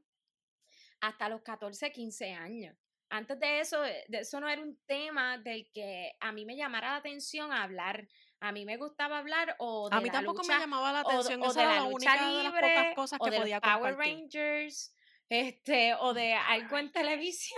hasta 1.01 1.27
los 1.27 1.41
14, 1.41 1.91
15 1.91 2.33
años. 2.33 2.77
Antes 3.09 3.39
de 3.39 3.59
eso, 3.61 3.83
eh, 3.83 4.05
de 4.09 4.19
eso 4.19 4.39
no 4.39 4.47
era 4.47 4.61
un 4.61 4.77
tema 4.85 5.39
del 5.39 5.71
que 5.71 6.13
a 6.19 6.31
mí 6.31 6.45
me 6.45 6.55
llamara 6.55 6.91
la 6.91 6.97
atención 6.97 7.51
hablar. 7.51 8.07
A 8.43 8.51
mí 8.51 8.65
me 8.65 8.75
gustaba 8.77 9.19
hablar 9.19 9.55
o 9.59 9.89
de 9.89 9.95
A 9.97 10.01
mí 10.01 10.07
la 10.07 10.11
tampoco 10.11 10.41
lucha, 10.41 10.53
me 10.55 10.59
llamaba 10.59 10.91
la 10.91 10.99
atención. 10.99 11.41
o 11.41 11.45
Esa 11.45 11.61
de 11.61 11.65
era 11.65 11.75
la 11.75 11.81
la 11.81 11.89
lucha 11.89 11.95
única 11.95 12.31
de 12.31 12.43
las 12.43 12.55
pocas 12.59 12.87
libre, 12.87 12.95
cosas 12.95 13.19
o 13.21 13.23
que 13.23 13.31
de 13.31 13.37
podía 13.39 13.61
Power 13.61 13.95
compartir. 13.95 14.13
Rangers, 14.17 14.95
este, 15.29 15.93
o 15.95 16.13
de 16.13 16.33
algo 16.33 16.77
en 16.77 16.91
televisión, 16.91 17.57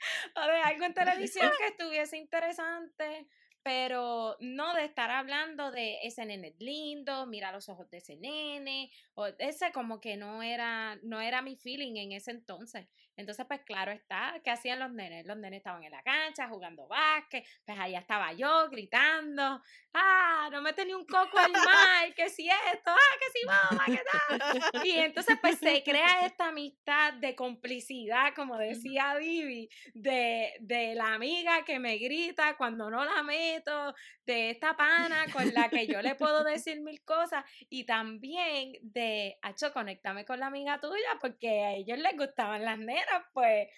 o 0.36 0.40
de 0.46 0.58
algo 0.62 0.84
en 0.84 0.94
televisión 0.94 1.50
que 1.58 1.66
estuviese 1.66 2.16
interesante, 2.18 3.26
pero 3.62 4.36
no 4.38 4.74
de 4.74 4.84
estar 4.84 5.10
hablando 5.10 5.72
de 5.72 5.98
ese 6.04 6.24
nene 6.24 6.54
lindo, 6.60 7.26
mira 7.26 7.50
los 7.50 7.68
ojos 7.68 7.90
de 7.90 7.98
ese 7.98 8.16
nene, 8.16 8.92
o 9.14 9.26
ese 9.38 9.72
como 9.72 10.00
que 10.00 10.16
no 10.16 10.40
era, 10.42 10.96
no 11.02 11.20
era 11.20 11.42
mi 11.42 11.56
feeling 11.56 11.96
en 11.96 12.12
ese 12.12 12.30
entonces. 12.30 12.86
Entonces, 13.16 13.46
pues 13.46 13.62
claro 13.62 13.92
está, 13.92 14.40
¿qué 14.44 14.50
hacían 14.50 14.78
los 14.78 14.92
nenes? 14.92 15.26
Los 15.26 15.36
nenes 15.36 15.58
estaban 15.58 15.82
en 15.82 15.90
la 15.90 16.02
cancha 16.02 16.48
jugando 16.48 16.86
básquet, 16.86 17.44
pues 17.64 17.78
allá 17.78 17.98
estaba 17.98 18.32
yo 18.32 18.68
gritando, 18.70 19.62
ah, 19.94 20.48
no 20.52 20.60
me 20.62 20.72
tenía 20.72 20.96
un 20.96 21.06
coco 21.06 21.38
al 21.38 21.52
mar, 21.52 22.14
que 22.14 22.28
si 22.28 22.48
esto, 22.48 22.90
ah, 22.90 23.16
que 23.18 23.38
si 23.38 23.46
mamá, 23.46 23.84
¿qué 23.86 24.02
tal? 24.10 24.86
Y 24.86 24.90
entonces 24.92 25.36
pues 25.40 25.58
se 25.58 25.82
crea 25.82 26.26
esta 26.26 26.48
amistad 26.48 27.14
de 27.14 27.34
complicidad, 27.34 28.34
como 28.34 28.56
decía 28.58 29.14
Vivi, 29.16 29.68
de, 29.94 30.52
de 30.60 30.94
la 30.94 31.14
amiga 31.14 31.64
que 31.64 31.78
me 31.78 31.96
grita 31.96 32.56
cuando 32.56 32.90
no 32.90 33.04
la 33.04 33.22
meto, 33.22 33.94
de 34.26 34.50
esta 34.50 34.76
pana 34.76 35.24
con 35.32 35.54
la 35.54 35.68
que 35.68 35.86
yo 35.86 36.02
le 36.02 36.16
puedo 36.16 36.42
decir 36.44 36.80
mil 36.80 37.02
cosas 37.04 37.44
y 37.70 37.84
también 37.84 38.72
de, 38.82 39.38
Acho, 39.42 39.72
conéctame 39.72 40.24
con 40.24 40.40
la 40.40 40.46
amiga 40.46 40.80
tuya 40.80 41.18
porque 41.20 41.62
a 41.62 41.72
ellos 41.74 41.98
les 41.98 42.16
gustaban 42.16 42.64
las 42.64 42.78
nenas, 42.78 43.05
pues, 43.32 43.68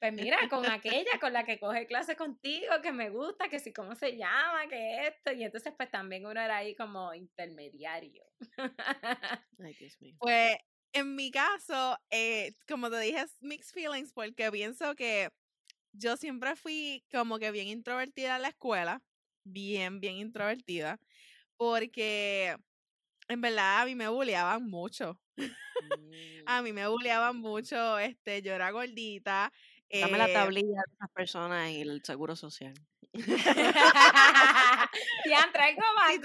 pues 0.00 0.12
mira, 0.12 0.38
con 0.48 0.66
aquella 0.66 1.18
con 1.20 1.32
la 1.32 1.44
que 1.44 1.58
coge 1.58 1.86
clase 1.86 2.16
contigo, 2.16 2.80
que 2.82 2.92
me 2.92 3.10
gusta, 3.10 3.48
que 3.48 3.60
sí, 3.60 3.72
cómo 3.72 3.94
se 3.94 4.16
llama, 4.16 4.68
que 4.68 5.06
esto, 5.08 5.32
y 5.32 5.44
entonces 5.44 5.72
pues 5.76 5.90
también 5.90 6.26
uno 6.26 6.40
era 6.40 6.58
ahí 6.58 6.74
como 6.74 7.14
intermediario. 7.14 8.24
Ay, 9.58 9.74
Dios 9.78 10.00
mío. 10.00 10.16
Pues 10.18 10.56
en 10.92 11.14
mi 11.14 11.30
caso, 11.30 11.98
eh, 12.10 12.52
como 12.66 12.90
te 12.90 12.98
dije, 13.00 13.20
es 13.20 13.36
mixed 13.40 13.72
feelings 13.72 14.12
porque 14.12 14.50
pienso 14.50 14.94
que 14.94 15.30
yo 15.92 16.16
siempre 16.16 16.56
fui 16.56 17.04
como 17.10 17.38
que 17.38 17.50
bien 17.50 17.68
introvertida 17.68 18.36
en 18.36 18.42
la 18.42 18.48
escuela, 18.48 19.02
bien, 19.44 20.00
bien 20.00 20.16
introvertida, 20.16 20.98
porque 21.56 22.56
en 23.28 23.40
verdad 23.40 23.82
a 23.82 23.84
mí 23.86 23.94
me 23.94 24.08
bulleaban 24.08 24.64
mucho. 24.68 25.20
A 26.46 26.60
Mm. 26.60 26.62
mí 26.62 26.72
me 26.72 26.86
bulleaban 26.88 27.36
mucho, 27.36 27.98
este, 27.98 28.42
yo 28.42 28.52
era 28.54 28.70
gordita. 28.70 29.52
Dame 30.00 30.18
la 30.18 30.26
eh, 30.26 30.32
tablilla 30.32 30.82
de 30.86 30.94
esas 30.94 31.10
personas 31.12 31.70
y 31.70 31.80
el 31.82 32.02
seguro 32.04 32.36
social. 32.36 32.74
ya 35.24 35.50
traigo 35.52 35.82
más. 35.96 36.16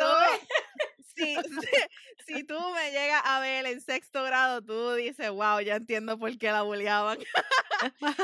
si, 1.16 1.44
si, 1.60 1.68
si 2.26 2.44
tú 2.44 2.56
me 2.76 2.92
llegas 2.92 3.22
a 3.26 3.40
ver 3.40 3.66
en 3.66 3.82
sexto 3.82 4.24
grado, 4.24 4.62
tú 4.62 4.94
dices, 4.94 5.30
wow, 5.32 5.60
ya 5.62 5.76
entiendo 5.76 6.18
por 6.20 6.38
qué 6.38 6.52
la 6.52 6.64
bulleaban. 6.64 7.20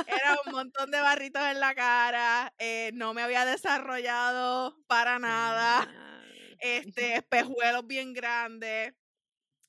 Era 0.06 0.36
un 0.46 0.52
montón 0.52 0.92
de 0.92 1.00
barritos 1.02 1.42
en 1.44 1.60
la 1.60 1.76
cara, 1.76 2.54
eh, 2.58 2.92
no 2.94 3.14
me 3.14 3.22
había 3.22 3.46
desarrollado 3.46 4.76
para 4.88 5.20
nada, 5.20 5.88
Ah, 5.88 6.19
este, 6.60 7.16
espejuelos 7.16 7.86
bien 7.88 8.14
grandes. 8.14 8.94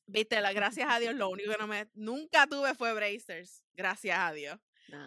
Viste, 0.07 0.41
la, 0.41 0.53
gracias 0.53 0.89
a 0.91 0.99
Dios, 0.99 1.15
lo 1.15 1.29
único 1.29 1.53
que 1.53 1.59
no 1.59 1.67
me, 1.67 1.89
nunca 1.95 2.47
tuve 2.47 2.75
fue 2.75 2.93
bracers, 2.93 3.65
gracias 3.75 4.19
a 4.19 4.33
Dios. 4.33 4.59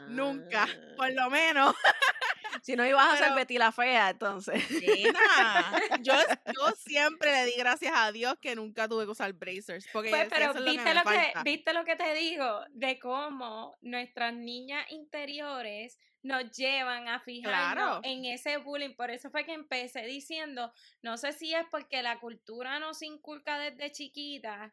Nunca, 0.08 0.68
por 0.96 1.08
ah. 1.08 1.12
lo 1.12 1.30
menos. 1.30 1.76
Si 2.62 2.78
no 2.78 2.86
ibas 2.86 3.14
a 3.14 3.18
ser 3.18 3.34
Betty 3.34 3.58
la 3.58 3.74
fea, 3.74 4.12
entonces. 4.12 4.64
Nena, 4.72 5.82
yo, 6.02 6.14
yo 6.46 6.72
siempre 6.78 7.32
le 7.32 7.46
di 7.48 7.58
gracias 7.58 7.92
a 7.94 8.12
Dios 8.14 8.36
que 8.40 8.56
nunca 8.56 8.88
tuve 8.88 9.04
que 9.04 9.12
usar 9.12 9.34
bracers. 9.34 9.86
Porque 9.92 10.12
Pues, 10.12 10.28
pero 10.30 10.52
eso 10.52 10.60
es 10.60 10.60
lo 10.60 10.66
que 10.66 10.72
viste 10.72 10.94
lo 10.94 11.04
que, 11.04 11.34
viste 11.44 11.74
lo 11.74 11.84
que 11.84 11.96
te 11.98 12.14
digo, 12.14 12.62
de 12.70 13.00
cómo 13.00 13.76
nuestras 13.82 14.34
niñas 14.34 14.90
interiores 14.92 16.00
nos 16.24 16.52
llevan 16.52 17.08
a 17.10 17.20
fijarnos 17.20 17.74
Claro. 18.00 18.00
en 18.04 18.26
ese 18.26 18.58
bullying. 18.58 18.96
Por 18.96 19.12
eso 19.12 19.30
fue 19.30 19.46
que 19.46 19.54
empecé 19.54 20.02
diciendo, 20.06 20.74
no 21.02 21.18
sé 21.18 21.34
si 21.34 21.54
es 21.54 21.66
porque 21.70 22.02
la 22.02 22.20
cultura 22.20 22.80
nos 22.80 23.02
inculca 23.02 23.60
desde 23.60 23.92
chiquita 23.92 24.72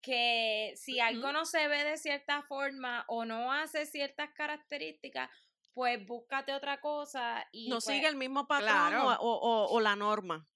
que 0.00 0.72
si 0.76 0.98
algo 1.00 1.30
no 1.32 1.44
se 1.44 1.68
ve 1.68 1.84
de 1.84 1.96
cierta 1.96 2.42
forma 2.42 3.04
o 3.08 3.24
no 3.24 3.52
hace 3.52 3.86
ciertas 3.86 4.30
características, 4.34 5.30
pues 5.74 6.04
búscate 6.06 6.52
otra 6.52 6.80
cosa 6.80 7.46
y 7.52 7.68
No 7.68 7.76
pues, 7.76 7.84
sigue 7.84 8.08
el 8.08 8.16
mismo 8.16 8.46
patrón 8.46 8.68
claro. 8.68 9.06
o, 9.08 9.12
o- 9.14 9.38
o- 9.38 9.68
o 9.74 9.80
la 9.80 9.96
norma. 9.96 10.46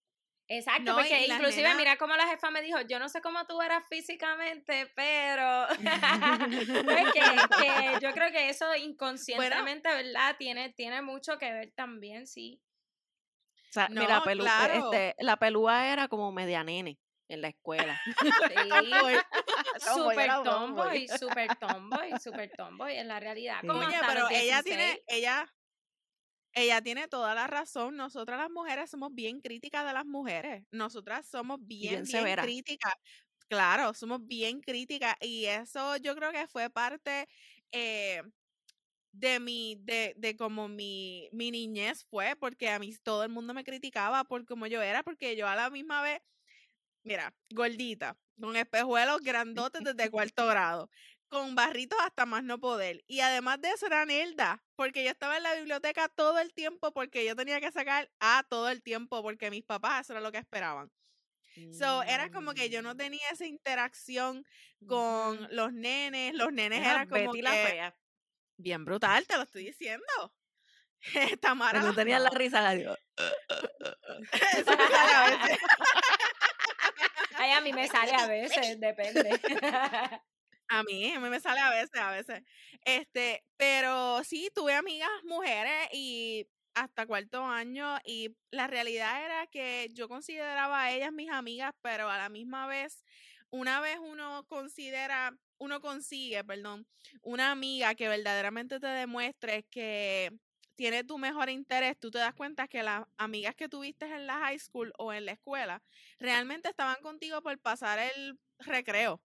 Exacto, 0.49 0.82
No, 0.84 0.94
porque 0.97 1.26
inclusive 1.26 1.68
nenas- 1.68 1.76
mira 1.76 1.97
cómo 1.97 2.14
la 2.14 2.28
jefa 2.28 2.51
me 2.51 2.62
dijo, 2.62 2.80
yo 2.82 3.01
no 3.01 3.09
sé 3.09 3.20
cómo 3.20 3.44
tú 3.47 3.61
eras 3.61 3.82
físicamente, 3.88 4.92
pero 4.94 5.66
pues 6.84 7.12
que, 7.12 7.99
yo 8.01 8.12
creo 8.12 8.30
que 8.30 8.49
eso 8.49 8.74
inconscientemente, 8.76 9.88
¿verdad? 9.88 10.36
Tiene, 10.38 10.70
tiene 10.70 11.03
mucho 11.03 11.36
que 11.38 11.53
ver 11.53 11.72
también, 11.74 12.26
sí. 12.28 12.61
O 13.70 13.72
sea, 13.72 13.88
mira, 13.88 14.20
pelu- 14.22 14.42
eh, 14.42 14.44
claro. 14.44 14.74
este, 14.92 15.16
la 15.18 15.36
pelúa 15.36 15.88
era 15.88 16.07
como 16.09 16.30
media 16.32 16.62
nene 16.62 16.99
en 17.28 17.40
la 17.42 17.49
escuela. 17.49 18.01
Sí, 19.76 19.92
super 19.94 20.30
tomboy, 20.44 21.09
super 21.09 21.57
tomboy, 21.57 22.12
super 22.22 22.51
tomboy, 22.57 22.97
en 22.97 23.09
la 23.09 23.20
realidad. 23.20 23.61
Como 23.61 23.80
Oye, 23.80 23.99
pero 24.07 24.28
ella 24.30 24.62
16. 24.62 24.64
tiene, 24.64 25.03
ella, 25.09 25.53
ella 26.57 26.83
tiene 26.83 27.07
toda 27.09 27.35
la 27.35 27.47
razón. 27.47 27.97
Nosotras 27.97 28.39
las 28.39 28.51
mujeres 28.51 28.91
somos 28.91 29.15
bien 29.15 29.41
críticas 29.41 29.87
de 29.87 29.93
las 29.93 30.07
mujeres. 30.07 30.65
Nosotras 30.73 31.27
somos 31.29 31.59
bien, 31.63 32.07
bien 32.07 32.35
críticas. 32.35 32.95
Claro, 33.49 33.95
somos 33.95 34.27
bien 34.27 34.61
críticas. 34.61 35.15
Y 35.21 35.45
eso 35.47 35.97
yo 35.99 36.17
creo 36.17 36.33
que 36.33 36.49
fue 36.49 36.71
parte 36.71 37.29
eh, 37.73 38.23
de 39.13 39.41
mi, 39.41 39.77
de, 39.81 40.15
de 40.17 40.37
como 40.37 40.69
mi, 40.69 41.29
mi 41.33 41.51
niñez 41.51 42.05
fue, 42.11 42.37
porque 42.37 42.71
a 42.71 42.79
mí 42.79 42.93
todo 43.03 43.25
el 43.25 43.31
mundo 43.31 43.55
me 43.55 43.65
criticaba 43.65 44.25
por 44.25 44.47
como 44.47 44.67
yo 44.67 44.83
era, 44.83 45.03
porque 45.05 45.37
yo 45.37 45.49
a 45.49 45.57
la 45.57 45.71
misma 45.71 46.03
vez, 46.03 46.21
mira, 47.05 47.35
gordita, 47.51 48.19
con 48.41 48.57
espejuelos 48.57 49.21
grandotes 49.23 49.83
desde 49.85 50.11
cuarto 50.11 50.47
grado, 50.47 50.91
con 51.37 51.55
barritos 51.55 51.99
hasta 52.03 52.24
más 52.24 52.43
no 52.43 52.59
poder. 52.59 53.05
Y 53.07 53.20
además 53.20 53.61
de 53.61 53.68
eso 53.68 53.84
era 53.84 54.07
nerda, 54.07 54.64
porque 54.74 55.05
yo 55.05 55.11
estaba 55.11 55.37
en 55.37 55.43
la 55.43 55.55
biblioteca 55.55 56.09
todo 56.09 56.39
el 56.39 56.55
tiempo, 56.55 56.95
porque 56.95 57.26
yo 57.26 57.37
tenía 57.37 57.61
que 57.61 57.70
sacar 57.70 58.11
A 58.20 58.47
todo 58.49 58.70
el 58.70 58.82
tiempo, 58.82 59.22
porque 59.22 59.51
mis 59.51 59.62
papás 59.62 60.07
eso 60.07 60.14
era 60.14 60.22
lo 60.22 60.32
que 60.32 60.39
esperaban. 60.39 60.91
So, 61.72 62.03
era 62.05 62.30
como 62.30 62.55
que 62.55 62.70
yo 62.70 62.80
no 62.80 62.97
tenía 62.97 63.28
esa 63.30 63.45
interacción 63.45 64.47
con 64.87 65.47
los 65.55 65.74
nenes, 65.74 66.34
los 66.34 66.53
nenes 66.55 66.80
Era 66.80 67.03
era 67.03 67.07
como 67.07 67.32
Betty 67.32 67.43
la 67.43 67.51
que 67.51 67.66
fea. 67.66 67.97
bien 68.57 68.87
brutal, 68.87 69.26
te 69.26 69.37
lo 69.37 69.43
estoy 69.43 69.64
diciendo. 69.66 70.07
Tamara. 71.43 71.80
Cuando 71.80 71.95
tenía 71.95 72.18
la 72.18 72.30
risa, 72.30 72.62
la 72.62 72.72
digo. 72.72 72.95
Eso 74.57 74.70
me 74.70 74.89
sale 74.89 75.12
a 75.12 75.24
veces. 75.47 75.59
Ay, 77.39 77.51
a 77.53 77.61
mí 77.61 77.74
me 77.74 77.87
sale 77.89 78.14
a 78.14 78.26
veces, 78.26 78.80
depende. 78.80 79.39
A 80.69 80.83
mí, 80.83 81.12
a 81.12 81.21
mí 81.21 81.29
me 81.29 81.39
sale 81.41 81.61
a 81.61 81.71
veces, 81.71 82.01
a 82.01 82.11
veces. 82.11 82.43
Este, 82.85 83.45
pero 83.57 84.23
sí, 84.25 84.51
tuve 84.55 84.75
amigas 84.75 85.09
mujeres 85.25 85.89
y 85.93 86.49
hasta 86.75 87.07
cuarto 87.07 87.45
año 87.45 87.99
y 88.05 88.37
la 88.51 88.67
realidad 88.67 89.25
era 89.25 89.47
que 89.47 89.89
yo 89.95 90.09
consideraba 90.09 90.83
a 90.83 90.93
ellas 90.93 91.12
mis 91.12 91.31
amigas, 91.31 91.73
pero 91.83 92.11
a 92.11 92.19
la 92.19 92.29
misma 92.29 92.67
vez, 92.67 93.05
una 93.51 93.81
vez 93.81 93.99
uno 94.03 94.45
considera, 94.49 95.39
uno 95.59 95.81
consigue, 95.81 96.43
perdón, 96.45 96.87
una 97.23 97.53
amiga 97.53 97.95
que 97.95 98.09
verdaderamente 98.09 98.81
te 98.81 98.89
demuestre 98.89 99.62
que 99.71 100.33
tiene 100.75 101.05
tu 101.05 101.17
mejor 101.17 101.49
interés, 101.49 101.97
tú 101.99 102.11
te 102.11 102.19
das 102.19 102.35
cuenta 102.35 102.67
que 102.69 102.83
las 102.83 103.05
amigas 103.17 103.55
que 103.55 103.69
tuviste 103.69 104.05
en 104.07 104.27
la 104.27 104.35
high 104.41 104.59
school 104.59 104.93
o 104.99 105.12
en 105.12 105.25
la 105.27 105.33
escuela 105.33 105.83
realmente 106.19 106.69
estaban 106.69 106.97
contigo 107.03 107.41
por 107.41 107.59
pasar 107.61 107.99
el 108.01 108.39
recreo. 108.59 109.23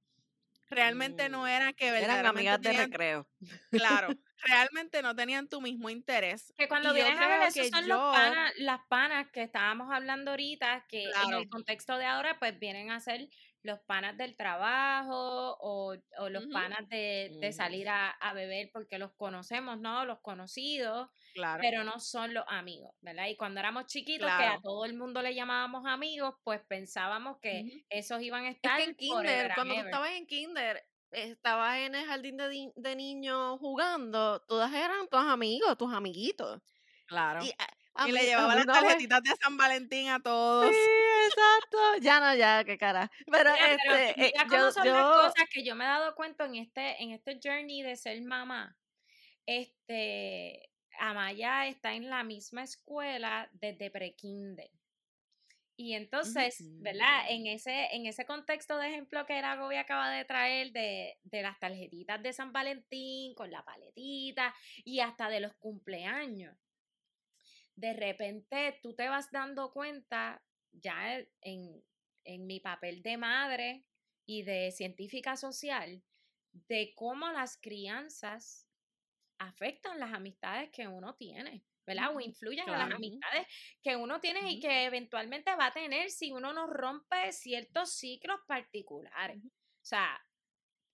Realmente 0.71 1.27
no 1.29 1.45
Mm, 1.45 1.47
eran 1.47 1.73
que 1.73 1.87
Eran 1.87 2.25
amigas 2.25 2.61
de 2.61 2.73
recreo. 2.73 3.27
claro, 3.73 4.15
realmente 4.37 5.01
no 5.01 5.15
tenían 5.15 5.49
tu 5.49 5.61
mismo 5.61 5.89
interés. 5.89 6.53
Que 6.57 6.67
cuando 6.67 6.93
vienes 6.93 7.19
a 7.19 7.27
ver, 7.27 7.41
esos 7.41 7.53
que 7.53 7.69
son 7.69 7.87
yo, 7.87 7.95
los 7.95 8.01
panas, 8.11 8.51
las 8.57 8.81
panas 8.87 9.31
que 9.31 9.41
estábamos 9.43 9.91
hablando 9.91 10.31
ahorita, 10.31 10.85
que 10.87 11.21
en 11.23 11.33
el 11.33 11.47
contexto 11.47 11.97
de 11.97 12.05
ahora, 12.05 12.37
pues 12.39 12.59
vienen 12.59 12.91
a 12.91 12.99
ser 12.99 13.29
los 13.63 13.79
panas 13.81 14.17
del 14.17 14.35
trabajo 14.37 15.57
o, 15.59 15.95
o 16.17 16.29
los 16.29 16.45
ujú, 16.45 16.51
panas 16.51 16.87
de, 16.89 17.35
de 17.39 17.51
salir 17.53 17.89
a, 17.89 18.09
a 18.09 18.33
beber 18.33 18.69
porque 18.73 18.97
los 18.99 19.13
conocemos, 19.15 19.79
¿no? 19.79 20.05
Los 20.05 20.19
conocidos, 20.21 21.09
claro, 21.33 21.63
pero 21.63 21.83
no 21.83 21.99
son 21.99 22.33
los 22.33 22.43
amigos, 22.47 22.91
¿verdad? 23.01 23.27
Y 23.27 23.37
cuando 23.37 23.59
éramos 23.59 23.85
chiquitos, 23.87 24.33
que 24.35 24.45
a 24.45 24.59
todo 24.61 24.85
el 24.85 24.95
mundo 24.97 25.21
le 25.21 25.35
llamábamos 25.35 25.85
amigos, 25.85 26.35
pues 26.43 26.61
pensábamos 26.67 27.37
que 27.41 27.67
esos 27.89 28.21
iban 28.21 28.45
a 28.45 28.49
Es 28.61 28.71
estar 28.71 28.73
que 28.73 28.83
en 28.83 28.95
kinder, 28.95 29.51
and 29.51 29.53
cuando 29.53 29.75
tú 29.75 29.81
estabas 29.81 30.11
en 30.11 30.25
kinder, 30.27 30.83
estabas 31.11 31.77
en 31.79 31.95
el 31.95 32.05
jardín 32.05 32.37
de, 32.37 32.71
de 32.75 32.95
niños 32.95 33.59
jugando, 33.59 34.39
todas 34.41 34.71
eran 34.73 35.07
tus 35.07 35.19
amigos, 35.21 35.77
tus 35.77 35.91
amiguitos. 35.93 36.61
Claro. 37.05 37.41
Y 37.41 37.53
a, 37.95 38.05
a 38.05 38.07
Y 38.07 38.11
le 38.11 38.25
mí, 38.25 38.31
a 38.35 38.45
llevaba 38.45 38.55
las 38.55 38.65
vez, 38.65 38.67
tarjetitas 38.69 39.21
de 39.23 39.35
San 39.41 39.57
Valentín 39.57 40.09
a 40.09 40.19
sí, 40.59 40.67
todos. 40.69 40.91
exacto, 41.27 41.77
ya 42.01 42.19
no, 42.19 42.35
ya, 42.35 42.63
qué 42.63 42.77
cara. 42.77 43.11
Pero 43.29 43.51
Mira, 43.53 43.71
pero 43.75 43.95
este, 43.95 44.27
eh, 44.27 44.33
yo, 44.49 44.71
son 44.71 44.91
las 44.93 45.07
yo, 45.07 45.11
cosas 45.11 45.45
que 45.51 45.63
yo 45.63 45.75
me 45.75 45.85
he 45.85 45.87
dado 45.87 46.15
cuenta 46.15 46.45
en 46.45 46.55
este, 46.55 47.01
en 47.03 47.11
este 47.11 47.39
journey 47.43 47.81
de 47.83 47.95
ser 47.95 48.21
mamá. 48.23 48.77
Este, 49.45 50.71
Amaya 50.99 51.67
está 51.67 51.93
en 51.95 52.09
la 52.09 52.23
misma 52.23 52.63
escuela 52.63 53.49
desde 53.53 53.91
pre-kinder. 53.91 54.71
Y 55.77 55.93
entonces, 55.93 56.69
¿verdad? 56.77 57.07
ujú, 57.07 57.29
En 57.29 57.47
ese, 57.47 57.87
en 57.95 58.05
ese 58.05 58.25
contexto 58.25 58.77
de 58.77 58.89
ejemplo 58.89 59.25
que 59.25 59.41
la 59.41 59.55
Gobi 59.55 59.77
acaba 59.77 60.09
de 60.11 60.25
traer 60.25 60.71
de, 60.71 61.17
de 61.23 61.41
las 61.41 61.59
tarjetitas 61.59 62.21
de 62.21 62.33
San 62.33 62.51
Valentín 62.53 63.33
con 63.35 63.49
la 63.51 63.63
paletita 63.63 64.53
y 64.83 64.99
hasta 64.99 65.29
de 65.29 65.39
los 65.39 65.53
cumpleaños, 65.55 66.55
de 67.75 67.93
repente 67.93 68.79
tú 68.81 68.95
te 68.95 69.07
vas 69.09 69.31
dando 69.31 69.71
cuenta 69.71 70.43
ya 70.71 71.19
en, 71.41 71.83
en 72.23 72.47
mi 72.47 72.59
papel 72.59 73.01
de 73.03 73.17
madre 73.17 73.85
y 74.25 74.43
de 74.43 74.71
científica 74.71 75.35
social 75.37 76.03
de 76.53 76.93
cómo 76.95 77.29
las 77.31 77.57
crianzas 77.61 78.67
afectan 79.39 79.99
las 79.99 80.13
amistades 80.13 80.69
que 80.71 80.87
uno 80.87 81.15
tiene, 81.15 81.65
¿verdad? 81.85 82.15
O 82.15 82.19
influyen 82.19 82.65
en 82.69 82.77
las 82.77 82.89
Claro. 82.89 82.95
amistades 82.95 83.47
que 83.81 83.95
uno 83.95 84.19
tiene 84.19 84.51
y 84.51 84.59
que 84.59 84.85
eventualmente 84.85 85.55
va 85.55 85.67
a 85.67 85.73
tener 85.73 86.09
si 86.11 86.31
uno 86.31 86.53
no 86.53 86.67
rompe 86.67 87.31
ciertos 87.31 87.93
ciclos 87.95 88.39
particulares. 88.47 89.37
O 89.43 89.85
sea, 89.85 90.21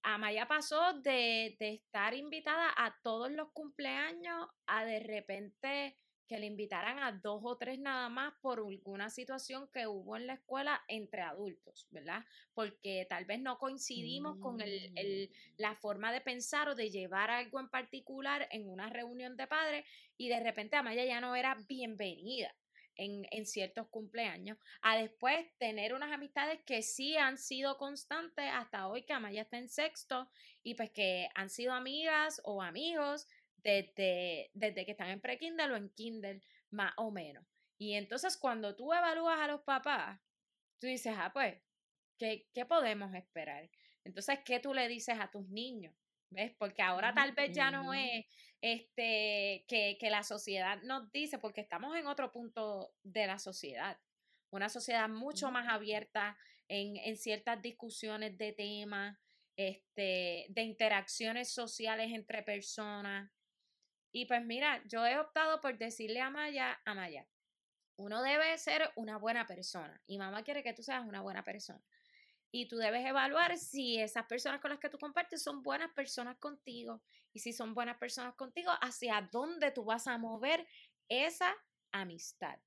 Amaya 0.04 0.48
pasó 0.48 0.94
de, 1.02 1.58
de 1.60 1.74
estar 1.76 2.14
invitada 2.14 2.74
a 2.78 2.98
todos 3.04 3.30
los 3.32 3.52
cumpleaños 3.52 4.48
a 4.68 4.86
de 4.86 5.00
repente 5.02 5.98
que 6.28 6.38
le 6.40 6.46
invitaran 6.46 7.00
a 7.00 7.12
dos 7.14 7.42
o 7.44 7.58
tres 7.58 7.80
nada 7.80 8.10
más 8.10 8.34
por 8.42 8.60
alguna 8.60 9.10
situación 9.10 9.68
que 9.74 9.88
hubo 9.88 10.16
en 10.18 10.28
la 10.28 10.34
escuela 10.34 10.84
entre 10.88 11.22
adultos, 11.22 11.88
¿verdad? 11.90 12.24
Porque 12.54 13.06
tal 13.10 13.26
vez 13.26 13.40
no 13.42 13.58
coincidimos 13.58 14.38
con 14.40 14.62
el, 14.62 14.92
el- 14.96 15.30
Mm. 15.30 15.54
la 15.58 15.76
forma 15.76 16.12
de 16.12 16.22
pensar 16.22 16.70
o 16.70 16.76
de 16.76 16.90
llevar 16.90 17.32
algo 17.32 17.60
en 17.60 17.70
particular 17.70 18.48
en 18.52 18.70
una 18.70 18.90
reunión 18.90 19.36
de 19.38 19.48
padres 19.48 19.86
y 20.18 20.30
de 20.30 20.40
repente 20.42 20.76
Amaya 20.76 21.06
ya 21.06 21.22
no 21.22 21.36
era 21.36 21.56
bienvenida. 21.68 22.54
En, 23.00 23.28
en 23.30 23.46
ciertos 23.46 23.88
cumpleaños, 23.90 24.58
a 24.82 24.98
después 24.98 25.46
tener 25.60 25.94
unas 25.94 26.12
amistades 26.12 26.60
que 26.66 26.82
sí 26.82 27.16
han 27.16 27.38
sido 27.38 27.78
constantes 27.78 28.50
hasta 28.52 28.88
hoy, 28.88 29.04
que 29.04 29.14
Amaya 29.14 29.44
está 29.44 29.60
en 29.60 29.70
sexto, 29.70 30.28
y 30.64 30.74
pues 30.74 30.90
que 30.90 31.30
han 31.36 31.52
sido 31.52 31.74
amigas 31.74 32.42
o 32.44 32.64
amigos 32.64 33.28
desde, 33.68 34.50
desde 34.54 34.86
que 34.86 34.92
están 34.92 35.10
en 35.10 35.22
pre-Kindle 35.22 35.74
o 35.74 35.76
en 35.76 35.90
Kindle, 35.90 36.42
más 36.72 36.94
o 36.98 37.12
menos. 37.12 37.46
Y 37.78 37.94
entonces 37.94 38.38
cuando 38.38 38.76
tú 38.76 38.94
evalúas 38.94 39.40
a 39.40 39.48
los 39.48 39.62
papás, 39.62 40.20
tú 40.80 40.88
dices, 40.88 41.14
ah, 41.18 41.32
pues, 41.34 41.62
¿qué, 42.18 42.48
qué 42.54 42.66
podemos 42.66 43.14
esperar? 43.14 43.70
Entonces, 44.04 44.40
¿qué 44.46 44.60
tú 44.60 44.74
le 44.74 44.88
dices 44.88 45.18
a 45.20 45.30
tus 45.32 45.48
niños? 45.50 45.94
¿Ves? 46.30 46.54
Porque 46.58 46.82
ahora 46.82 47.14
Ujú, 47.14 47.14
tal 47.14 47.34
vez 47.34 47.52
ya 47.54 47.72
no 47.72 47.94
es 47.94 48.26
este 48.62 49.66
que, 49.68 49.98
que 50.00 50.10
la 50.10 50.24
sociedad 50.24 50.82
nos 50.84 51.12
dice, 51.12 51.40
porque 51.40 51.62
estamos 51.62 51.96
en 51.98 52.08
otro 52.08 52.32
punto 52.32 52.94
de 53.04 53.28
la 53.28 53.40
sociedad. 53.40 53.98
Una 54.52 54.70
sociedad 54.70 55.10
mucho 55.10 55.52
más 55.52 55.68
abierta 55.70 56.38
en, 56.68 56.98
en 56.98 57.18
ciertas 57.18 57.62
discusiones 57.62 58.38
de 58.38 58.54
temas, 58.54 59.18
este, 59.58 60.48
de 60.50 60.62
interacciones 60.64 61.52
sociales 61.54 62.12
entre 62.14 62.44
personas. 62.44 63.32
Y 64.12 64.26
pues 64.26 64.44
mira, 64.44 64.82
yo 64.86 65.06
he 65.06 65.20
optado 65.20 65.62
por 65.62 65.78
decirle 65.78 66.22
a 66.22 66.30
Maya, 66.30 66.80
a 66.86 66.94
Maya, 66.94 67.28
uno 67.98 68.22
debe 68.22 68.58
ser 68.58 68.92
una 68.96 69.18
buena 69.18 69.46
persona 69.48 70.02
y 70.06 70.18
mamá 70.18 70.44
quiere 70.44 70.64
que 70.64 70.74
tú 70.74 70.84
seas 70.84 71.06
una 71.06 71.22
buena 71.22 71.44
persona. 71.44 71.84
Y 72.52 72.68
tú 72.68 72.78
debes 72.78 73.06
evaluar 73.06 73.58
si 73.58 74.00
esas 74.00 74.26
personas 74.26 74.62
con 74.62 74.72
las 74.72 74.80
que 74.80 74.90
tú 74.90 74.98
compartes 74.98 75.44
son 75.44 75.64
buenas 75.64 75.92
personas 75.94 76.38
contigo. 76.38 77.02
Y 77.34 77.40
si 77.40 77.52
son 77.52 77.74
buenas 77.74 77.98
personas 77.98 78.36
contigo, 78.36 78.72
hacia 78.82 79.28
dónde 79.32 79.72
tú 79.72 79.84
vas 79.84 80.08
a 80.08 80.18
mover 80.18 80.66
esa 81.10 81.54
amistad. 81.92 82.58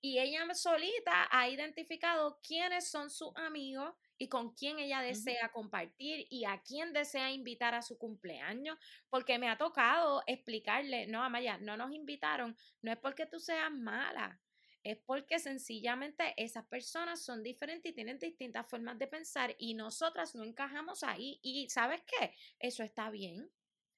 Y 0.00 0.18
ella 0.18 0.42
solita 0.54 1.28
ha 1.30 1.48
identificado 1.48 2.40
quiénes 2.42 2.88
son 2.90 3.10
sus 3.10 3.34
amigos 3.36 3.92
y 4.22 4.28
con 4.28 4.54
quién 4.54 4.78
ella 4.78 5.00
desea 5.00 5.50
compartir 5.50 6.28
y 6.30 6.44
a 6.44 6.62
quién 6.62 6.92
desea 6.92 7.32
invitar 7.32 7.74
a 7.74 7.82
su 7.82 7.98
cumpleaños, 7.98 8.78
porque 9.10 9.36
me 9.36 9.48
ha 9.48 9.58
tocado 9.58 10.22
explicarle, 10.28 11.08
no, 11.08 11.24
Amaya, 11.24 11.58
no 11.58 11.76
nos 11.76 11.92
invitaron, 11.92 12.56
no 12.82 12.92
es 12.92 12.98
porque 12.98 13.26
tú 13.26 13.40
seas 13.40 13.72
mala, 13.72 14.40
es 14.84 14.96
porque 14.98 15.40
sencillamente 15.40 16.34
esas 16.36 16.64
personas 16.66 17.24
son 17.24 17.42
diferentes 17.42 17.90
y 17.90 17.94
tienen 17.96 18.20
distintas 18.20 18.64
formas 18.68 18.96
de 18.96 19.08
pensar 19.08 19.56
y 19.58 19.74
nosotras 19.74 20.36
no 20.36 20.44
encajamos 20.44 21.02
ahí. 21.02 21.40
Y 21.42 21.68
¿sabes 21.68 22.00
qué? 22.06 22.32
Eso 22.60 22.84
está 22.84 23.10
bien 23.10 23.50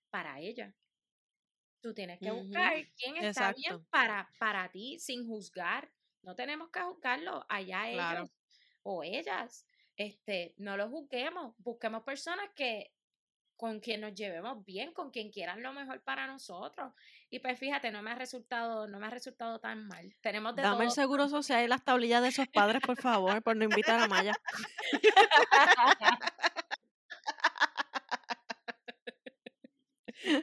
para 0.08 0.40
ella. 0.40 0.74
Tú 1.82 1.92
tienes 1.92 2.18
que 2.18 2.30
buscar 2.30 2.72
quién 2.96 3.18
está 3.18 3.52
bien 3.52 3.84
para, 3.90 4.30
para 4.38 4.70
ti 4.70 4.98
sin 4.98 5.26
juzgar. 5.26 5.92
No 6.22 6.34
tenemos 6.34 6.70
que 6.70 6.80
juzgarlo 6.80 7.44
allá 7.46 7.90
Claro. 7.92 8.20
ellos 8.20 8.32
o 8.84 9.02
ellas. 9.02 9.66
Este, 9.96 10.54
no 10.58 10.76
lo 10.76 10.88
juzguemos, 10.88 11.54
busquemos 11.58 12.02
personas 12.02 12.48
que 12.54 12.92
con 13.56 13.80
quien 13.80 14.00
nos 14.00 14.14
llevemos 14.14 14.64
bien, 14.64 14.92
con 14.92 15.10
quien 15.10 15.30
quieran 15.30 15.62
lo 15.62 15.72
mejor 15.72 16.02
para 16.02 16.26
nosotros. 16.26 16.92
Y 17.30 17.38
pues 17.38 17.58
fíjate, 17.58 17.90
no 17.90 18.02
me 18.02 18.10
ha 18.10 18.14
resultado, 18.14 18.88
no 18.88 18.98
me 18.98 19.06
ha 19.06 19.10
resultado 19.10 19.60
tan 19.60 19.86
mal. 19.86 20.14
Tenemos 20.20 20.56
de 20.56 20.62
Dame 20.62 20.86
el 20.86 20.90
seguro 20.90 21.28
social 21.28 21.64
y 21.64 21.68
las 21.68 21.84
tablillas 21.84 22.22
de 22.22 22.28
esos 22.28 22.48
padres, 22.48 22.82
por 22.82 23.00
favor, 23.00 23.42
por 23.42 23.56
no 23.56 23.64
invitar 23.64 24.00
a 24.00 24.08
Maya. 24.08 24.34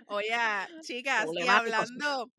Oye, 0.07 0.35
chicas, 0.81 1.25
y 1.33 1.47
hablando, 1.47 2.31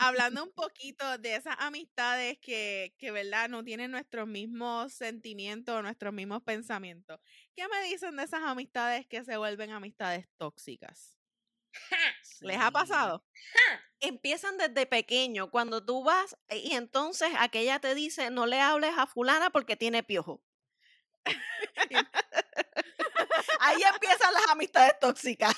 hablando 0.00 0.42
un 0.42 0.52
poquito 0.52 1.18
de 1.18 1.36
esas 1.36 1.54
amistades 1.58 2.38
que, 2.40 2.94
que, 2.98 3.10
¿verdad? 3.10 3.48
No 3.48 3.62
tienen 3.62 3.90
nuestros 3.90 4.26
mismos 4.26 4.94
sentimientos, 4.94 5.82
nuestros 5.82 6.12
mismos 6.12 6.42
pensamientos. 6.42 7.20
¿Qué 7.54 7.68
me 7.68 7.82
dicen 7.84 8.16
de 8.16 8.24
esas 8.24 8.42
amistades 8.42 9.06
que 9.06 9.22
se 9.24 9.36
vuelven 9.36 9.70
amistades 9.70 10.26
tóxicas? 10.38 11.18
¿Les 12.40 12.58
ha 12.58 12.70
pasado? 12.70 13.24
Empiezan 14.00 14.56
desde 14.56 14.86
pequeño, 14.86 15.50
cuando 15.50 15.84
tú 15.84 16.02
vas 16.02 16.34
y 16.48 16.74
entonces 16.74 17.28
aquella 17.38 17.78
te 17.78 17.94
dice, 17.94 18.30
no 18.30 18.46
le 18.46 18.58
hables 18.60 18.94
a 18.96 19.06
fulana 19.06 19.50
porque 19.50 19.76
tiene 19.76 20.02
piojo. 20.02 20.42
Ahí 23.60 23.82
empiezan 23.82 24.32
las 24.32 24.48
amistades 24.48 24.98
tóxicas. 24.98 25.54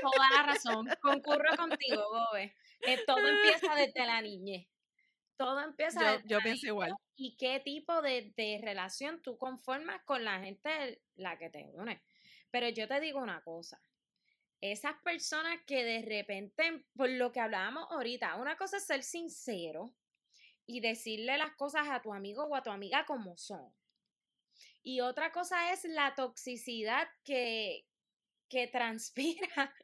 Toda 0.00 0.30
la 0.34 0.42
razón. 0.44 0.88
Concurro 1.02 1.54
contigo, 1.56 2.02
Gobe. 2.08 2.56
Eh, 2.80 2.98
todo 3.06 3.26
empieza 3.26 3.74
desde 3.74 4.06
la 4.06 4.20
niñez. 4.20 4.66
Todo 5.36 5.60
empieza 5.60 6.00
yo, 6.00 6.12
desde 6.12 6.28
yo 6.28 6.38
la 6.38 6.44
pienso 6.44 6.66
igual. 6.66 6.92
Y 7.16 7.36
qué 7.36 7.60
tipo 7.60 8.02
de, 8.02 8.32
de 8.36 8.60
relación 8.62 9.22
tú 9.22 9.36
conformas 9.38 10.02
con 10.04 10.24
la 10.24 10.40
gente 10.40 11.02
la 11.14 11.38
que 11.38 11.50
te 11.50 11.70
une. 11.74 12.02
Pero 12.50 12.68
yo 12.68 12.88
te 12.88 13.00
digo 13.00 13.20
una 13.20 13.42
cosa, 13.42 13.80
esas 14.60 14.94
personas 15.02 15.58
que 15.66 15.84
de 15.84 16.02
repente, 16.02 16.84
por 16.94 17.10
lo 17.10 17.32
que 17.32 17.40
hablábamos 17.40 17.86
ahorita, 17.90 18.36
una 18.36 18.56
cosa 18.56 18.78
es 18.78 18.86
ser 18.86 19.02
sincero 19.02 19.94
y 20.66 20.80
decirle 20.80 21.38
las 21.38 21.54
cosas 21.56 21.88
a 21.88 22.02
tu 22.02 22.12
amigo 22.12 22.44
o 22.44 22.54
a 22.54 22.62
tu 22.62 22.70
amiga 22.70 23.04
como 23.06 23.36
son. 23.36 23.72
Y 24.82 25.00
otra 25.00 25.32
cosa 25.32 25.72
es 25.72 25.84
la 25.84 26.14
toxicidad 26.14 27.08
que, 27.24 27.86
que 28.48 28.66
transpira 28.72 29.74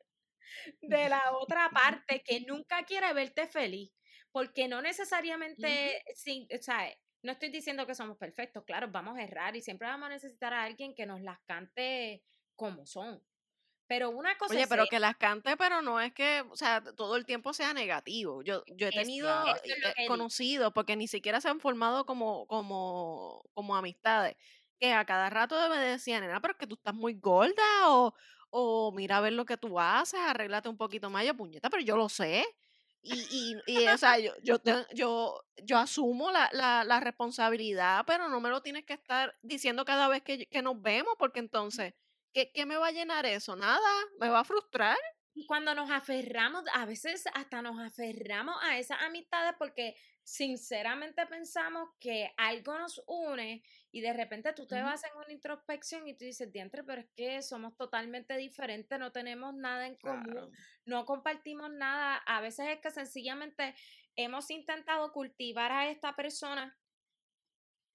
de 0.80 1.08
la 1.08 1.32
otra 1.32 1.70
parte 1.70 2.22
que 2.22 2.40
nunca 2.40 2.84
quiere 2.84 3.12
verte 3.12 3.46
feliz. 3.46 3.92
Porque 4.30 4.66
no 4.66 4.80
necesariamente, 4.80 6.02
sin, 6.14 6.48
o 6.54 6.62
sea, 6.62 6.88
no 7.22 7.32
estoy 7.32 7.50
diciendo 7.50 7.86
que 7.86 7.94
somos 7.94 8.16
perfectos, 8.16 8.64
claro, 8.64 8.88
vamos 8.90 9.18
a 9.18 9.22
errar 9.22 9.54
y 9.56 9.60
siempre 9.62 9.88
vamos 9.88 10.06
a 10.06 10.10
necesitar 10.10 10.52
a 10.52 10.64
alguien 10.64 10.94
que 10.94 11.06
nos 11.06 11.20
las 11.20 11.38
cante 11.46 12.22
como 12.56 12.86
son. 12.86 13.22
Pero 13.86 14.10
una 14.10 14.38
cosa 14.38 14.54
Oye, 14.54 14.66
pero 14.66 14.86
que 14.86 14.98
las 14.98 15.16
cante, 15.16 15.56
pero 15.56 15.82
no 15.82 16.00
es 16.00 16.14
que, 16.14 16.42
o 16.48 16.56
sea, 16.56 16.82
todo 16.96 17.16
el 17.16 17.26
tiempo 17.26 17.52
sea 17.52 17.74
negativo. 17.74 18.42
Yo, 18.42 18.64
yo 18.66 18.88
he 18.88 18.90
tenido 18.90 19.28
eh, 19.46 20.06
conocidos, 20.06 20.72
porque 20.72 20.96
ni 20.96 21.06
siquiera 21.06 21.40
se 21.40 21.48
han 21.48 21.60
formado 21.60 22.06
como, 22.06 22.46
como, 22.46 23.44
como 23.52 23.76
amistades, 23.76 24.36
que 24.80 24.92
a 24.92 25.04
cada 25.04 25.28
rato 25.28 25.56
me 25.68 25.76
decían, 25.76 26.24
pero 26.40 26.54
es 26.54 26.58
que 26.58 26.66
tú 26.66 26.76
estás 26.76 26.94
muy 26.94 27.14
gorda, 27.14 27.62
o, 27.88 28.14
o 28.52 28.92
mira 28.92 29.16
a 29.16 29.20
ver 29.20 29.32
lo 29.32 29.44
que 29.44 29.56
tú 29.56 29.80
haces, 29.80 30.20
arréglate 30.20 30.68
un 30.68 30.76
poquito 30.76 31.10
más, 31.10 31.26
yo 31.26 31.34
puñeta, 31.34 31.70
pero 31.70 31.82
yo 31.82 31.96
lo 31.96 32.08
sé. 32.08 32.44
Y, 33.02 33.14
y, 33.14 33.56
y 33.66 33.88
o 33.88 33.98
sea, 33.98 34.18
yo, 34.20 34.32
yo, 34.44 34.60
yo, 34.94 35.44
yo 35.64 35.78
asumo 35.78 36.30
la, 36.30 36.48
la, 36.52 36.84
la, 36.84 37.00
responsabilidad, 37.00 38.04
pero 38.06 38.28
no 38.28 38.40
me 38.40 38.48
lo 38.48 38.62
tienes 38.62 38.84
que 38.84 38.92
estar 38.92 39.34
diciendo 39.42 39.84
cada 39.84 40.06
vez 40.06 40.22
que, 40.22 40.46
que 40.46 40.62
nos 40.62 40.80
vemos, 40.80 41.14
porque 41.18 41.40
entonces 41.40 41.94
¿Qué, 42.32 42.50
¿Qué 42.52 42.64
me 42.64 42.76
va 42.76 42.88
a 42.88 42.92
llenar 42.92 43.26
eso? 43.26 43.56
Nada, 43.56 43.90
me 44.18 44.28
va 44.28 44.40
a 44.40 44.44
frustrar. 44.44 44.96
Y 45.34 45.46
cuando 45.46 45.74
nos 45.74 45.90
aferramos, 45.90 46.64
a 46.72 46.86
veces 46.86 47.24
hasta 47.34 47.62
nos 47.62 47.78
aferramos 47.78 48.56
a 48.62 48.78
esas 48.78 49.02
amistades 49.02 49.54
porque 49.58 49.96
sinceramente 50.22 51.26
pensamos 51.26 51.90
que 52.00 52.32
algo 52.36 52.78
nos 52.78 53.02
une 53.06 53.62
y 53.92 54.00
de 54.00 54.14
repente 54.14 54.54
tú 54.54 54.66
te 54.66 54.80
vas 54.82 55.04
en 55.04 55.14
una 55.16 55.30
introspección 55.30 56.08
y 56.08 56.14
tú 56.14 56.24
dices, 56.24 56.50
diantre, 56.50 56.82
pero 56.82 57.02
es 57.02 57.08
que 57.14 57.42
somos 57.42 57.76
totalmente 57.76 58.36
diferentes, 58.38 58.98
no 58.98 59.12
tenemos 59.12 59.54
nada 59.54 59.86
en 59.86 59.96
común, 59.96 60.50
no 60.86 61.04
compartimos 61.04 61.70
nada. 61.70 62.16
A 62.16 62.40
veces 62.40 62.68
es 62.68 62.80
que 62.80 62.90
sencillamente 62.90 63.74
hemos 64.16 64.50
intentado 64.50 65.12
cultivar 65.12 65.70
a 65.72 65.90
esta 65.90 66.16
persona 66.16 66.76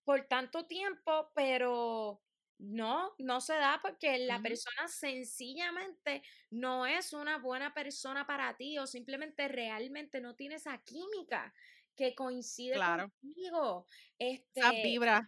por 0.06 0.24
tanto 0.28 0.68
tiempo, 0.68 1.32
pero 1.34 2.22
no, 2.60 3.14
no 3.18 3.42
se 3.42 3.56
da 3.56 3.80
porque 3.82 4.20
la 4.20 4.40
persona 4.40 4.88
sencillamente 4.88 6.22
no 6.52 6.86
es 6.86 7.12
una 7.12 7.40
buena 7.40 7.74
persona 7.74 8.28
para 8.28 8.56
ti 8.56 8.78
o 8.78 8.86
simplemente 8.86 9.48
realmente 9.48 10.22
no 10.22 10.36
tiene 10.36 10.56
esa 10.56 10.78
química 10.78 11.54
que 11.96 12.14
coincide 12.14 12.78
contigo. 12.78 13.88
Este, 14.20 14.60
esas 14.60 14.72
vibras. 14.84 15.28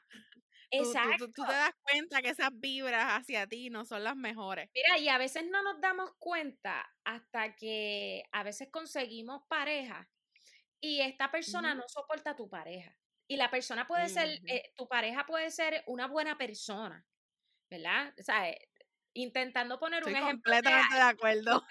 Exacto. 0.71 1.27
Tú, 1.27 1.43
te 1.43 1.51
das 1.51 1.73
cuenta 1.81 2.21
que 2.21 2.29
esas 2.29 2.49
vibras 2.53 3.19
hacia 3.19 3.47
ti 3.47 3.69
no 3.69 3.85
son 3.85 4.03
las 4.03 4.15
mejores. 4.15 4.69
Mira, 4.73 4.97
y 4.99 5.09
a 5.09 5.17
veces 5.17 5.45
no 5.49 5.63
nos 5.63 5.81
damos 5.81 6.11
cuenta 6.19 6.85
hasta 7.03 7.55
que 7.55 8.23
a 8.31 8.43
veces 8.43 8.69
conseguimos 8.71 9.43
pareja 9.47 10.09
y 10.81 11.01
esta 11.01 11.31
persona 11.31 11.75
no 11.75 11.83
soporta 11.87 12.31
a 12.31 12.35
tu 12.35 12.49
pareja. 12.49 12.95
Y 13.27 13.37
la 13.37 13.51
persona 13.51 13.87
puede 13.87 14.09
ser, 14.09 14.39
eh, 14.47 14.73
tu 14.75 14.87
pareja 14.87 15.25
puede 15.25 15.51
ser 15.51 15.83
una 15.85 16.07
buena 16.07 16.37
persona, 16.37 17.05
¿verdad? 17.69 18.13
O 18.19 18.23
sea, 18.23 18.55
intentando 19.21 19.79
poner 19.79 20.03
un 20.03 20.11
ejemplo. 20.15 20.51
completamente 20.51 20.95
de, 20.95 21.01
acuerdo. 21.01 21.65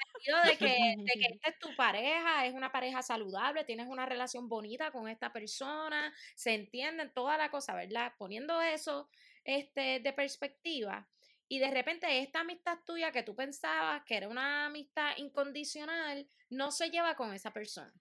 De 0.44 0.56
que, 0.56 0.94
de 0.98 1.12
que 1.20 1.26
esta 1.34 1.48
es 1.50 1.58
tu 1.58 1.74
pareja, 1.76 2.46
es 2.46 2.54
una 2.54 2.72
pareja 2.72 3.02
saludable, 3.02 3.64
tienes 3.64 3.86
una 3.88 4.06
relación 4.06 4.48
bonita 4.48 4.90
con 4.90 5.08
esta 5.08 5.32
persona, 5.32 6.12
se 6.34 6.54
entienden 6.54 7.12
toda 7.12 7.36
la 7.36 7.50
cosa, 7.50 7.74
¿verdad? 7.74 8.12
Poniendo 8.18 8.60
eso 8.60 9.08
este, 9.44 10.00
de 10.00 10.12
perspectiva. 10.12 11.08
Y 11.48 11.58
de 11.58 11.70
repente 11.70 12.20
esta 12.20 12.40
amistad 12.40 12.78
tuya 12.86 13.10
que 13.10 13.22
tú 13.22 13.34
pensabas 13.34 14.02
que 14.04 14.16
era 14.16 14.28
una 14.28 14.66
amistad 14.66 15.16
incondicional, 15.16 16.28
no 16.50 16.70
se 16.70 16.90
lleva 16.90 17.16
con 17.16 17.32
esa 17.32 17.52
persona. 17.52 17.92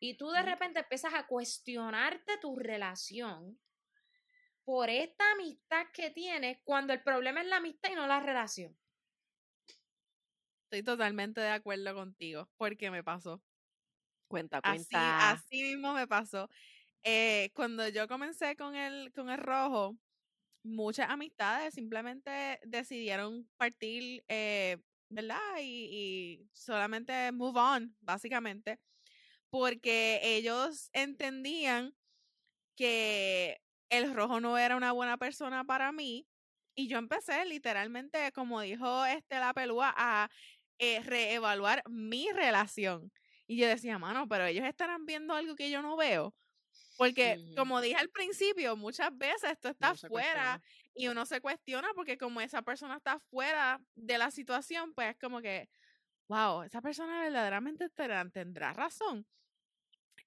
Y 0.00 0.16
tú 0.16 0.30
de 0.30 0.42
repente 0.42 0.80
empiezas 0.80 1.14
a 1.14 1.28
cuestionarte 1.28 2.38
tu 2.38 2.56
relación 2.56 3.60
por 4.64 4.90
esta 4.90 5.32
amistad 5.32 5.86
que 5.92 6.10
tienes 6.10 6.58
cuando 6.64 6.92
el 6.92 7.02
problema 7.02 7.40
es 7.40 7.48
la 7.48 7.56
amistad 7.56 7.90
y 7.90 7.94
no 7.94 8.06
la 8.06 8.20
relación. 8.20 8.76
Estoy 10.64 10.82
totalmente 10.82 11.40
de 11.40 11.50
acuerdo 11.50 11.94
contigo, 11.94 12.48
porque 12.56 12.90
me 12.90 13.04
pasó. 13.04 13.42
Cuenta, 14.28 14.62
cuenta. 14.62 15.30
Así, 15.30 15.44
así 15.46 15.62
mismo 15.62 15.92
me 15.92 16.06
pasó. 16.06 16.48
Eh, 17.02 17.50
cuando 17.54 17.88
yo 17.88 18.08
comencé 18.08 18.56
con 18.56 18.74
el, 18.74 19.12
con 19.12 19.28
el 19.28 19.38
rojo, 19.38 19.98
muchas 20.62 21.10
amistades 21.10 21.74
simplemente 21.74 22.60
decidieron 22.64 23.48
partir, 23.56 24.24
eh, 24.28 24.78
¿verdad? 25.10 25.40
Y, 25.60 26.40
y, 26.40 26.48
solamente 26.52 27.32
move 27.32 27.58
on, 27.58 27.96
básicamente, 28.00 28.78
porque 29.50 30.20
ellos 30.22 30.88
entendían 30.92 31.94
que 32.76 33.61
el 33.92 34.14
rojo 34.14 34.40
no 34.40 34.56
era 34.56 34.74
una 34.74 34.92
buena 34.92 35.18
persona 35.18 35.64
para 35.64 35.92
mí. 35.92 36.26
Y 36.74 36.88
yo 36.88 36.96
empecé 36.96 37.44
literalmente, 37.44 38.32
como 38.32 38.62
dijo 38.62 39.04
este 39.04 39.38
la 39.38 39.52
pelúa, 39.52 39.92
a 39.94 40.30
eh, 40.78 41.00
reevaluar 41.00 41.82
mi 41.88 42.30
relación. 42.32 43.12
Y 43.46 43.58
yo 43.58 43.68
decía, 43.68 43.98
mano, 43.98 44.26
pero 44.26 44.46
ellos 44.46 44.64
estarán 44.64 45.04
viendo 45.04 45.34
algo 45.34 45.54
que 45.54 45.70
yo 45.70 45.82
no 45.82 45.96
veo. 45.96 46.34
Porque, 46.96 47.36
como 47.56 47.80
dije 47.82 47.96
al 47.96 48.08
principio, 48.08 48.76
muchas 48.76 49.16
veces 49.16 49.58
tú 49.60 49.68
estás 49.68 50.00
fuera 50.00 50.62
y 50.94 51.08
uno 51.08 51.26
se 51.26 51.40
cuestiona 51.40 51.88
porque 51.94 52.16
como 52.16 52.40
esa 52.40 52.62
persona 52.62 52.96
está 52.96 53.18
fuera 53.18 53.80
de 53.94 54.18
la 54.18 54.30
situación, 54.30 54.94
pues 54.94 55.10
es 55.10 55.18
como 55.18 55.42
que, 55.42 55.68
wow, 56.28 56.62
esa 56.62 56.80
persona 56.80 57.20
verdaderamente 57.20 57.90
tendrá 58.32 58.72
razón. 58.72 59.26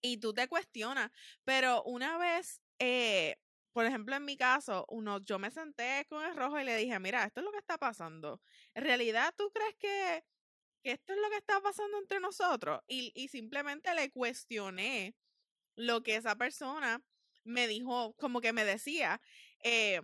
Y 0.01 0.17
tú 0.17 0.33
te 0.33 0.47
cuestionas. 0.47 1.11
Pero 1.43 1.81
una 1.83 2.17
vez 2.17 2.61
eh, 2.79 3.37
por 3.75 3.85
ejemplo, 3.85 4.15
en 4.15 4.23
mi 4.23 4.37
caso, 4.37 4.85
uno, 4.87 5.19
yo 5.25 5.37
me 5.37 5.51
senté 5.51 6.05
con 6.07 6.23
el 6.23 6.33
rojo 6.33 6.57
y 6.57 6.63
le 6.63 6.77
dije, 6.77 6.97
mira, 6.97 7.25
esto 7.25 7.41
es 7.41 7.43
lo 7.43 7.51
que 7.51 7.57
está 7.57 7.77
pasando. 7.77 8.41
En 8.73 8.85
realidad, 8.85 9.33
¿tú 9.35 9.51
crees 9.51 9.75
que, 9.75 10.23
esto 10.83 11.11
es 11.11 11.19
lo 11.19 11.29
que 11.29 11.35
está 11.35 11.59
pasando 11.59 11.97
entre 11.97 12.21
nosotros? 12.21 12.79
Y, 12.87 13.11
y 13.15 13.27
simplemente 13.27 13.93
le 13.93 14.11
cuestioné 14.11 15.13
lo 15.75 16.03
que 16.03 16.15
esa 16.15 16.37
persona 16.37 17.03
me 17.43 17.67
dijo, 17.67 18.15
como 18.17 18.39
que 18.39 18.53
me 18.53 18.63
decía. 18.63 19.19
Eh, 19.61 19.99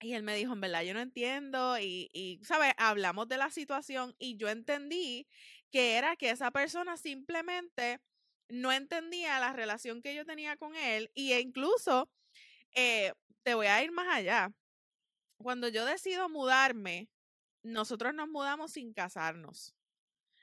y 0.00 0.12
él 0.12 0.22
me 0.22 0.36
dijo, 0.36 0.52
en 0.52 0.60
verdad, 0.60 0.82
yo 0.82 0.94
no 0.94 1.00
entiendo. 1.00 1.80
Y, 1.80 2.08
y, 2.12 2.38
¿sabes? 2.44 2.72
Hablamos 2.76 3.26
de 3.26 3.36
la 3.36 3.50
situación 3.50 4.14
y 4.20 4.36
yo 4.36 4.48
entendí 4.48 5.26
que 5.72 5.96
era 5.96 6.14
que 6.14 6.30
esa 6.30 6.52
persona 6.52 6.96
simplemente 6.96 7.98
no 8.48 8.70
entendía 8.70 9.40
la 9.40 9.52
relación 9.52 10.02
que 10.02 10.14
yo 10.14 10.24
tenía 10.24 10.56
con 10.56 10.76
él. 10.76 11.10
Y 11.14 11.32
incluso 11.32 12.08
eh, 12.76 13.12
te 13.42 13.54
voy 13.54 13.66
a 13.66 13.82
ir 13.82 13.90
más 13.90 14.06
allá. 14.08 14.52
Cuando 15.38 15.68
yo 15.68 15.84
decido 15.84 16.28
mudarme, 16.28 17.08
nosotros 17.62 18.14
nos 18.14 18.28
mudamos 18.28 18.72
sin 18.72 18.92
casarnos. 18.92 19.74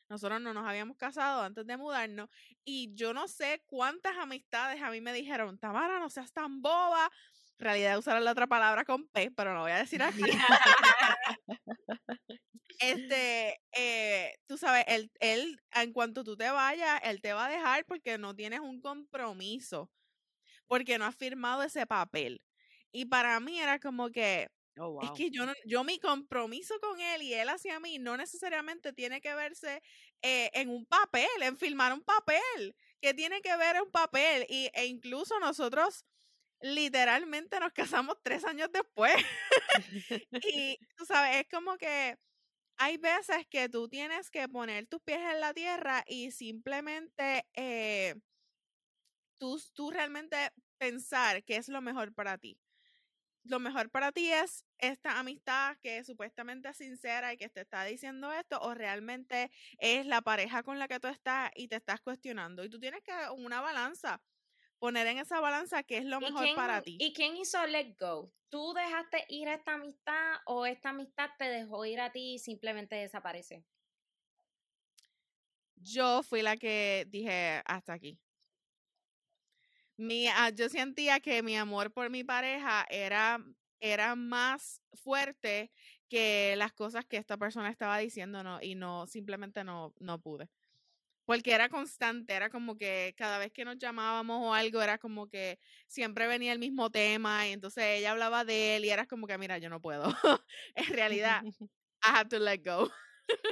Nosotros 0.10 0.42
no 0.42 0.54
nos 0.54 0.68
habíamos 0.68 0.98
casado 0.98 1.42
antes 1.42 1.66
de 1.66 1.78
mudarnos 1.78 2.30
y 2.66 2.94
yo 2.94 3.14
no 3.14 3.28
sé 3.28 3.64
cuántas 3.66 4.18
amistades 4.18 4.82
a 4.82 4.92
mí 4.92 5.00
me 5.00 5.14
dijeron, 5.14 5.58
Tamara, 5.58 6.00
no 6.00 6.10
seas 6.10 6.32
tan 6.32 6.62
boba. 6.62 7.10
En 7.60 7.66
realidad 7.66 7.98
usar 7.98 8.22
la 8.22 8.32
otra 8.32 8.48
palabra 8.48 8.84
con 8.84 9.08
P, 9.08 9.32
pero 9.32 9.54
no 9.54 9.62
voy 9.62 9.72
a 9.72 9.78
decir 9.78 10.04
aquí. 10.04 10.22
este, 12.80 13.62
eh, 13.72 14.36
tú 14.46 14.58
sabes, 14.58 14.84
él, 14.88 15.12
él, 15.20 15.60
en 15.72 15.94
cuanto 15.94 16.24
tú 16.24 16.36
te 16.36 16.50
vayas, 16.50 17.00
él 17.04 17.22
te 17.22 17.34
va 17.34 17.46
a 17.46 17.50
dejar 17.50 17.86
porque 17.86 18.18
no 18.18 18.36
tienes 18.36 18.60
un 18.60 18.82
compromiso 18.82 19.90
porque 20.68 20.98
no 20.98 21.06
ha 21.06 21.12
firmado 21.12 21.64
ese 21.64 21.86
papel. 21.86 22.42
Y 22.92 23.06
para 23.06 23.40
mí 23.40 23.60
era 23.60 23.80
como 23.80 24.10
que, 24.10 24.50
oh, 24.78 25.00
es 25.02 25.12
que 25.12 25.30
yo, 25.32 25.46
no, 25.46 25.54
yo 25.66 25.84
mi 25.84 26.00
compromiso 26.00 26.80
con 26.80 27.00
él 27.00 27.24
y 27.24 27.34
él 27.34 27.50
hacia 27.50 27.80
mí 27.80 27.98
no 28.00 28.18
necesariamente 28.18 28.94
tiene 28.94 29.22
que 29.22 29.34
verse 29.34 29.82
eh, 30.22 30.52
en 30.54 30.70
un 30.70 30.86
papel, 30.86 31.28
en 31.42 31.58
firmar 31.58 31.94
un 31.94 32.04
papel, 32.04 32.76
que 33.02 33.14
tiene 33.14 33.42
que 33.42 33.56
ver 33.58 33.78
en 33.78 33.84
un 33.84 33.92
papel. 33.92 34.46
Y, 34.50 34.70
e 34.74 34.86
incluso 34.86 35.40
nosotros 35.40 36.06
literalmente 36.62 37.60
nos 37.60 37.74
casamos 37.74 38.18
tres 38.24 38.46
años 38.46 38.70
después. 38.72 39.14
y 40.46 40.78
tú 40.96 41.06
sabes, 41.06 41.38
es 41.38 41.48
como 41.50 41.78
que 41.78 42.18
hay 42.78 42.98
veces 42.98 43.48
que 43.50 43.70
tú 43.70 43.88
tienes 43.88 44.30
que 44.30 44.48
poner 44.50 44.88
tus 44.88 45.02
pies 45.02 45.20
en 45.20 45.40
la 45.40 45.54
tierra 45.54 46.04
y 46.08 46.32
simplemente 46.32 47.46
eh, 47.54 48.16
tú, 49.38 49.60
tú 49.74 49.92
realmente 49.92 50.52
pensar 50.78 51.44
qué 51.44 51.58
es 51.58 51.70
lo 51.70 51.82
mejor 51.82 52.14
para 52.14 52.38
ti. 52.38 52.60
Lo 53.46 53.60
mejor 53.60 53.90
para 53.90 54.14
ti 54.14 54.32
es 54.32 54.66
esta 54.78 55.20
amistad 55.20 55.76
que 55.82 56.04
supuestamente 56.06 56.70
es 56.70 56.78
sincera 56.78 57.34
y 57.34 57.38
que 57.38 57.50
te 57.50 57.62
está 57.62 57.84
diciendo 57.84 58.32
esto, 58.32 58.60
o 58.62 58.74
realmente 58.74 59.52
es 59.80 60.06
la 60.06 60.22
pareja 60.22 60.64
con 60.64 60.80
la 60.80 60.88
que 60.88 61.00
tú 61.00 61.08
estás 61.10 61.52
y 61.56 61.68
te 61.68 61.76
estás 61.76 62.00
cuestionando. 62.00 62.64
Y 62.64 62.70
tú 62.70 62.80
tienes 62.80 63.04
que 63.04 63.14
una 63.36 63.60
balanza, 63.60 64.22
poner 64.80 65.08
en 65.08 65.18
esa 65.18 65.42
balanza 65.42 65.84
qué 65.84 65.98
es 65.98 66.06
lo 66.06 66.22
mejor 66.22 66.56
para 66.56 66.82
ti. 66.82 66.98
¿Y 67.00 67.14
quién 67.14 67.36
hizo 67.36 67.66
let 67.68 67.96
go? 68.00 68.32
¿Tú 68.50 68.74
dejaste 68.74 69.26
ir 69.28 69.50
a 69.50 69.56
esta 69.56 69.74
amistad 69.74 70.36
o 70.46 70.66
esta 70.66 70.90
amistad 70.90 71.30
te 71.38 71.46
dejó 71.46 71.86
ir 71.86 72.00
a 72.00 72.12
ti 72.12 72.36
y 72.36 72.40
simplemente 72.40 72.96
desaparece? 72.96 73.66
Yo 75.76 76.24
fui 76.24 76.42
la 76.42 76.56
que 76.56 77.06
dije 77.10 77.62
hasta 77.66 77.94
aquí. 77.94 78.23
Mi, 79.98 80.28
ah, 80.28 80.50
yo 80.50 80.70
sentía 80.70 81.20
que 81.20 81.44
mi 81.44 81.56
amor 81.56 81.92
por 81.92 82.10
mi 82.10 82.24
pareja 82.24 82.86
era, 82.90 83.44
era 83.80 84.16
más 84.16 84.82
fuerte 84.94 85.72
que 86.10 86.56
las 86.58 86.74
cosas 86.74 87.06
que 87.06 87.18
esta 87.18 87.38
persona 87.38 87.70
estaba 87.70 87.98
diciendo 87.98 88.44
no, 88.44 88.62
y 88.62 88.76
no, 88.76 89.08
simplemente 89.08 89.64
no, 89.64 89.94
no 90.00 90.20
pude. 90.20 90.50
Porque 91.26 91.54
era 91.54 91.70
constante, 91.70 92.34
era 92.34 92.50
como 92.50 92.76
que 92.76 93.16
cada 93.18 93.38
vez 93.38 93.52
que 93.52 93.64
nos 93.64 93.78
llamábamos 93.78 94.42
o 94.42 94.54
algo, 94.54 94.82
era 94.82 94.98
como 94.98 95.28
que 95.28 95.58
siempre 95.88 96.28
venía 96.28 96.52
el 96.52 96.60
mismo 96.60 96.90
tema 96.90 97.48
y 97.48 97.54
entonces 97.54 97.84
ella 97.86 98.12
hablaba 98.12 98.44
de 98.44 98.76
él 98.76 98.86
y 98.86 98.90
era 98.90 99.06
como 99.06 99.26
que, 99.26 99.38
mira, 99.38 99.58
yo 99.58 99.70
no 99.70 99.80
puedo. 99.80 100.04
en 100.76 100.94
realidad, 100.94 101.42
I 102.04 102.10
have 102.10 102.30
to 102.30 102.40
let 102.40 102.62
go. 102.64 102.92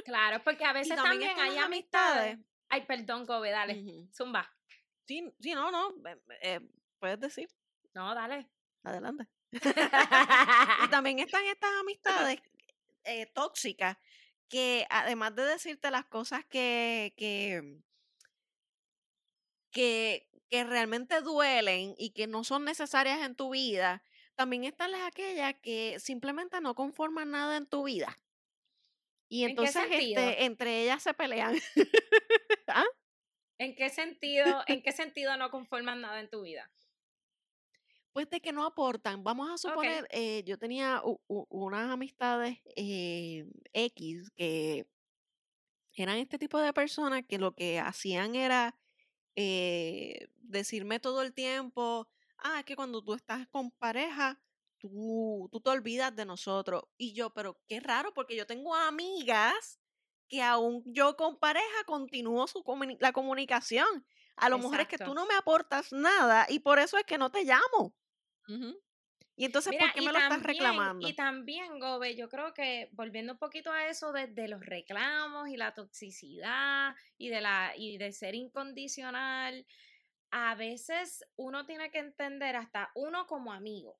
claro, 0.04 0.42
porque 0.44 0.64
a 0.64 0.72
veces 0.74 0.96
también, 0.96 1.38
hay 1.38 1.56
amistades. 1.56 2.38
Ay, 2.68 2.84
perdón, 2.86 3.24
Gobe, 3.26 3.50
dale, 3.50 4.06
zumba. 4.12 4.50
Sí, 5.06 5.32
sí, 5.40 5.54
no, 5.54 5.70
no, 5.70 5.94
eh, 6.40 6.60
puedes 6.98 7.20
decir. 7.20 7.48
No, 7.94 8.14
dale. 8.14 8.48
Adelante. 8.84 9.28
y 10.84 10.88
también 10.88 11.18
están 11.18 11.44
estas 11.44 11.70
amistades 11.80 12.40
eh, 13.04 13.26
tóxicas 13.26 13.96
que 14.48 14.86
además 14.90 15.34
de 15.34 15.44
decirte 15.44 15.90
las 15.90 16.04
cosas 16.04 16.44
que, 16.44 17.14
que, 17.16 17.80
que, 19.70 20.28
que 20.50 20.64
realmente 20.64 21.22
duelen 21.22 21.94
y 21.96 22.10
que 22.10 22.26
no 22.26 22.44
son 22.44 22.64
necesarias 22.66 23.22
en 23.22 23.34
tu 23.34 23.50
vida, 23.50 24.04
también 24.34 24.64
están 24.64 24.92
las 24.92 25.06
aquellas 25.06 25.54
que 25.62 25.98
simplemente 25.98 26.60
no 26.60 26.74
conforman 26.74 27.30
nada 27.30 27.56
en 27.56 27.66
tu 27.66 27.84
vida. 27.84 28.18
Y 29.30 29.44
entonces 29.44 29.84
este, 29.88 30.44
entre 30.44 30.82
ellas 30.82 31.02
se 31.02 31.14
pelean. 31.14 31.58
¿En 33.62 33.76
qué 33.76 33.90
sentido, 33.90 34.44
en 34.66 34.82
qué 34.82 34.90
sentido 34.90 35.36
no 35.36 35.50
conforman 35.52 36.00
nada 36.00 36.18
en 36.18 36.28
tu 36.28 36.42
vida? 36.42 36.68
Pues 38.12 38.28
de 38.28 38.40
que 38.40 38.52
no 38.52 38.66
aportan. 38.66 39.22
Vamos 39.22 39.50
a 39.50 39.56
suponer, 39.56 40.08
eh, 40.10 40.42
yo 40.44 40.58
tenía 40.58 41.00
unas 41.28 41.90
amistades 41.90 42.58
eh, 42.76 43.46
X 43.72 44.30
que 44.32 44.86
eran 45.94 46.18
este 46.18 46.38
tipo 46.38 46.58
de 46.58 46.72
personas 46.72 47.22
que 47.26 47.38
lo 47.38 47.54
que 47.54 47.78
hacían 47.78 48.34
era 48.34 48.76
eh, 49.36 50.28
decirme 50.40 50.98
todo 50.98 51.22
el 51.22 51.32
tiempo, 51.32 52.08
ah, 52.38 52.58
es 52.58 52.64
que 52.64 52.76
cuando 52.76 53.02
tú 53.02 53.14
estás 53.14 53.46
con 53.48 53.70
pareja, 53.70 54.42
tú, 54.78 55.48
tú 55.52 55.60
te 55.60 55.70
olvidas 55.70 56.14
de 56.16 56.26
nosotros. 56.26 56.82
Y 56.98 57.14
yo, 57.14 57.30
pero 57.30 57.60
qué 57.68 57.78
raro, 57.78 58.12
porque 58.12 58.34
yo 58.36 58.44
tengo 58.44 58.74
amigas 58.74 59.78
que 60.32 60.40
aún 60.40 60.82
yo 60.86 61.14
con 61.14 61.38
pareja 61.38 61.84
continúo 61.84 62.46
su 62.46 62.64
la 63.00 63.12
comunicación. 63.12 64.06
A 64.36 64.48
lo 64.48 64.56
mejor 64.56 64.80
es 64.80 64.88
que 64.88 64.96
tú 64.96 65.12
no 65.12 65.26
me 65.26 65.34
aportas 65.34 65.92
nada 65.92 66.46
y 66.48 66.60
por 66.60 66.78
eso 66.78 66.96
es 66.96 67.04
que 67.04 67.18
no 67.18 67.30
te 67.30 67.44
llamo. 67.44 67.94
Y 69.36 69.44
entonces, 69.44 69.74
¿por 69.78 69.92
qué 69.92 70.00
me 70.00 70.10
lo 70.10 70.18
estás 70.18 70.42
reclamando? 70.42 71.06
Y 71.06 71.12
también, 71.12 71.78
Gobe, 71.78 72.16
yo 72.16 72.30
creo 72.30 72.54
que 72.54 72.88
volviendo 72.92 73.34
un 73.34 73.38
poquito 73.38 73.70
a 73.72 73.88
eso 73.88 74.10
de, 74.12 74.48
los 74.48 74.64
reclamos 74.64 75.50
y 75.50 75.58
la 75.58 75.74
toxicidad 75.74 76.94
y 77.18 77.28
de, 77.28 77.42
la, 77.42 77.74
y 77.76 77.98
de 77.98 78.12
ser 78.12 78.34
incondicional, 78.34 79.66
a 80.30 80.54
veces 80.54 81.26
uno 81.36 81.66
tiene 81.66 81.90
que 81.90 81.98
entender 81.98 82.56
hasta 82.56 82.90
uno 82.94 83.26
como 83.26 83.52
amigo 83.52 83.98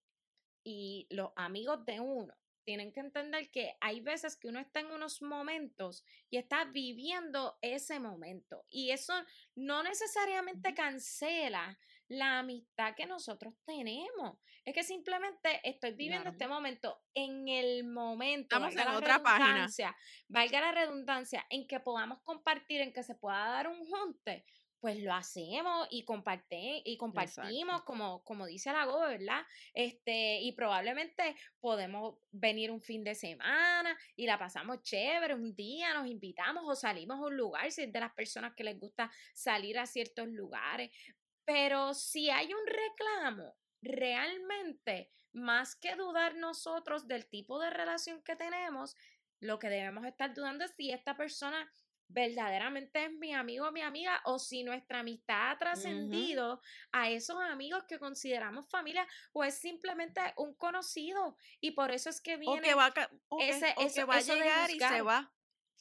y 0.64 1.06
los 1.10 1.32
amigos 1.36 1.84
de 1.84 2.00
uno 2.00 2.32
tienen 2.64 2.92
que 2.92 3.00
entender 3.00 3.50
que 3.50 3.76
hay 3.80 4.00
veces 4.00 4.36
que 4.36 4.48
uno 4.48 4.60
está 4.60 4.80
en 4.80 4.90
unos 4.90 5.22
momentos 5.22 6.04
y 6.30 6.36
está 6.36 6.64
viviendo 6.64 7.58
ese 7.62 8.00
momento. 8.00 8.64
Y 8.70 8.90
eso 8.90 9.14
no 9.54 9.82
necesariamente 9.82 10.74
cancela 10.74 11.78
la 12.08 12.40
amistad 12.40 12.94
que 12.94 13.06
nosotros 13.06 13.54
tenemos. 13.64 14.38
Es 14.64 14.74
que 14.74 14.84
simplemente 14.84 15.60
estoy 15.64 15.92
viviendo 15.92 16.30
este 16.30 16.46
momento 16.46 17.00
en 17.14 17.48
el 17.48 17.84
momento. 17.84 18.56
Estamos 18.56 18.76
en 18.76 18.88
otra 18.94 19.22
página. 19.22 19.68
Valga 20.28 20.60
la 20.60 20.72
redundancia, 20.72 21.44
en 21.50 21.66
que 21.66 21.80
podamos 21.80 22.20
compartir, 22.22 22.80
en 22.80 22.92
que 22.92 23.02
se 23.02 23.14
pueda 23.14 23.46
dar 23.46 23.68
un 23.68 23.84
junte 23.86 24.44
pues 24.82 25.00
lo 25.00 25.14
hacemos 25.14 25.86
y, 25.90 26.04
comparte, 26.04 26.82
y 26.84 26.96
compartimos, 26.96 27.84
como, 27.84 28.24
como 28.24 28.46
dice 28.46 28.72
la 28.72 28.84
Go, 28.84 28.98
¿verdad? 28.98 29.42
Este, 29.72 30.40
y 30.40 30.50
probablemente 30.56 31.36
podemos 31.60 32.16
venir 32.32 32.72
un 32.72 32.80
fin 32.80 33.04
de 33.04 33.14
semana 33.14 33.96
y 34.16 34.26
la 34.26 34.40
pasamos 34.40 34.82
chévere, 34.82 35.36
un 35.36 35.54
día 35.54 35.94
nos 35.94 36.08
invitamos 36.08 36.64
o 36.66 36.74
salimos 36.74 37.20
a 37.20 37.26
un 37.26 37.36
lugar, 37.36 37.70
si 37.70 37.82
es 37.82 37.92
de 37.92 38.00
las 38.00 38.12
personas 38.12 38.54
que 38.56 38.64
les 38.64 38.76
gusta 38.76 39.08
salir 39.32 39.78
a 39.78 39.86
ciertos 39.86 40.26
lugares. 40.26 40.90
Pero 41.44 41.94
si 41.94 42.28
hay 42.30 42.52
un 42.52 42.66
reclamo, 42.66 43.54
realmente, 43.82 45.12
más 45.32 45.76
que 45.76 45.94
dudar 45.94 46.34
nosotros 46.34 47.06
del 47.06 47.26
tipo 47.28 47.60
de 47.60 47.70
relación 47.70 48.20
que 48.24 48.34
tenemos, 48.34 48.96
lo 49.38 49.60
que 49.60 49.68
debemos 49.68 50.04
estar 50.06 50.34
dudando 50.34 50.64
es 50.64 50.72
si 50.76 50.90
esta 50.90 51.16
persona 51.16 51.70
verdaderamente 52.12 53.06
es 53.06 53.12
mi 53.12 53.32
amigo 53.32 53.68
o 53.68 53.72
mi 53.72 53.82
amiga 53.82 54.20
o 54.24 54.38
si 54.38 54.62
nuestra 54.62 55.00
amistad 55.00 55.50
ha 55.50 55.58
trascendido 55.58 56.60
a 56.92 57.10
esos 57.10 57.36
amigos 57.40 57.84
que 57.84 57.98
consideramos 57.98 58.68
familia 58.68 59.06
o 59.32 59.44
es 59.44 59.54
simplemente 59.54 60.20
un 60.36 60.54
conocido 60.54 61.36
y 61.60 61.72
por 61.72 61.90
eso 61.90 62.10
es 62.10 62.20
que 62.20 62.36
viene 62.36 62.58
o 62.58 62.62
que 62.62 62.74
va, 62.74 62.92
ese, 63.40 64.04
va 64.04 64.16
a 64.16 64.20
llegar 64.20 64.70
y 64.70 64.78
se 64.78 65.02
va. 65.02 65.32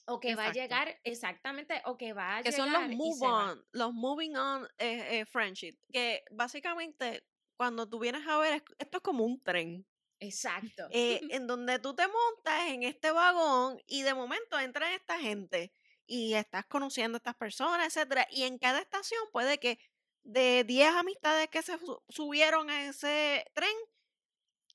o 0.06 0.20
que 0.20 0.36
va 0.36 0.48
a 0.48 0.54
llegar 0.54 1.00
exactamente 1.04 1.82
o 1.86 1.98
que 1.98 2.14
va 2.14 2.38
a 2.38 2.44
que 2.44 2.52
son 2.52 2.72
los 2.72 2.88
move 2.90 3.28
on 3.28 3.66
los 3.72 3.94
moving 3.94 4.36
on 4.36 4.66
eh, 4.78 5.20
eh, 5.20 5.26
friendship 5.26 5.78
que 5.92 6.24
básicamente 6.32 7.26
cuando 7.58 7.88
tú 7.88 8.00
vienes 8.00 8.26
a 8.28 8.38
ver 8.38 8.64
esto 8.78 8.98
es 8.98 9.04
como 9.04 9.26
un 9.26 9.42
tren 9.44 9.86
Exacto. 10.22 10.88
Eh, 10.92 11.20
en 11.32 11.48
donde 11.48 11.80
tú 11.80 11.96
te 11.96 12.04
montas 12.08 12.70
en 12.70 12.84
este 12.84 13.12
vagón 13.12 13.82
y 13.88 14.04
de 14.04 14.14
momento 14.14 14.58
entra 14.60 14.94
esta 14.94 15.20
gente 15.20 15.74
y 16.06 16.34
estás 16.34 16.66
conociendo 16.66 17.16
a 17.16 17.20
estas 17.20 17.36
personas, 17.36 17.88
etcétera. 17.88 18.28
Y 18.30 18.44
en 18.44 18.58
cada 18.58 18.80
estación 18.80 19.22
puede 19.32 19.60
que 19.60 19.80
de 20.24 20.64
10 20.64 20.96
amistades 20.96 21.48
que 21.50 21.62
se 21.62 21.78
subieron 22.10 22.70
a 22.70 22.90
ese 22.90 23.46
tren, 23.54 23.74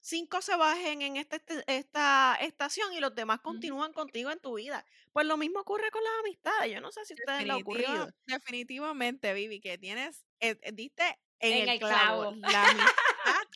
5 0.01 0.41
se 0.41 0.57
bajen 0.57 1.03
en 1.03 1.17
este, 1.17 1.37
este, 1.37 1.65
esta 1.67 2.37
estación 2.41 2.93
y 2.93 3.01
los 3.01 3.15
demás 3.15 3.41
continúan 3.41 3.93
contigo 3.93 4.31
en 4.31 4.39
tu 4.39 4.55
vida. 4.55 4.85
Pues 5.13 5.27
lo 5.27 5.37
mismo 5.37 5.61
ocurre 5.61 5.91
con 5.91 6.05
las 6.05 6.13
amistades. 6.21 6.73
Yo 6.73 6.81
no 6.81 6.93
sé 6.93 7.05
si 7.05 7.15
ustedes 7.15 7.47
lo 7.47 7.57
ocurrido. 7.57 8.09
Definitivamente, 8.27 9.33
Vivi, 9.35 9.61
que 9.61 9.79
tienes, 9.79 10.25
eh, 10.41 10.59
eh, 10.63 10.73
diste 10.73 11.19
en, 11.41 11.69
el, 11.69 11.79
clavo. 11.79 12.35
La 12.37 12.69
amistad 12.69 12.95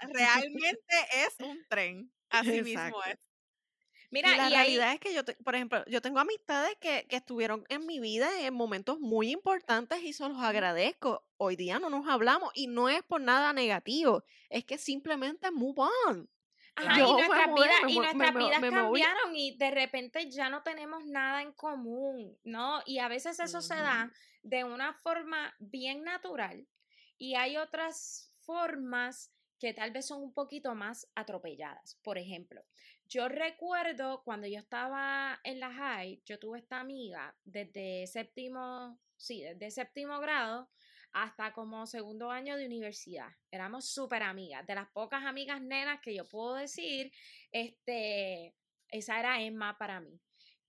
realmente 0.12 0.94
es 1.14 1.36
un 1.38 1.64
tren. 1.68 2.12
Así 2.30 2.62
mismo 2.62 3.02
es. 3.04 3.29
Mira, 4.10 4.34
y 4.34 4.36
la 4.36 4.48
realidad 4.48 4.92
es 4.92 5.00
que 5.00 5.14
yo, 5.14 5.22
por 5.44 5.54
ejemplo, 5.54 5.84
yo 5.86 6.02
tengo 6.02 6.18
amistades 6.18 6.76
que, 6.80 7.06
que, 7.08 7.16
estuvieron 7.16 7.64
en 7.68 7.86
mi 7.86 8.00
vida 8.00 8.28
en 8.40 8.54
momentos 8.54 8.98
muy 8.98 9.30
importantes 9.30 10.02
y 10.02 10.12
se 10.12 10.28
los 10.28 10.38
agradezco. 10.38 11.24
Hoy 11.36 11.54
día 11.54 11.78
no 11.78 11.90
nos 11.90 12.08
hablamos 12.08 12.50
y 12.54 12.66
no 12.66 12.88
es 12.88 13.02
por 13.04 13.20
nada 13.20 13.52
negativo, 13.52 14.24
es 14.48 14.64
que 14.64 14.78
simplemente 14.78 15.50
move 15.50 15.82
on. 16.08 16.28
Ajá, 16.74 16.98
y 16.98 17.12
nuestras 17.12 17.54
vidas, 17.54 17.70
y 17.88 17.98
nuestras 17.98 18.34
vidas 18.34 18.60
cambiaron 18.60 19.36
y 19.36 19.56
de 19.56 19.70
repente 19.70 20.30
ya 20.30 20.48
no 20.48 20.62
tenemos 20.62 21.04
nada 21.04 21.42
en 21.42 21.52
común, 21.52 22.38
¿no? 22.44 22.80
Y 22.86 22.98
a 22.98 23.08
veces 23.08 23.38
eso 23.40 23.60
se 23.60 23.74
da 23.74 24.12
de 24.42 24.64
una 24.64 24.94
forma 24.94 25.54
bien 25.58 26.02
natural 26.02 26.66
y 27.18 27.34
hay 27.34 27.56
otras 27.56 28.32
formas 28.40 29.32
que 29.58 29.74
tal 29.74 29.90
vez 29.90 30.06
son 30.06 30.22
un 30.22 30.32
poquito 30.32 30.74
más 30.74 31.06
atropelladas. 31.14 31.98
Por 32.02 32.16
ejemplo, 32.16 32.64
yo 33.10 33.28
recuerdo 33.28 34.22
cuando 34.22 34.46
yo 34.46 34.60
estaba 34.60 35.40
en 35.42 35.58
la 35.58 35.72
high, 35.72 36.22
yo 36.24 36.38
tuve 36.38 36.60
esta 36.60 36.78
amiga 36.78 37.36
desde 37.44 38.06
séptimo, 38.06 39.00
sí, 39.16 39.42
desde 39.42 39.72
séptimo 39.72 40.20
grado 40.20 40.70
hasta 41.12 41.52
como 41.52 41.88
segundo 41.88 42.30
año 42.30 42.56
de 42.56 42.66
universidad. 42.66 43.28
Éramos 43.50 43.90
súper 43.90 44.22
amigas, 44.22 44.64
de 44.64 44.76
las 44.76 44.88
pocas 44.90 45.24
amigas 45.24 45.60
nenas 45.60 46.00
que 46.00 46.14
yo 46.14 46.28
puedo 46.28 46.54
decir, 46.54 47.10
este, 47.50 48.54
esa 48.88 49.18
era 49.18 49.42
Emma 49.42 49.76
para 49.76 49.98
mí. 49.98 50.20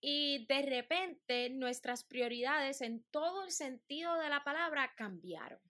Y 0.01 0.47
de 0.47 0.63
repente 0.63 1.51
nuestras 1.51 2.03
prioridades 2.03 2.81
en 2.81 3.03
todo 3.11 3.43
el 3.43 3.51
sentido 3.51 4.17
de 4.17 4.29
la 4.29 4.43
palabra 4.43 4.91
cambiaron. 4.97 5.61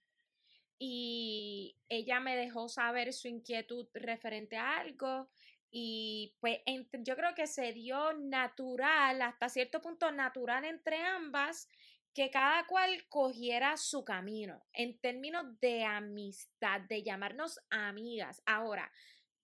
Y 0.80 1.76
ella 1.89 2.22
me 2.22 2.38
dejó 2.38 2.69
saber 2.69 3.11
su 3.11 3.28
inquietud 3.28 3.89
referente 3.93 4.55
a 4.55 4.78
algo 4.80 5.30
y 5.72 6.36
pues 6.41 6.59
yo 6.99 7.15
creo 7.15 7.34
que 7.34 7.47
se 7.47 7.72
dio 7.72 8.13
natural, 8.13 9.22
hasta 9.22 9.49
cierto 9.49 9.82
punto 9.82 10.11
natural 10.11 10.65
entre 10.65 11.01
ambas, 11.01 11.69
que 12.13 12.30
cada 12.30 12.67
cual 12.67 13.07
cogiera 13.07 13.78
su 13.78 14.03
camino 14.03 14.65
en 14.74 14.99
términos 14.99 15.59
de 15.61 15.86
amistad, 15.86 16.82
de 16.82 17.03
llamarnos 17.03 17.59
amigas. 17.69 18.41
Ahora, 18.45 18.91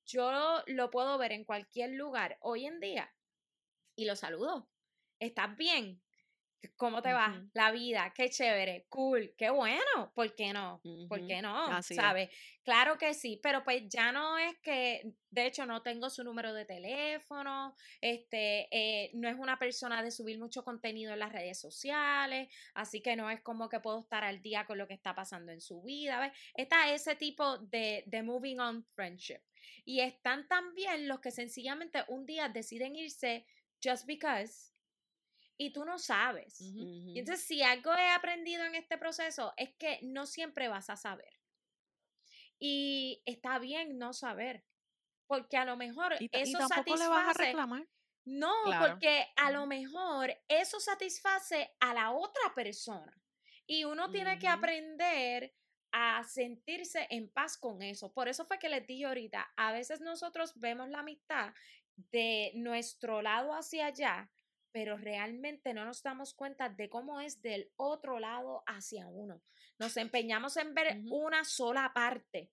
yo 0.06 0.64
lo 0.68 0.92
puedo 0.92 1.18
ver 1.18 1.32
en 1.32 1.46
cualquier 1.46 1.92
lugar 1.92 2.38
hoy 2.42 2.66
en 2.66 2.82
día 2.82 3.14
y 3.96 4.06
lo 4.06 4.16
saludo. 4.18 4.70
¿Estás 5.20 5.56
bien? 5.56 6.02
¿Cómo 6.76 7.02
te 7.02 7.14
va? 7.14 7.40
La 7.54 7.72
vida, 7.72 8.12
qué 8.16 8.30
chévere, 8.30 8.86
cool, 8.90 9.34
qué 9.38 9.50
bueno, 9.50 10.12
¿por 10.14 10.36
qué 10.36 10.54
no? 10.54 10.82
¿Por 11.08 11.26
qué 11.28 11.42
no? 11.42 11.82
¿Sabes? 11.84 12.30
Claro 12.64 12.98
que 12.98 13.14
sí, 13.14 13.40
pero 13.42 13.64
pues 13.64 13.88
ya 13.88 14.12
no 14.12 14.38
es 14.38 14.58
que, 14.60 15.14
de 15.30 15.46
hecho, 15.46 15.66
no 15.66 15.84
tengo 15.84 16.10
su 16.10 16.24
número 16.24 16.54
de 16.54 16.66
teléfono, 16.66 17.76
este, 18.02 18.68
eh, 18.72 19.12
no 19.14 19.30
es 19.30 19.36
una 19.38 19.60
persona 19.60 20.02
de 20.02 20.12
subir 20.12 20.40
mucho 20.40 20.64
contenido 20.64 21.14
en 21.14 21.20
las 21.20 21.32
redes 21.32 21.60
sociales, 21.60 22.50
así 22.74 23.02
que 23.02 23.16
no 23.16 23.30
es 23.30 23.42
como 23.42 23.70
que 23.70 23.80
puedo 23.80 24.00
estar 24.00 24.24
al 24.24 24.42
día 24.42 24.66
con 24.66 24.78
lo 24.78 24.88
que 24.88 24.96
está 24.96 25.14
pasando 25.14 25.52
en 25.52 25.62
su 25.62 25.82
vida, 25.84 26.20
¿ves? 26.20 26.34
Está 26.56 26.92
ese 26.92 27.16
tipo 27.16 27.58
de, 27.60 28.04
de 28.08 28.24
moving 28.24 28.60
on 28.60 28.84
friendship. 28.96 29.42
Y 29.86 30.02
están 30.02 30.48
también 30.48 31.08
los 31.08 31.20
que 31.20 31.32
sencillamente 31.32 32.04
un 32.08 32.26
día 32.26 32.50
deciden 32.50 32.96
irse 32.96 33.46
just 33.82 34.06
because 34.06 34.77
y 35.58 35.72
tú 35.72 35.86
no 35.86 35.98
sabes. 35.98 36.62
Y 36.62 37.18
entonces, 37.18 37.46
si 37.46 37.64
algo 37.64 37.94
he 37.96 38.10
aprendido 38.10 38.64
en 38.64 38.76
este 38.76 38.98
proceso 38.98 39.54
es 39.58 39.74
que 39.76 40.00
no 40.04 40.26
siempre 40.26 40.68
vas 40.68 40.90
a 40.90 40.96
saber. 40.96 41.34
Y 42.60 43.22
está 43.26 43.60
bien 43.60 43.98
no 43.98 44.14
saber, 44.14 44.64
porque 45.28 45.58
a 45.58 45.66
lo 45.66 45.78
mejor 45.78 46.14
eso 46.32 46.60
satisface. 46.68 47.04
Le 47.04 47.10
vas 47.10 47.30
a 47.30 47.34
reclamar. 47.34 47.88
No, 48.26 48.52
porque 48.80 49.26
a 49.38 49.52
lo 49.52 49.66
mejor 49.68 50.36
eso 50.48 50.80
satisface 50.80 51.76
a 51.80 51.94
la 51.94 52.12
otra 52.12 52.54
persona. 52.54 53.14
Y 53.66 53.86
uno 53.86 54.12
tiene 54.12 54.38
que 54.38 54.48
aprender 54.48 55.54
a 55.92 56.24
sentirse 56.24 57.08
en 57.10 57.30
paz 57.32 57.58
con 57.58 57.82
eso. 57.82 58.12
Por 58.14 58.28
eso 58.28 58.46
fue 58.46 58.60
que 58.60 58.70
les 58.70 58.86
dije 58.86 59.06
ahorita, 59.06 59.54
a 59.56 59.72
veces 59.72 60.02
nosotros 60.02 60.60
vemos 60.60 60.90
la 60.90 61.00
amistad 61.00 61.54
de 61.96 62.52
nuestro 62.56 63.22
lado 63.22 63.54
hacia 63.54 63.88
allá 63.88 64.30
pero 64.78 64.96
realmente 64.96 65.74
no 65.74 65.86
nos 65.86 66.04
damos 66.04 66.36
cuenta 66.36 66.70
de 66.70 66.88
cómo 66.88 67.20
es 67.20 67.42
del 67.42 67.72
otro 67.78 68.20
lado 68.20 68.62
hacia 68.68 69.08
uno. 69.08 69.42
Nos 69.80 69.98
empeñamos 69.98 70.56
en 70.56 70.76
ver 70.76 71.02
una 71.10 71.44
sola 71.46 71.92
parte 71.96 72.52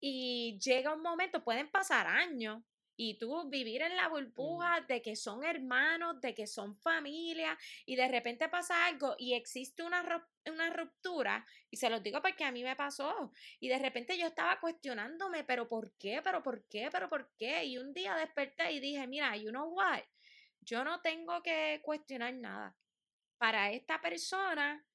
y 0.00 0.58
llega 0.58 0.94
un 0.94 1.02
momento, 1.02 1.44
pueden 1.44 1.70
pasar 1.70 2.06
años 2.06 2.62
y 2.96 3.18
tú 3.18 3.46
vivir 3.50 3.82
en 3.82 3.94
la 3.94 4.08
burbuja 4.08 4.80
de 4.88 5.02
que 5.02 5.16
son 5.16 5.44
hermanos, 5.44 6.18
de 6.22 6.34
que 6.34 6.46
son 6.46 6.78
familia 6.78 7.58
y 7.84 7.94
de 7.94 8.08
repente 8.08 8.48
pasa 8.48 8.86
algo 8.86 9.14
y 9.18 9.34
existe 9.34 9.82
una, 9.82 10.02
una 10.50 10.70
ruptura 10.70 11.44
y 11.70 11.76
se 11.76 11.90
los 11.90 12.02
digo 12.02 12.22
porque 12.22 12.44
a 12.44 12.52
mí 12.52 12.62
me 12.62 12.74
pasó 12.74 13.32
y 13.58 13.68
de 13.68 13.78
repente 13.78 14.16
yo 14.16 14.28
estaba 14.28 14.58
cuestionándome, 14.60 15.44
pero 15.44 15.68
¿por 15.68 15.92
qué? 15.98 16.22
¿Pero 16.24 16.42
por 16.42 16.64
qué? 16.68 16.88
¿Pero 16.90 17.10
por 17.10 17.30
qué? 17.36 17.66
Y 17.66 17.76
un 17.76 17.92
día 17.92 18.14
desperté 18.14 18.72
y 18.72 18.80
dije, 18.80 19.06
mira, 19.06 19.36
you 19.36 19.50
know 19.50 19.68
what? 19.68 20.00
Yo 20.70 20.84
no 20.84 21.00
tengo 21.00 21.42
que 21.42 21.80
cuestionar 21.82 22.32
nada. 22.34 22.76
Para 23.38 23.72
esta 23.72 24.00
persona, 24.00 24.86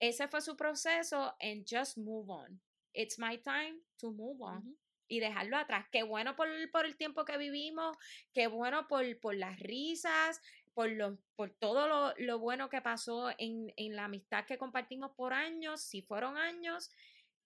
ese 0.00 0.26
fue 0.26 0.40
su 0.40 0.56
proceso 0.56 1.36
and 1.40 1.64
just 1.64 1.96
move 1.96 2.28
on. 2.28 2.60
It's 2.92 3.20
my 3.20 3.38
time 3.38 3.80
to 3.98 4.10
move 4.10 4.42
on. 4.42 4.76
Y 5.06 5.20
dejarlo 5.20 5.56
atrás. 5.58 5.86
Qué 5.92 6.02
bueno 6.02 6.34
por, 6.34 6.48
por, 6.72 6.86
el 6.86 6.96
tiempo 6.96 7.24
que 7.24 7.36
vivimos, 7.36 7.96
qué 8.32 8.48
bueno 8.48 8.88
por, 8.88 9.04
por 9.20 9.36
las 9.36 9.60
risas, 9.60 10.40
por, 10.74 10.90
lo, 10.90 11.18
por 11.36 11.50
todo 11.50 11.86
lo, 11.86 12.14
lo, 12.16 12.40
bueno 12.40 12.68
que 12.68 12.80
pasó 12.80 13.30
en, 13.38 13.72
en 13.76 13.94
la 13.94 14.06
amistad 14.06 14.44
que 14.44 14.58
compartimos 14.58 15.12
por 15.12 15.34
años, 15.34 15.82
si 15.82 16.02
fueron 16.02 16.36
años, 16.36 16.90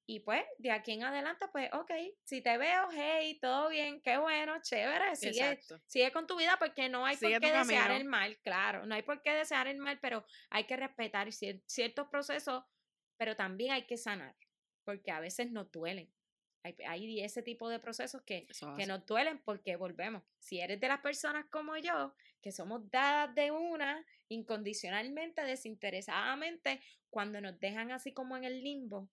y 0.08 0.20
pues, 0.20 0.44
de 0.58 0.70
aquí 0.70 0.92
en 0.92 1.02
adelante, 1.02 1.46
pues, 1.50 1.68
ok, 1.72 1.90
si 2.22 2.40
te 2.40 2.56
veo, 2.58 2.88
hey, 2.92 3.38
todo 3.40 3.68
bien, 3.68 4.00
qué 4.00 4.16
bueno, 4.18 4.54
chévere, 4.62 5.16
sigue, 5.16 5.58
sigue 5.86 6.12
con 6.12 6.28
tu 6.28 6.36
vida 6.36 6.56
porque 6.60 6.88
no 6.88 7.04
hay 7.04 7.16
por 7.16 7.40
qué 7.40 7.52
desear 7.52 7.90
el 7.90 8.04
mal, 8.04 8.38
claro, 8.38 8.86
no 8.86 8.94
hay 8.94 9.02
por 9.02 9.20
qué 9.20 9.32
desear 9.32 9.66
el 9.66 9.78
mal, 9.78 9.98
pero 10.00 10.24
hay 10.50 10.64
que 10.64 10.76
respetar 10.76 11.28
ciertos 11.32 12.06
procesos, 12.08 12.62
pero 13.16 13.34
también 13.34 13.72
hay 13.72 13.84
que 13.86 13.96
sanar, 13.96 14.36
porque 14.84 15.10
a 15.10 15.18
veces 15.18 15.50
nos 15.50 15.72
duelen. 15.72 16.08
Hay, 16.62 16.76
hay 16.86 17.20
ese 17.20 17.42
tipo 17.42 17.68
de 17.68 17.80
procesos 17.80 18.22
que, 18.22 18.46
que 18.76 18.86
nos 18.86 19.06
duelen 19.06 19.40
porque 19.44 19.76
volvemos. 19.76 20.22
Si 20.38 20.60
eres 20.60 20.80
de 20.80 20.88
las 20.88 21.00
personas 21.00 21.46
como 21.50 21.76
yo, 21.76 22.14
que 22.40 22.52
somos 22.52 22.88
dadas 22.90 23.34
de 23.34 23.50
una, 23.50 24.04
incondicionalmente, 24.28 25.42
desinteresadamente, 25.42 26.80
cuando 27.10 27.40
nos 27.40 27.58
dejan 27.58 27.90
así 27.90 28.12
como 28.12 28.36
en 28.36 28.44
el 28.44 28.62
limbo, 28.62 29.08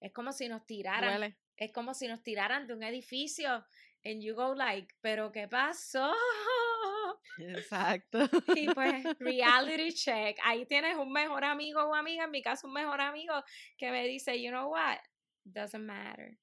es 0.00 0.12
como 0.12 0.32
si 0.32 0.48
nos 0.48 0.66
tiraran. 0.66 1.36
Es 1.56 1.72
como 1.72 1.94
si 1.94 2.06
nos 2.06 2.22
tiraran 2.22 2.66
de 2.66 2.74
un 2.74 2.82
edificio 2.82 3.64
and 4.04 4.22
you 4.22 4.34
go 4.34 4.54
like, 4.54 4.94
pero 5.00 5.32
¿qué 5.32 5.48
pasó? 5.48 6.12
Exacto. 7.38 8.28
Y 8.54 8.72
pues, 8.72 9.04
reality 9.18 9.92
check. 9.92 10.38
Ahí 10.44 10.66
tienes 10.66 10.96
un 10.96 11.12
mejor 11.12 11.44
amigo 11.44 11.82
o 11.82 11.94
amiga, 11.94 12.24
en 12.24 12.30
mi 12.30 12.42
caso 12.42 12.66
un 12.66 12.74
mejor 12.74 13.00
amigo, 13.00 13.34
que 13.76 13.90
me 13.90 14.06
dice, 14.06 14.40
you 14.40 14.50
know 14.50 14.70
what? 14.70 14.98
Doesn't 15.44 15.84
matter. 15.84 16.38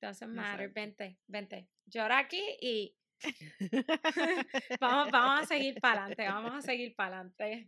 Doesn't 0.00 0.32
matter. 0.32 0.70
Vente, 0.72 1.18
vente. 1.26 1.68
Llora 1.86 2.18
aquí 2.18 2.42
y 2.60 2.94
vamos, 4.80 5.10
vamos 5.10 5.42
a 5.42 5.46
seguir 5.46 5.80
para 5.80 6.04
adelante, 6.04 6.28
vamos 6.28 6.54
a 6.54 6.62
seguir 6.62 6.94
para 6.94 7.20
adelante. 7.20 7.66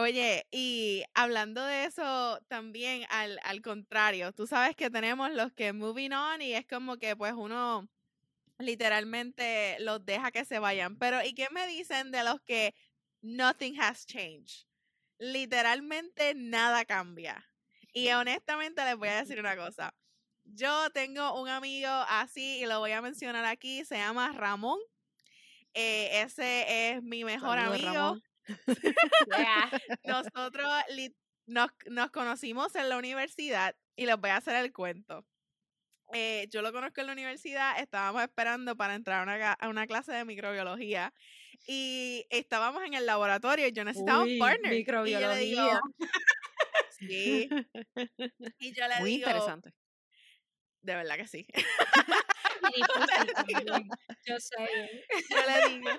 Oye, 0.00 0.46
y 0.52 1.02
hablando 1.12 1.64
de 1.64 1.84
eso 1.86 2.38
también 2.46 3.04
al, 3.10 3.40
al 3.42 3.60
contrario, 3.62 4.32
tú 4.32 4.46
sabes 4.46 4.76
que 4.76 4.90
tenemos 4.90 5.32
los 5.32 5.52
que 5.52 5.72
moving 5.72 6.12
on 6.12 6.40
y 6.40 6.54
es 6.54 6.64
como 6.68 6.98
que 6.98 7.16
pues 7.16 7.32
uno 7.36 7.88
literalmente 8.58 9.76
los 9.80 10.04
deja 10.06 10.30
que 10.30 10.44
se 10.44 10.60
vayan. 10.60 10.96
Pero 10.98 11.24
¿y 11.24 11.34
qué 11.34 11.48
me 11.50 11.66
dicen 11.66 12.12
de 12.12 12.22
los 12.22 12.40
que 12.42 12.76
nothing 13.22 13.80
has 13.80 14.06
changed? 14.06 14.66
Literalmente 15.18 16.32
nada 16.36 16.84
cambia. 16.84 17.44
Y 17.92 18.10
honestamente 18.10 18.84
les 18.84 18.96
voy 18.96 19.08
a 19.08 19.16
decir 19.16 19.40
una 19.40 19.56
cosa. 19.56 19.94
Yo 20.44 20.90
tengo 20.90 21.40
un 21.40 21.48
amigo 21.48 21.90
así 22.08 22.60
y 22.60 22.66
lo 22.66 22.78
voy 22.78 22.92
a 22.92 23.02
mencionar 23.02 23.44
aquí, 23.46 23.84
se 23.84 23.96
llama 23.96 24.30
Ramón. 24.30 24.78
Eh, 25.74 26.22
ese 26.22 26.90
es 26.92 27.02
mi 27.02 27.24
mejor 27.24 27.58
amigo. 27.58 28.16
Nosotros 30.04 30.68
nos, 31.46 31.70
nos, 31.86 32.10
conocimos 32.10 32.74
en 32.74 32.88
la 32.88 32.96
universidad 32.96 33.76
y 33.96 34.06
les 34.06 34.16
voy 34.16 34.30
a 34.30 34.36
hacer 34.36 34.56
el 34.56 34.72
cuento. 34.72 35.26
Eh, 36.12 36.48
yo 36.50 36.62
lo 36.62 36.72
conozco 36.72 37.00
en 37.02 37.08
la 37.08 37.12
universidad, 37.12 37.78
estábamos 37.78 38.22
esperando 38.22 38.76
para 38.76 38.94
entrar 38.94 39.20
a 39.20 39.22
una, 39.22 39.52
a 39.52 39.68
una 39.68 39.86
clase 39.86 40.12
de 40.12 40.24
microbiología 40.24 41.12
y 41.66 42.26
estábamos 42.30 42.82
en 42.84 42.94
el 42.94 43.04
laboratorio 43.04 43.66
y 43.66 43.72
yo 43.72 43.84
necesitaba 43.84 44.22
un 44.22 44.38
partner. 44.38 44.72
Microbiología. 44.72 45.80
sí. 46.98 47.50
Y 48.58 48.74
yo 48.74 48.88
le 48.88 49.00
Muy 49.00 49.14
interesante. 49.14 49.74
De 50.80 50.94
verdad 50.94 51.16
que 51.16 51.26
sí. 51.26 51.46
yo 54.26 54.38
sé. 54.38 55.04
Yo 55.28 55.36
le 55.36 55.68
digo, 55.74 55.90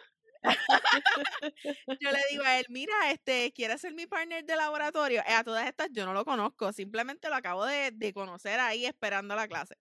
yo 2.00 2.12
le 2.12 2.20
digo 2.30 2.44
a 2.44 2.60
él, 2.60 2.66
mira, 2.70 3.12
este, 3.12 3.52
¿quieres 3.52 3.82
ser 3.82 3.94
mi 3.94 4.08
partner 4.08 4.46
de 4.46 4.56
laboratorio? 4.56 5.22
Eh, 5.28 5.34
a 5.34 5.44
todas 5.44 5.68
estas 5.68 5.90
yo 5.92 6.06
no 6.06 6.14
lo 6.14 6.24
conozco, 6.26 6.72
simplemente 6.72 7.30
lo 7.30 7.36
acabo 7.36 7.66
de, 7.66 7.92
de, 7.92 8.14
conocer 8.14 8.60
ahí 8.60 8.86
esperando 8.86 9.36
la 9.36 9.48
clase. 9.48 9.76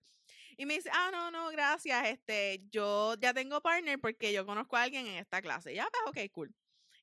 Y 0.56 0.66
me 0.66 0.74
dice, 0.74 0.90
ah, 0.92 1.10
no, 1.12 1.30
no, 1.30 1.50
gracias, 1.50 2.08
este, 2.08 2.60
yo 2.70 3.14
ya 3.20 3.32
tengo 3.32 3.60
partner 3.60 4.00
porque 4.00 4.32
yo 4.32 4.44
conozco 4.44 4.76
a 4.76 4.82
alguien 4.82 5.06
en 5.06 5.18
esta 5.18 5.40
clase. 5.40 5.74
Ya, 5.74 5.86
pues, 5.90 6.26
ok, 6.26 6.32
cool. 6.32 6.54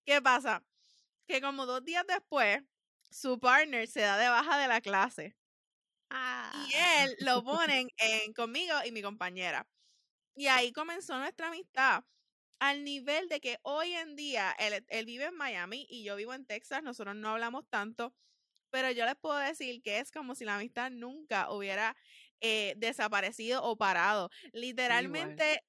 ¿Qué 0.06 0.22
pasa? 0.22 0.62
Que 1.28 1.42
como 1.42 1.66
dos 1.66 1.84
días 1.86 2.04
después, 2.08 2.62
su 3.10 3.40
partner 3.40 3.88
se 3.88 4.02
da 4.02 4.18
de 4.18 4.28
baja 4.28 4.58
de 4.60 4.68
la 4.68 4.82
clase. 4.82 5.38
Ah. 6.10 6.52
Y 6.68 6.74
él 7.02 7.16
lo 7.20 7.44
ponen 7.46 7.88
en, 7.98 8.34
conmigo 8.34 8.76
y 8.86 8.92
mi 8.92 9.02
compañera. 9.02 9.66
Y 10.36 10.48
ahí 10.48 10.74
comenzó 10.74 11.18
nuestra 11.18 11.48
amistad 11.48 12.04
al 12.66 12.84
nivel 12.84 13.30
de 13.30 13.40
que 13.40 13.60
hoy 13.62 13.94
en 13.94 14.16
día 14.16 14.56
él, 14.58 15.06
vive 15.06 15.26
en 15.26 15.36
Miami 15.36 15.86
y 15.88 16.04
yo 16.04 16.16
vivo 16.16 16.34
en 16.34 16.46
Texas, 16.46 16.82
nosotros 16.82 17.16
no 17.16 17.30
hablamos 17.30 17.70
tanto, 17.70 18.16
pero 18.72 18.90
yo 18.90 19.06
les 19.06 19.16
puedo 19.16 19.38
decir 19.38 19.84
que 19.84 20.00
es 20.00 20.12
como 20.12 20.34
si 20.34 20.46
la 20.46 20.56
amistad 20.56 20.90
nunca 20.90 21.52
hubiera 21.52 21.96
eh, 22.42 22.74
desaparecido 22.78 23.64
o 23.64 23.78
parado. 23.78 24.32
Literalmente, 24.52 25.64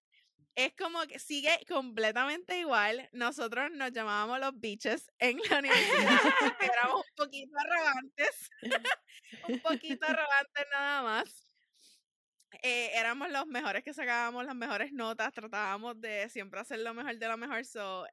es 0.54 0.74
como 0.74 1.02
que 1.02 1.18
sigue 1.18 1.50
completamente 1.68 2.58
igual. 2.58 3.10
Nosotros 3.12 3.70
nos 3.72 3.92
llamábamos 3.92 4.40
los 4.40 4.58
biches 4.58 5.12
en 5.18 5.38
la 5.50 5.58
universidad. 5.58 6.18
éramos 6.72 7.04
un 7.06 7.14
poquito 7.14 7.52
arrogantes. 7.58 8.50
un 9.48 9.60
poquito 9.60 10.06
arrogantes 10.08 10.66
nada 10.72 11.02
más. 11.02 11.45
Eh, 12.62 12.90
éramos 12.94 13.30
los 13.30 13.46
mejores 13.46 13.82
que 13.82 13.92
sacábamos 13.92 14.44
las 14.44 14.54
mejores 14.54 14.92
notas, 14.92 15.32
tratábamos 15.32 16.00
de 16.00 16.28
siempre 16.28 16.60
hacer 16.60 16.80
lo 16.80 16.94
mejor 16.94 17.16
de 17.16 17.28
lo 17.28 17.36
mejor, 17.36 17.64
so, 17.64 18.06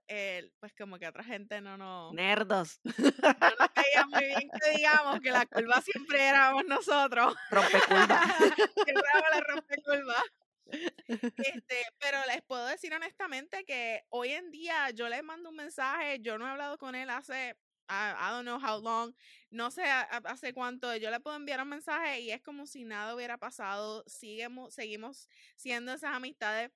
pues 0.59 0.73
como 0.77 0.97
que 0.99 1.07
otra 1.07 1.23
gente 1.23 1.61
no 1.61 1.77
nos... 1.77 2.13
Nerdos. 2.13 2.79
No 2.83 2.93
nos 2.93 3.73
veía 3.75 4.05
muy 4.07 4.25
bien 4.25 4.49
que 4.61 4.77
digamos 4.77 5.19
que 5.21 5.31
la 5.31 5.45
curva 5.45 5.81
siempre 5.81 6.21
éramos 6.21 6.65
nosotros. 6.65 7.35
Rompecurva. 7.51 8.21
siempre 8.85 9.03
éramos 9.13 9.29
la 9.31 9.39
rompecurva. 9.41 10.23
Este, 11.37 11.85
pero 11.99 12.17
les 12.27 12.41
puedo 12.41 12.65
decir 12.65 12.93
honestamente 12.93 13.65
que 13.65 14.03
hoy 14.09 14.29
en 14.31 14.49
día 14.49 14.89
yo 14.91 15.09
le 15.09 15.21
mando 15.21 15.49
un 15.49 15.55
mensaje, 15.55 16.19
yo 16.21 16.37
no 16.37 16.47
he 16.47 16.49
hablado 16.49 16.77
con 16.77 16.95
él 16.95 17.09
hace 17.09 17.55
I, 17.89 18.31
don't 18.31 18.45
know 18.45 18.59
how 18.59 18.79
long, 18.81 19.13
no 19.51 19.69
sé 19.71 19.83
hace 19.83 20.53
cuánto, 20.53 20.95
yo 20.95 21.11
le 21.11 21.19
puedo 21.19 21.35
enviar 21.35 21.61
un 21.61 21.69
mensaje 21.69 22.21
y 22.21 22.31
es 22.31 22.41
como 22.41 22.65
si 22.65 22.85
nada 22.85 23.15
hubiera 23.15 23.37
pasado, 23.37 24.03
seguimos, 24.07 24.73
seguimos 24.73 25.29
siendo 25.55 25.93
esas 25.93 26.15
amistades. 26.15 26.71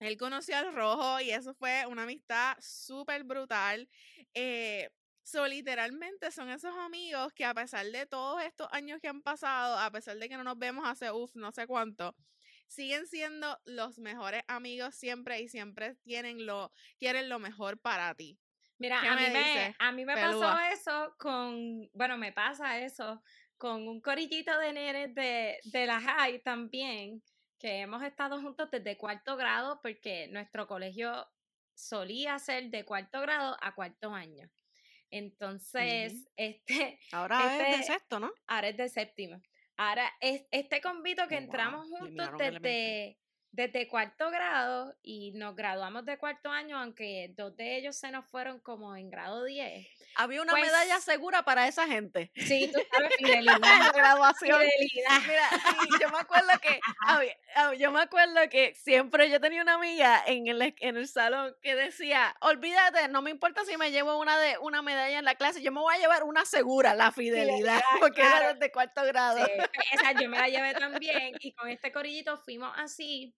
él 0.00 0.16
conoció 0.16 0.56
al 0.56 0.74
rojo 0.74 1.20
y 1.20 1.30
eso 1.30 1.54
fue 1.54 1.86
una 1.86 2.04
amistad 2.04 2.56
súper 2.60 3.24
brutal. 3.24 3.88
Eh, 4.34 4.90
So, 5.28 5.46
literalmente 5.46 6.32
son 6.32 6.48
esos 6.48 6.74
amigos 6.78 7.34
que 7.34 7.44
a 7.44 7.52
pesar 7.52 7.84
de 7.84 8.06
todos 8.06 8.42
estos 8.42 8.66
años 8.72 8.98
que 8.98 9.08
han 9.08 9.20
pasado, 9.20 9.76
a 9.76 9.90
pesar 9.90 10.16
de 10.16 10.26
que 10.26 10.38
no 10.38 10.42
nos 10.42 10.58
vemos 10.58 10.88
hace, 10.88 11.12
uff, 11.12 11.36
no 11.36 11.52
sé 11.52 11.66
cuánto, 11.66 12.16
siguen 12.66 13.06
siendo 13.06 13.60
los 13.66 13.98
mejores 13.98 14.42
amigos 14.48 14.94
siempre 14.94 15.38
y 15.42 15.48
siempre 15.48 15.96
tienen 15.96 16.46
lo, 16.46 16.72
quieren 16.98 17.28
lo 17.28 17.38
mejor 17.40 17.78
para 17.78 18.14
ti. 18.14 18.38
Mira, 18.78 19.00
a 19.00 19.16
mí, 19.16 19.22
me, 19.32 19.74
a 19.78 19.92
mí 19.92 20.04
me 20.04 20.14
pasó 20.14 20.56
eso 20.72 21.14
con, 21.18 21.90
bueno, 21.92 22.16
me 22.16 22.32
pasa 22.32 22.78
eso 22.78 23.22
con 23.56 23.88
un 23.88 24.00
corillito 24.00 24.56
de 24.58 24.72
nenes 24.72 25.14
de, 25.14 25.58
de 25.64 25.86
la 25.86 26.00
high 26.00 26.40
también, 26.42 27.22
que 27.58 27.80
hemos 27.80 28.02
estado 28.04 28.40
juntos 28.40 28.70
desde 28.70 28.96
cuarto 28.96 29.36
grado 29.36 29.80
porque 29.82 30.28
nuestro 30.28 30.68
colegio 30.68 31.26
solía 31.74 32.38
ser 32.38 32.70
de 32.70 32.84
cuarto 32.84 33.20
grado 33.20 33.56
a 33.60 33.74
cuarto 33.74 34.14
año. 34.14 34.48
Entonces, 35.10 36.28
este... 36.36 37.00
Ahora 37.12 37.52
es 37.52 37.58
de 37.58 37.70
este 37.70 37.92
sexto, 37.92 38.20
¿no? 38.20 38.32
Ahora 38.46 38.68
es 38.68 38.76
de 38.76 38.88
séptimo. 38.88 39.42
Ahora, 39.76 40.10
es, 40.20 40.44
este 40.50 40.80
convito 40.80 41.26
que 41.28 41.36
oh, 41.36 41.38
entramos 41.38 41.88
juntos 41.88 42.30
desde, 42.36 43.18
desde 43.50 43.88
cuarto 43.88 44.30
grado 44.30 44.94
y 45.02 45.32
nos 45.32 45.56
graduamos 45.56 46.04
de 46.04 46.18
cuarto 46.18 46.50
año, 46.50 46.78
aunque 46.78 47.32
dos 47.36 47.56
de 47.56 47.76
ellos 47.76 47.96
se 47.96 48.10
nos 48.10 48.26
fueron 48.26 48.60
como 48.60 48.94
en 48.96 49.10
grado 49.10 49.44
10. 49.44 49.86
Había 50.16 50.42
una 50.42 50.54
medalla 50.54 50.94
pues 50.94 51.04
segura 51.04 51.42
para 51.44 51.68
esa 51.68 51.86
gente. 51.86 52.30
Sí, 52.34 52.70
tú 52.72 52.80
sabes, 52.92 53.14
fidelidad. 53.16 53.58
graduación. 53.94 54.60
Fidelidad. 54.60 55.20
Mira, 55.26 55.98
yo 56.00 56.10
me 56.10 56.18
acuerdo 56.18 56.48
que, 56.60 56.80
yo 57.78 57.92
me 57.92 58.00
acuerdo 58.00 58.48
que 58.50 58.74
siempre 58.74 59.30
yo 59.30 59.40
tenía 59.40 59.62
una 59.62 59.74
amiga 59.74 60.22
en 60.26 60.46
el, 60.48 60.74
en 60.80 60.96
el 60.96 61.08
salón 61.08 61.54
que 61.62 61.74
decía, 61.74 62.36
olvídate, 62.40 63.08
no 63.08 63.22
me 63.22 63.30
importa 63.30 63.64
si 63.64 63.76
me 63.76 63.90
llevo 63.90 64.18
una 64.18 64.38
de 64.38 64.58
una 64.58 64.82
medalla 64.82 65.18
en 65.18 65.24
la 65.24 65.36
clase, 65.36 65.62
yo 65.62 65.72
me 65.72 65.80
voy 65.80 65.94
a 65.94 65.98
llevar 65.98 66.24
una 66.24 66.44
segura, 66.44 66.94
la 66.94 67.12
fidelidad, 67.12 67.80
porque 68.00 68.22
era 68.22 68.54
desde 68.54 68.72
cuarto 68.72 69.04
grado. 69.04 69.44
Sí, 69.44 69.52
esa 69.92 70.12
yo 70.20 70.28
me 70.28 70.38
la 70.38 70.48
llevé 70.48 70.74
también 70.74 71.34
y 71.40 71.52
con 71.52 71.68
este 71.68 71.92
corillito 71.92 72.36
fuimos 72.38 72.72
así 72.76 73.34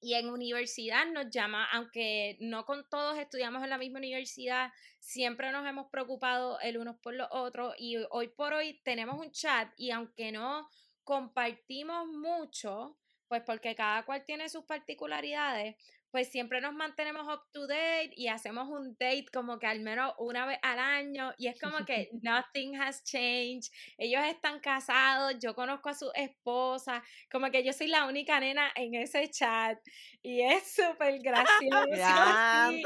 y 0.00 0.14
en 0.14 0.30
universidad 0.30 1.06
nos 1.06 1.30
llama, 1.30 1.68
aunque 1.72 2.36
no 2.40 2.64
con 2.64 2.88
todos 2.88 3.18
estudiamos 3.18 3.62
en 3.62 3.70
la 3.70 3.78
misma 3.78 3.98
universidad, 3.98 4.72
siempre 5.00 5.50
nos 5.50 5.66
hemos 5.66 5.90
preocupado 5.90 6.60
el 6.60 6.78
unos 6.78 6.96
por 6.98 7.14
los 7.14 7.28
otros 7.30 7.74
y 7.78 7.96
hoy 8.10 8.28
por 8.28 8.52
hoy 8.52 8.80
tenemos 8.84 9.18
un 9.18 9.32
chat 9.32 9.68
y 9.76 9.90
aunque 9.90 10.30
no 10.32 10.68
compartimos 11.04 12.06
mucho, 12.06 12.96
pues 13.28 13.42
porque 13.44 13.74
cada 13.74 14.04
cual 14.04 14.24
tiene 14.24 14.48
sus 14.48 14.64
particularidades, 14.64 15.76
pues 16.10 16.30
siempre 16.30 16.60
nos 16.60 16.74
mantenemos 16.74 17.26
up 17.26 17.42
to 17.52 17.66
date 17.66 18.10
y 18.16 18.28
hacemos 18.28 18.68
un 18.68 18.96
date 18.98 19.26
como 19.32 19.58
que 19.58 19.66
al 19.66 19.80
menos 19.80 20.14
una 20.18 20.46
vez 20.46 20.58
al 20.62 20.78
año 20.78 21.32
y 21.36 21.48
es 21.48 21.60
como 21.60 21.84
que 21.84 22.08
nothing 22.22 22.76
has 22.76 23.04
changed, 23.04 23.70
ellos 23.98 24.22
están 24.24 24.60
casados, 24.60 25.34
yo 25.40 25.54
conozco 25.54 25.88
a 25.88 25.94
su 25.94 26.10
esposa, 26.14 27.02
como 27.30 27.50
que 27.50 27.62
yo 27.64 27.72
soy 27.72 27.88
la 27.88 28.06
única 28.06 28.40
nena 28.40 28.70
en 28.74 28.94
ese 28.94 29.28
chat 29.30 29.78
y 30.22 30.42
es 30.42 30.74
súper 30.74 31.18
gracioso. 31.22 31.86
sí, 31.94 32.82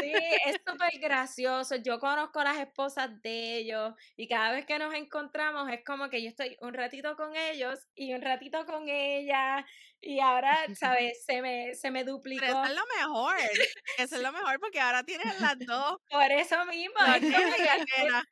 sí, 0.00 0.12
es 0.46 0.56
súper 0.66 0.98
gracioso, 1.00 1.76
yo 1.76 1.98
conozco 1.98 2.42
las 2.42 2.58
esposas 2.58 3.20
de 3.22 3.56
ellos 3.56 3.94
y 4.16 4.28
cada 4.28 4.52
vez 4.52 4.66
que 4.66 4.78
nos 4.78 4.94
encontramos 4.94 5.70
es 5.70 5.84
como 5.84 6.08
que 6.08 6.22
yo 6.22 6.28
estoy 6.28 6.56
un 6.60 6.74
ratito 6.74 7.16
con 7.16 7.36
ellos 7.36 7.86
y 7.94 8.14
un 8.14 8.22
ratito 8.22 8.64
con 8.66 8.88
ella 8.88 9.66
y 10.04 10.18
ahora, 10.18 10.66
¿sabes? 10.74 11.24
Se 11.24 11.40
me, 11.40 11.74
se 11.74 11.90
me 11.92 12.02
duplicó. 12.02 12.44
Eso 12.52 12.64
es 12.64 12.74
lo 12.74 12.82
mejor. 12.98 13.36
Eso 13.98 14.16
es 14.16 14.22
lo 14.22 14.32
mejor 14.32 14.60
porque 14.60 14.80
ahora 14.80 15.02
tienes 15.02 15.24
las 15.40 15.58
dos. 15.58 15.98
Por 16.10 16.30
eso 16.30 16.64
mismo. 16.66 16.94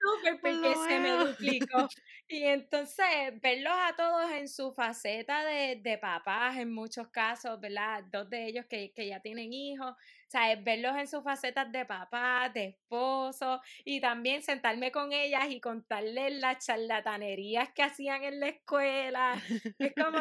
súper 0.00 0.40
porque 0.40 0.74
se 0.88 0.98
me 0.98 1.10
duplicó. 1.10 1.88
Y 2.28 2.44
entonces, 2.44 3.06
verlos 3.42 3.72
a 3.74 3.94
todos 3.96 4.30
en 4.32 4.48
su 4.48 4.72
faceta 4.72 5.44
de, 5.44 5.80
de 5.82 5.98
papás, 5.98 6.56
en 6.56 6.72
muchos 6.72 7.08
casos, 7.08 7.60
¿verdad? 7.60 8.04
Dos 8.10 8.30
de 8.30 8.46
ellos 8.46 8.66
que, 8.68 8.92
que 8.92 9.08
ya 9.08 9.20
tienen 9.20 9.52
hijos, 9.52 9.94
sea, 10.30 10.54
verlos 10.56 10.96
en 10.96 11.08
sus 11.08 11.24
facetas 11.24 11.70
de 11.72 11.84
papá, 11.84 12.50
de 12.54 12.66
esposo, 12.66 13.60
y 13.84 14.00
también 14.00 14.42
sentarme 14.42 14.92
con 14.92 15.12
ellas 15.12 15.50
y 15.50 15.60
contarles 15.60 16.38
las 16.40 16.64
charlatanerías 16.64 17.70
que 17.72 17.82
hacían 17.82 18.22
en 18.24 18.40
la 18.40 18.48
escuela. 18.48 19.34
Es 19.78 19.92
como, 19.94 20.18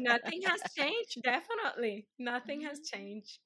nothing 0.00 0.46
has 0.46 0.74
changed, 0.74 1.22
definitely. 1.22 2.08
Nothing 2.18 2.66
has 2.66 2.82
changed. 2.82 3.40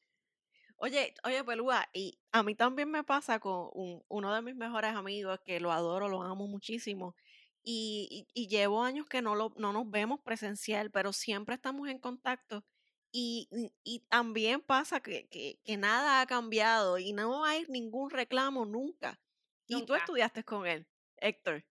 Oye, 0.78 1.14
oye, 1.24 1.42
Pelúa, 1.42 1.88
y 1.92 2.18
a 2.32 2.42
mí 2.42 2.54
también 2.54 2.90
me 2.90 3.02
pasa 3.02 3.38
con 3.40 3.70
uno 4.08 4.34
de 4.34 4.42
mis 4.42 4.54
mejores 4.54 4.94
amigos, 4.94 5.40
que 5.44 5.58
lo 5.58 5.72
adoro, 5.72 6.08
lo 6.08 6.22
amo 6.22 6.46
muchísimo, 6.46 7.14
y, 7.62 8.28
y, 8.32 8.48
llevo 8.48 8.84
años 8.84 9.06
que 9.08 9.22
no, 9.22 9.34
lo, 9.34 9.52
no 9.56 9.72
nos 9.72 9.90
vemos 9.90 10.20
presencial, 10.20 10.90
pero 10.90 11.12
siempre 11.12 11.56
estamos 11.56 11.88
en 11.88 11.98
contacto. 11.98 12.64
Y, 13.12 13.48
y 13.82 14.00
también 14.08 14.60
pasa 14.60 15.00
que, 15.00 15.26
que, 15.28 15.58
que, 15.64 15.76
nada 15.76 16.20
ha 16.20 16.26
cambiado 16.26 16.98
y 16.98 17.12
no 17.12 17.44
hay 17.44 17.64
ningún 17.68 18.10
reclamo 18.10 18.66
nunca. 18.66 19.18
Y 19.66 19.84
tú 19.86 19.94
estudiaste 19.94 20.44
con 20.44 20.66
él, 20.66 20.86
Héctor. 21.16 21.64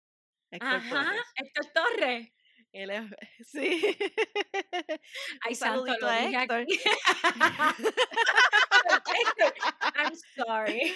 Héctor 0.51 0.69
Ajá, 0.69 1.13
Héctor 1.35 1.65
Torres. 1.73 2.34
Él 2.75 2.89
es, 2.89 3.03
sí. 3.47 3.97
Ay, 5.47 5.55
santo, 5.55 5.85
lo 5.85 6.07
a 6.09 6.19
Héctor. 9.15 9.53
I'm 9.95 10.13
sorry. 10.35 10.93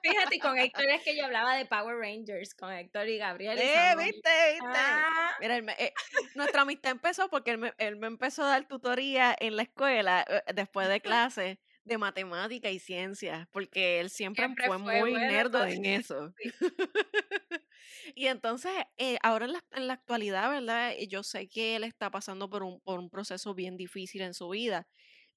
Fíjate, 0.00 0.38
con 0.38 0.56
Héctor 0.56 0.84
es 0.84 1.02
que 1.02 1.16
yo 1.16 1.24
hablaba 1.24 1.56
de 1.56 1.66
Power 1.66 1.96
Rangers, 1.96 2.54
con 2.54 2.72
Héctor 2.72 3.08
y 3.08 3.18
Gabriel. 3.18 3.58
Eh, 3.58 3.94
viste, 3.98 4.30
viste. 4.52 4.68
Ah. 4.76 5.32
Mira, 5.40 5.56
eh, 5.56 5.92
nuestra 6.36 6.62
amistad 6.62 6.92
empezó 6.92 7.28
porque 7.28 7.50
él 7.50 7.58
me, 7.58 7.74
él 7.78 7.96
me, 7.96 8.06
empezó 8.06 8.44
a 8.44 8.50
dar 8.50 8.68
tutoría 8.68 9.34
en 9.40 9.56
la 9.56 9.62
escuela 9.62 10.24
eh, 10.28 10.44
después 10.54 10.86
de 10.88 11.00
clase 11.00 11.58
de 11.84 11.98
matemática 11.98 12.70
y 12.70 12.78
ciencias, 12.78 13.46
porque 13.50 14.00
él 14.00 14.10
siempre, 14.10 14.48
fue, 14.66 14.78
muy 14.78 15.12
nerdo 15.12 15.64
en 15.64 15.84
eso. 15.84 16.34
y 18.14 18.26
entonces, 18.26 18.72
eh, 18.96 19.18
ahora 19.22 19.44
en 19.44 19.52
la, 19.52 19.64
en 19.72 19.86
la, 19.86 19.94
actualidad, 19.94 20.50
¿verdad? 20.50 20.94
Yo 21.08 21.22
sé 21.22 21.48
que 21.48 21.76
él 21.76 21.84
está 21.84 22.10
pasando 22.10 22.48
por 22.48 22.62
un, 22.62 22.80
por 22.80 22.98
un 22.98 23.10
proceso 23.10 23.54
bien 23.54 23.76
difícil 23.76 24.22
en 24.22 24.34
su 24.34 24.48
vida, 24.48 24.88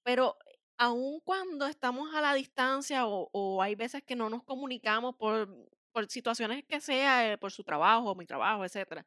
pero 0.03 0.37
aun 0.77 1.19
cuando 1.21 1.67
estamos 1.67 2.13
a 2.15 2.21
la 2.21 2.33
distancia 2.33 3.07
o, 3.07 3.29
o 3.33 3.61
hay 3.61 3.75
veces 3.75 4.03
que 4.03 4.15
no 4.15 4.29
nos 4.29 4.43
comunicamos 4.43 5.15
por, 5.15 5.49
por 5.91 6.09
situaciones 6.09 6.63
que 6.65 6.79
sea, 6.79 7.33
eh, 7.33 7.37
por 7.37 7.51
su 7.51 7.63
trabajo, 7.63 8.15
mi 8.15 8.25
trabajo, 8.25 8.63
etcétera, 8.63 9.05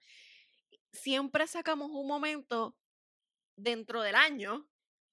siempre 0.92 1.46
sacamos 1.46 1.90
un 1.90 2.06
momento 2.06 2.76
dentro 3.56 4.02
del 4.02 4.14
año 4.14 4.69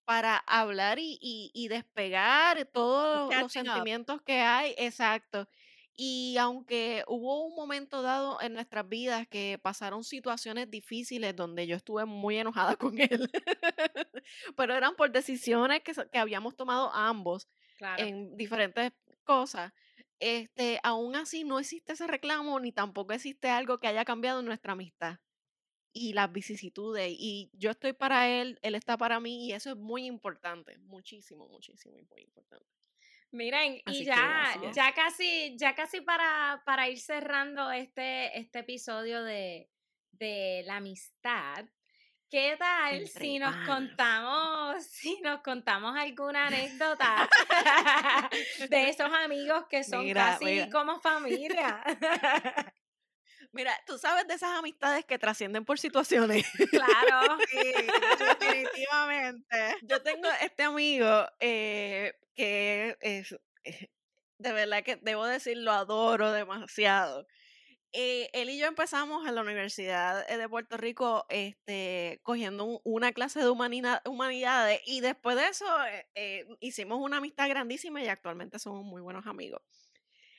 para 0.08 0.38
hablar 0.38 1.00
y, 1.00 1.20
y, 1.20 1.68
despegar 1.68 2.66
todos 2.68 3.36
los 3.36 3.52
sentimientos 3.52 4.22
que 4.22 4.40
hay, 4.40 4.74
exacto. 4.78 5.50
Y 5.98 6.38
aunque 6.40 7.04
hubo 7.08 7.46
un 7.46 7.56
momento 7.58 8.02
dado 8.02 8.40
en 8.40 8.54
nuestras 8.54 8.88
vidas 8.88 9.28
que 9.28 9.60
pasaron 9.62 10.06
situaciones 10.06 10.72
difíciles 10.72 11.36
donde 11.36 11.68
yo 11.68 11.76
estuve 11.76 12.06
muy 12.06 12.38
enojada 12.38 12.76
con 12.78 12.98
él, 13.02 13.30
pero 14.56 14.76
eran 14.76 14.96
por 14.96 15.12
decisiones 15.12 15.82
que, 15.82 15.92
que 16.10 16.18
habíamos 16.18 16.56
tomado 16.56 16.90
ambos 16.94 17.50
en 17.98 18.38
diferentes 18.38 18.94
cosas, 19.26 19.74
este, 20.22 20.80
aún 20.84 21.18
así 21.18 21.44
no 21.44 21.60
existe 21.60 21.92
ese 21.92 22.08
reclamo 22.08 22.62
ni 22.62 22.72
tampoco 22.72 23.12
existe 23.12 23.50
algo 23.50 23.78
que 23.78 23.88
haya 23.88 24.06
cambiado 24.06 24.40
en 24.40 24.46
nuestra 24.46 24.72
amistad. 24.72 25.20
Y 25.94 26.14
las 26.14 26.32
vicisitudes. 26.32 27.12
Y 27.18 27.50
yo 27.54 27.72
estoy 27.72 27.94
para 27.94 28.28
él, 28.30 28.60
él 28.62 28.76
está 28.76 28.98
para 28.98 29.20
mí 29.20 29.48
y 29.48 29.54
eso 29.54 29.72
es 29.72 29.78
muy 29.78 30.06
importante, 30.06 30.78
muchísimo, 30.80 31.48
muchísimo, 31.48 31.98
muy 32.10 32.22
importante. 32.22 32.66
Miren, 33.32 33.82
y 33.86 34.06
ya, 34.06 34.56
ya 34.74 34.94
casi, 34.94 35.56
ya 35.58 35.76
casi 35.76 36.02
para, 36.02 36.64
para 36.66 36.88
ir 36.90 36.98
cerrando 36.98 37.72
este, 37.72 38.38
este 38.40 38.60
episodio 38.60 39.24
de, 39.24 39.70
de 40.12 40.64
la 40.66 40.78
amistad, 40.78 41.66
¿Qué 42.30 42.58
tal 42.60 43.08
si 43.08 43.40
nos 43.40 43.56
contamos, 43.66 44.84
si 44.84 45.22
nos 45.22 45.40
contamos 45.40 45.96
alguna 45.96 46.48
anécdota 46.48 47.30
de 48.70 48.90
esos 48.90 49.10
amigos 49.14 49.66
que 49.70 49.86
son 49.86 50.12
casi 50.12 50.70
como 50.70 51.00
familia? 51.00 51.82
Mira, 53.58 53.74
tú 53.88 53.98
sabes 53.98 54.28
de 54.28 54.36
esas 54.36 54.52
amistades 54.52 55.04
que 55.04 55.18
trascienden 55.18 55.66
por 55.66 55.80
situaciones. 55.80 56.46
Claro. 56.70 57.38
Sí, 57.50 57.60
definitivamente. 58.40 59.76
Yo 59.82 60.02
tengo 60.04 60.28
este 60.42 60.64
amigo 60.64 61.26
eh, 61.40 62.14
que 62.36 62.96
es, 63.02 63.36
eh, 63.64 63.90
de 64.38 64.54
verdad 64.54 64.84
que 64.84 64.98
debo 64.98 65.26
decir, 65.26 65.58
lo 65.58 65.72
adoro 65.72 66.32
demasiado. 66.32 67.26
Eh, 67.94 68.30
él 68.34 68.52
y 68.52 68.60
yo 68.60 68.68
empezamos 68.68 69.28
en 69.28 69.34
la 69.34 69.42
Universidad 69.42 70.28
de 70.28 70.50
Puerto 70.50 70.78
Rico 70.78 71.26
este, 71.30 72.20
cogiendo 72.22 72.80
una 72.84 73.12
clase 73.12 73.40
de 73.40 73.50
humanidades 73.50 74.82
y 74.86 75.02
después 75.02 75.36
de 75.36 75.48
eso 75.48 75.66
hicimos 76.60 77.00
una 77.00 77.18
amistad 77.18 77.50
grandísima 77.50 78.04
y 78.04 78.08
actualmente 78.08 78.60
somos 78.60 78.86
muy 78.86 79.02
buenos 79.02 79.26
amigos 79.26 79.62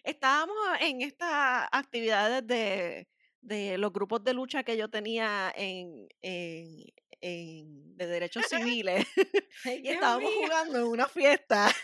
estábamos 0.03 0.57
en 0.81 1.03
estas 1.03 1.69
actividades 1.73 2.47
de, 2.47 3.09
de, 3.41 3.79
los 3.79 3.93
grupos 3.93 4.25
de 4.25 4.35
lucha 4.35 4.63
que 4.63 4.77
yo 4.77 4.89
tenía 4.89 5.53
en, 5.57 6.09
en, 6.23 6.85
en 7.21 7.97
de 7.97 8.07
derechos 8.07 8.47
civiles 8.49 9.07
y 9.65 9.89
estábamos 9.89 10.33
jugando 10.35 10.79
en 10.79 10.85
una 10.85 11.09
fiesta. 11.09 11.75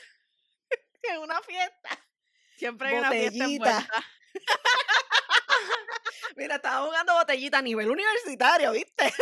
en 1.02 1.18
una 1.18 1.40
fiesta. 1.42 1.98
Siempre 2.56 2.88
hay 2.88 2.94
una 2.96 3.10
fiesta 3.10 3.86
Mira, 6.36 6.56
estábamos 6.56 6.88
jugando 6.88 7.14
botellita 7.14 7.58
a 7.58 7.62
nivel 7.62 7.90
universitario, 7.90 8.72
¿viste? 8.72 9.12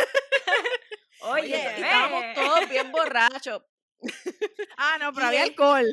Oye, 1.21 1.75
estábamos 1.75 2.33
todos 2.33 2.69
bien 2.69 2.91
borrachos. 2.91 3.61
Ah, 4.77 4.97
no, 4.99 5.13
pero 5.13 5.27
había 5.27 5.43
alcohol. 5.43 5.85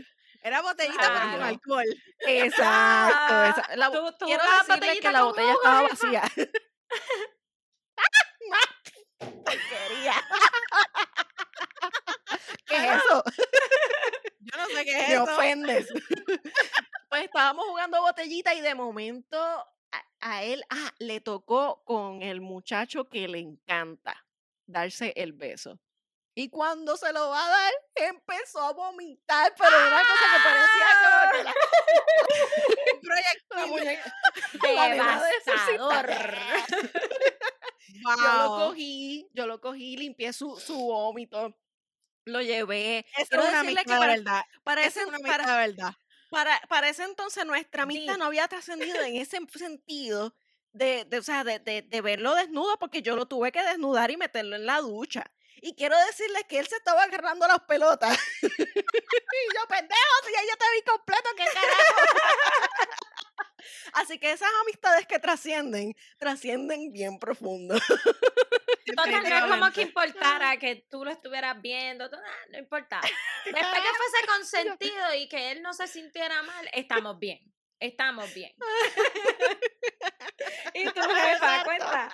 Era 0.42 0.62
botellita, 0.62 1.00
pero 1.00 1.32
con 1.32 1.42
alcohol. 1.42 1.84
Exacto. 2.20 3.62
La, 3.76 3.90
¿Tú, 3.90 4.12
tú 4.18 4.24
quiero 4.26 4.42
decirle 4.66 5.00
que 5.00 5.12
la 5.12 5.24
botella 5.24 5.52
estaba 5.52 5.82
vacía. 5.82 6.22
Porquería. 9.18 10.14
¿Qué 12.66 12.76
es 12.76 12.82
eso? 12.84 13.22
Yo 14.40 14.56
no 14.56 14.66
sé 14.68 14.84
qué 14.84 14.90
es 14.92 15.08
Me 15.08 15.14
eso. 15.14 15.24
ofendes. 15.24 15.88
Pues 17.08 17.24
estábamos 17.24 17.66
jugando 17.66 18.00
botellita 18.00 18.54
y 18.54 18.60
de 18.60 18.74
momento 18.74 19.36
a, 19.38 19.66
a 20.20 20.42
él 20.42 20.62
ah, 20.70 20.92
le 20.98 21.20
tocó 21.20 21.82
con 21.84 22.22
el 22.22 22.40
muchacho 22.40 23.08
que 23.08 23.28
le 23.28 23.40
encanta 23.40 24.24
darse 24.66 25.12
el 25.16 25.32
beso. 25.32 25.78
Y 26.40 26.48
cuando 26.48 26.96
se 26.96 27.12
lo 27.12 27.28
va 27.28 27.46
a 27.46 27.50
dar, 27.50 27.72
empezó 27.96 28.60
a 28.60 28.72
vomitar, 28.72 29.54
pero 29.58 29.76
una 29.76 30.00
cosa 30.00 30.24
que 30.32 30.42
parecía 30.42 30.86
como 31.02 31.30
que 31.32 31.44
la. 31.44 31.54
Devastador. 34.62 36.06
Yo 37.88 38.32
lo 38.32 38.50
cogí, 38.56 39.28
yo 39.34 39.46
lo 39.46 39.60
cogí, 39.60 39.96
limpié 39.96 40.32
su, 40.32 40.56
su 40.58 40.74
vómito, 40.76 41.58
lo 42.24 42.42
llevé. 42.42 43.06
Eso 43.16 43.28
Quiero 43.28 43.44
es 43.44 43.48
una 43.48 43.62
decirle 43.62 43.80
amistad 43.80 43.82
que 43.82 43.98
para, 43.98 44.06
verdad. 44.06 44.42
para 44.64 44.84
Esa 44.84 45.00
ese, 45.00 45.00
es 45.02 45.06
una 45.06 45.18
amistad 45.18 45.56
verdad. 45.58 45.94
para, 46.30 46.60
para 46.68 46.88
ese 46.88 47.04
entonces 47.04 47.44
nuestra 47.46 47.82
amistad 47.84 48.14
Sí. 48.14 48.18
no 48.18 48.26
había 48.26 48.48
trascendido 48.48 49.00
en 49.02 49.16
ese 49.16 49.38
sentido 49.56 50.34
de, 50.72 51.04
de, 51.06 51.18
o 51.18 51.22
sea, 51.22 51.44
de, 51.44 51.58
de, 51.58 51.82
de 51.82 52.00
verlo 52.00 52.34
desnudo 52.34 52.78
porque 52.78 53.02
yo 53.02 53.16
lo 53.16 53.26
tuve 53.26 53.52
que 53.52 53.62
desnudar 53.62 54.10
y 54.10 54.16
meterlo 54.16 54.56
en 54.56 54.66
la 54.66 54.80
ducha. 54.80 55.32
Y 55.62 55.74
quiero 55.74 55.96
decirles 56.06 56.44
que 56.48 56.58
él 56.58 56.66
se 56.66 56.76
estaba 56.76 57.02
agarrando 57.02 57.46
las 57.46 57.60
pelotas. 57.60 58.18
y 58.42 58.46
yo, 58.48 59.66
pendejo, 59.68 60.14
si 60.24 60.32
ya 60.32 60.40
yo 60.42 60.56
te 60.56 60.64
vi 60.74 60.82
completo, 60.82 61.28
¿qué 61.36 61.44
carajo? 61.44 62.00
Así 63.92 64.18
que 64.18 64.32
esas 64.32 64.50
amistades 64.62 65.06
que 65.06 65.18
trascienden, 65.18 65.94
trascienden 66.18 66.92
bien 66.92 67.18
profundo. 67.18 67.76
Total, 68.86 69.10
no 69.28 69.36
es 69.36 69.44
como 69.44 69.72
que 69.72 69.82
importara 69.82 70.56
que 70.58 70.86
tú 70.90 71.04
lo 71.04 71.10
estuvieras 71.10 71.60
viendo, 71.60 72.08
todo, 72.08 72.20
ah, 72.24 72.46
no 72.50 72.58
importaba. 72.58 73.02
Después 73.44 73.82
que 73.82 73.88
fuese 73.88 74.26
consentido 74.26 75.14
y 75.14 75.28
que 75.28 75.52
él 75.52 75.62
no 75.62 75.72
se 75.74 75.86
sintiera 75.86 76.42
mal, 76.42 76.70
estamos 76.72 77.18
bien. 77.18 77.40
Estamos 77.78 78.32
bien. 78.34 78.52
y 80.74 80.84
tu 80.84 81.00
jefa, 81.00 81.32
Exacto. 81.32 81.64
cuenta. 81.64 82.12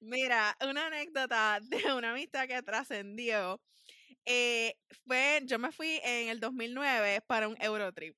Mira, 0.00 0.56
una 0.62 0.86
anécdota 0.86 1.60
de 1.62 1.92
una 1.94 2.10
amistad 2.12 2.46
que 2.46 2.62
trascendió. 2.62 3.60
eh, 4.24 4.74
fue, 5.06 5.40
yo 5.44 5.58
me 5.58 5.72
fui 5.72 6.00
en 6.02 6.28
el 6.28 6.40
2009 6.40 7.22
para 7.26 7.48
un 7.48 7.56
Eurotrip. 7.60 8.16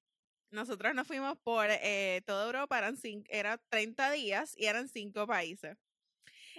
Nosotros 0.51 0.95
nos 0.95 1.07
fuimos 1.07 1.39
por 1.39 1.66
eh, 1.70 2.20
toda 2.26 2.45
Europa, 2.47 2.76
eran, 2.78 2.97
cin- 2.97 3.24
era 3.30 3.57
30 3.70 4.11
días 4.11 4.55
y 4.57 4.66
eran 4.66 4.89
cinco 4.89 5.26
países. 5.26 5.76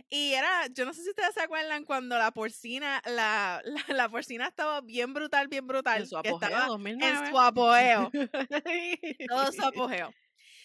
Y 0.10 0.34
era, 0.34 0.66
yo 0.68 0.86
no 0.86 0.94
sé 0.94 1.04
si 1.04 1.10
ustedes 1.12 1.36
se 1.36 1.42
acuerdan 1.42 1.86
cuando 1.86 2.18
la 2.18 2.32
porcina, 2.32 3.02
la, 3.06 3.62
la, 3.66 3.84
la 3.94 4.10
porcina 4.10 4.48
estaba 4.48 4.82
bien 4.82 5.14
brutal, 5.14 5.48
bien 5.48 5.68
brutal. 5.68 6.02
En 6.02 6.08
su 6.08 6.18
apogeo, 6.18 6.36
estaba 6.50 6.68
2009. 6.68 7.28
en 7.28 7.32
su 7.32 7.40
apogeo. 7.40 8.12
todo 9.28 9.52
su 9.52 9.62
apogeo. 9.64 10.14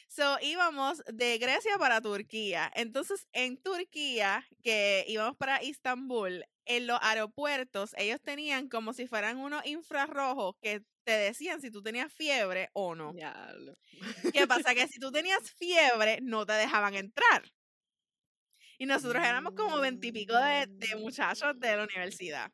So, 0.09 0.39
íbamos 0.41 1.03
de 1.07 1.39
Grecia 1.39 1.77
para 1.79 2.01
Turquía. 2.01 2.73
Entonces, 2.75 3.27
en 3.33 3.57
Turquía, 3.63 4.47
que 4.63 5.05
íbamos 5.07 5.37
para 5.37 5.63
Istambul, 5.63 6.45
en 6.65 6.87
los 6.87 6.99
aeropuertos, 7.03 7.95
ellos 7.97 8.21
tenían 8.23 8.69
como 8.69 8.93
si 8.93 9.07
fueran 9.07 9.39
unos 9.39 9.65
infrarrojos 9.67 10.57
que 10.61 10.83
te 11.05 11.13
decían 11.13 11.61
si 11.61 11.71
tú 11.71 11.83
tenías 11.83 12.13
fiebre 12.13 12.69
o 12.73 12.95
no. 12.95 13.13
Diablo. 13.13 13.77
¿Qué 14.33 14.47
pasa? 14.47 14.75
Que 14.75 14.87
si 14.89 14.99
tú 14.99 15.11
tenías 15.11 15.51
fiebre, 15.53 16.19
no 16.23 16.45
te 16.47 16.55
dejaban 16.55 16.95
entrar. 16.95 17.43
Y 18.79 18.87
nosotros 18.87 19.23
éramos 19.25 19.55
como 19.55 19.79
veintipico 19.79 20.35
de, 20.37 20.67
de 20.69 20.97
muchachos 20.97 21.59
de 21.59 21.77
la 21.77 21.85
universidad. 21.85 22.51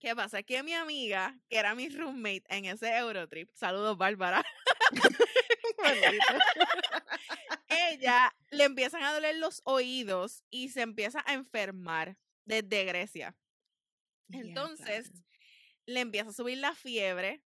¿Qué 0.00 0.16
pasa? 0.16 0.42
Que 0.42 0.62
mi 0.62 0.72
amiga, 0.72 1.38
que 1.50 1.58
era 1.58 1.74
mi 1.74 1.90
roommate 1.90 2.44
en 2.48 2.64
ese 2.64 2.96
Eurotrip, 2.96 3.50
saludos 3.52 3.98
Bárbara, 3.98 4.42
ella 7.68 8.34
le 8.50 8.64
empiezan 8.64 9.02
a 9.02 9.12
doler 9.12 9.36
los 9.36 9.60
oídos 9.64 10.42
y 10.50 10.70
se 10.70 10.80
empieza 10.80 11.22
a 11.26 11.34
enfermar 11.34 12.16
desde 12.46 12.84
Grecia. 12.84 13.36
Entonces, 14.32 15.12
le 15.84 16.00
empieza 16.00 16.30
a 16.30 16.34
subir 16.34 16.58
la 16.58 16.74
fiebre 16.74 17.42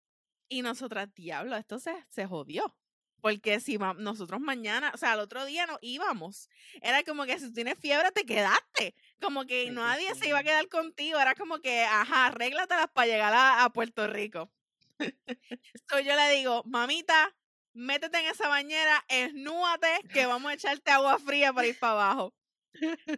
y 0.49 0.63
nosotras, 0.63 1.13
diablo, 1.15 1.57
esto 1.57 1.81
se, 1.81 1.93
se 2.11 2.27
jodió. 2.27 2.77
Porque 3.25 3.59
si 3.59 3.79
nosotros 3.79 4.39
mañana, 4.39 4.93
o 4.93 4.99
sea, 4.99 5.13
al 5.13 5.21
otro 5.21 5.47
día 5.47 5.65
no 5.65 5.79
íbamos. 5.81 6.51
Era 6.83 7.03
como 7.05 7.25
que 7.25 7.39
si 7.39 7.51
tienes 7.55 7.79
fiebre, 7.79 8.13
te 8.13 8.27
quedaste. 8.27 8.95
Como 9.19 9.47
que 9.47 9.71
nadie 9.71 10.15
se 10.15 10.29
iba 10.29 10.41
a 10.41 10.43
quedar 10.43 10.69
contigo. 10.69 11.19
Era 11.19 11.35
como 11.35 11.59
que, 11.61 11.85
ajá, 11.85 12.27
arréglatelas 12.27 12.89
para 12.93 13.07
llegar 13.07 13.33
a, 13.33 13.65
a 13.65 13.71
Puerto 13.71 14.07
Rico. 14.09 14.53
Entonces 14.99 16.07
yo 16.07 16.15
le 16.15 16.35
digo, 16.37 16.65
mamita, 16.67 17.35
métete 17.73 18.19
en 18.19 18.27
esa 18.27 18.47
bañera, 18.49 19.03
esnúate, 19.09 20.03
que 20.13 20.27
vamos 20.27 20.51
a 20.51 20.55
echarte 20.57 20.91
agua 20.91 21.19
fría 21.19 21.51
para 21.55 21.67
ir 21.67 21.79
para 21.79 21.93
abajo. 21.95 22.35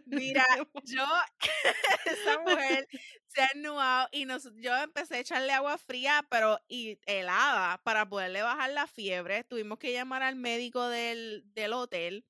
Mira, 0.05 0.45
yo, 0.83 1.05
esa 2.05 2.39
mujer 2.39 2.87
se 3.27 3.41
ha 3.41 4.09
y 4.11 4.25
nos, 4.25 4.49
yo 4.55 4.75
empecé 4.77 5.15
a 5.15 5.19
echarle 5.19 5.53
agua 5.53 5.77
fría, 5.77 6.25
pero 6.29 6.59
y 6.67 6.99
helada, 7.05 7.79
para 7.83 8.07
poderle 8.07 8.41
bajar 8.41 8.71
la 8.71 8.87
fiebre. 8.87 9.43
Tuvimos 9.43 9.77
que 9.79 9.93
llamar 9.93 10.23
al 10.23 10.35
médico 10.35 10.87
del, 10.87 11.43
del 11.53 11.73
hotel. 11.73 12.25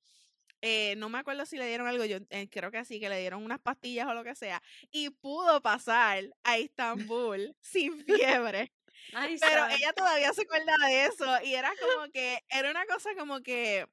Eh, 0.60 0.94
no 0.96 1.08
me 1.08 1.18
acuerdo 1.18 1.46
si 1.46 1.56
le 1.56 1.66
dieron 1.68 1.86
algo, 1.86 2.04
yo 2.04 2.18
eh, 2.30 2.48
creo 2.50 2.70
que 2.70 2.84
sí, 2.84 2.98
que 3.00 3.08
le 3.08 3.20
dieron 3.20 3.44
unas 3.44 3.60
pastillas 3.60 4.08
o 4.08 4.14
lo 4.14 4.24
que 4.24 4.34
sea. 4.34 4.62
Y 4.90 5.10
pudo 5.10 5.62
pasar 5.62 6.24
a 6.44 6.58
Istambul 6.58 7.56
sin 7.60 8.04
fiebre. 8.04 8.72
Ay, 9.12 9.38
Pero 9.40 9.60
sabe. 9.60 9.76
ella 9.76 9.92
todavía 9.94 10.32
se 10.34 10.42
acuerda 10.42 10.74
de 10.86 11.06
eso 11.06 11.24
y 11.44 11.54
era 11.54 11.70
como 11.80 12.10
que, 12.12 12.40
era 12.50 12.70
una 12.70 12.84
cosa 12.86 13.10
como 13.16 13.40
que, 13.42 13.86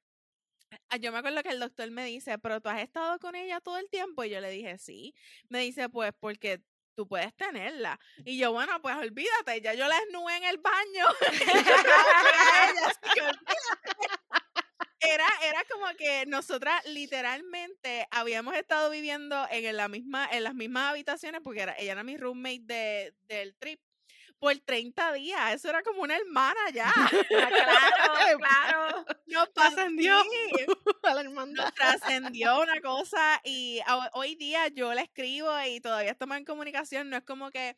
yo 1.00 1.12
me 1.12 1.18
acuerdo 1.18 1.42
que 1.42 1.50
el 1.50 1.60
doctor 1.60 1.90
me 1.90 2.04
dice, 2.04 2.38
pero 2.38 2.60
tú 2.60 2.68
has 2.68 2.80
estado 2.80 3.18
con 3.18 3.34
ella 3.34 3.60
todo 3.60 3.78
el 3.78 3.88
tiempo 3.90 4.24
y 4.24 4.30
yo 4.30 4.40
le 4.40 4.50
dije, 4.50 4.78
sí. 4.78 5.14
Me 5.48 5.60
dice, 5.60 5.88
pues 5.88 6.12
porque 6.18 6.62
tú 6.94 7.06
puedes 7.06 7.34
tenerla. 7.36 7.98
Y 8.24 8.38
yo, 8.38 8.52
bueno, 8.52 8.80
pues 8.80 8.96
olvídate, 8.96 9.60
ya 9.60 9.74
yo 9.74 9.86
la 9.86 9.98
esnúe 9.98 10.30
en 10.30 10.44
el 10.44 10.58
baño. 10.58 11.06
Era, 14.98 15.26
era 15.44 15.62
como 15.70 15.86
que 15.96 16.24
nosotras 16.26 16.84
literalmente 16.86 18.08
habíamos 18.10 18.56
estado 18.56 18.90
viviendo 18.90 19.46
en 19.50 19.76
la 19.76 19.86
misma, 19.86 20.28
en 20.32 20.42
las 20.42 20.54
mismas 20.54 20.90
habitaciones, 20.90 21.42
porque 21.44 21.60
era, 21.60 21.76
ella 21.78 21.92
era 21.92 22.02
mi 22.02 22.16
roommate 22.16 22.62
de, 22.64 23.14
del 23.28 23.54
trip 23.54 23.78
por 24.38 24.56
30 24.58 25.12
días. 25.14 25.54
Eso 25.54 25.68
era 25.68 25.82
como 25.82 26.02
una 26.02 26.16
hermana 26.16 26.60
ya. 26.72 26.92
claro, 27.28 27.56
claro. 28.38 29.04
Nos 29.26 29.52
trascendió 29.52 30.16
a 31.02 31.14
la 31.14 31.22
Nos 31.24 31.74
trascendió 31.74 32.60
una 32.60 32.80
cosa 32.80 33.40
y 33.44 33.80
hoy 34.12 34.34
día 34.34 34.68
yo 34.68 34.92
la 34.94 35.02
escribo 35.02 35.50
y 35.66 35.80
todavía 35.80 36.10
estamos 36.10 36.36
en 36.36 36.44
comunicación. 36.44 37.10
No 37.10 37.16
es 37.16 37.24
como 37.24 37.50
que 37.50 37.76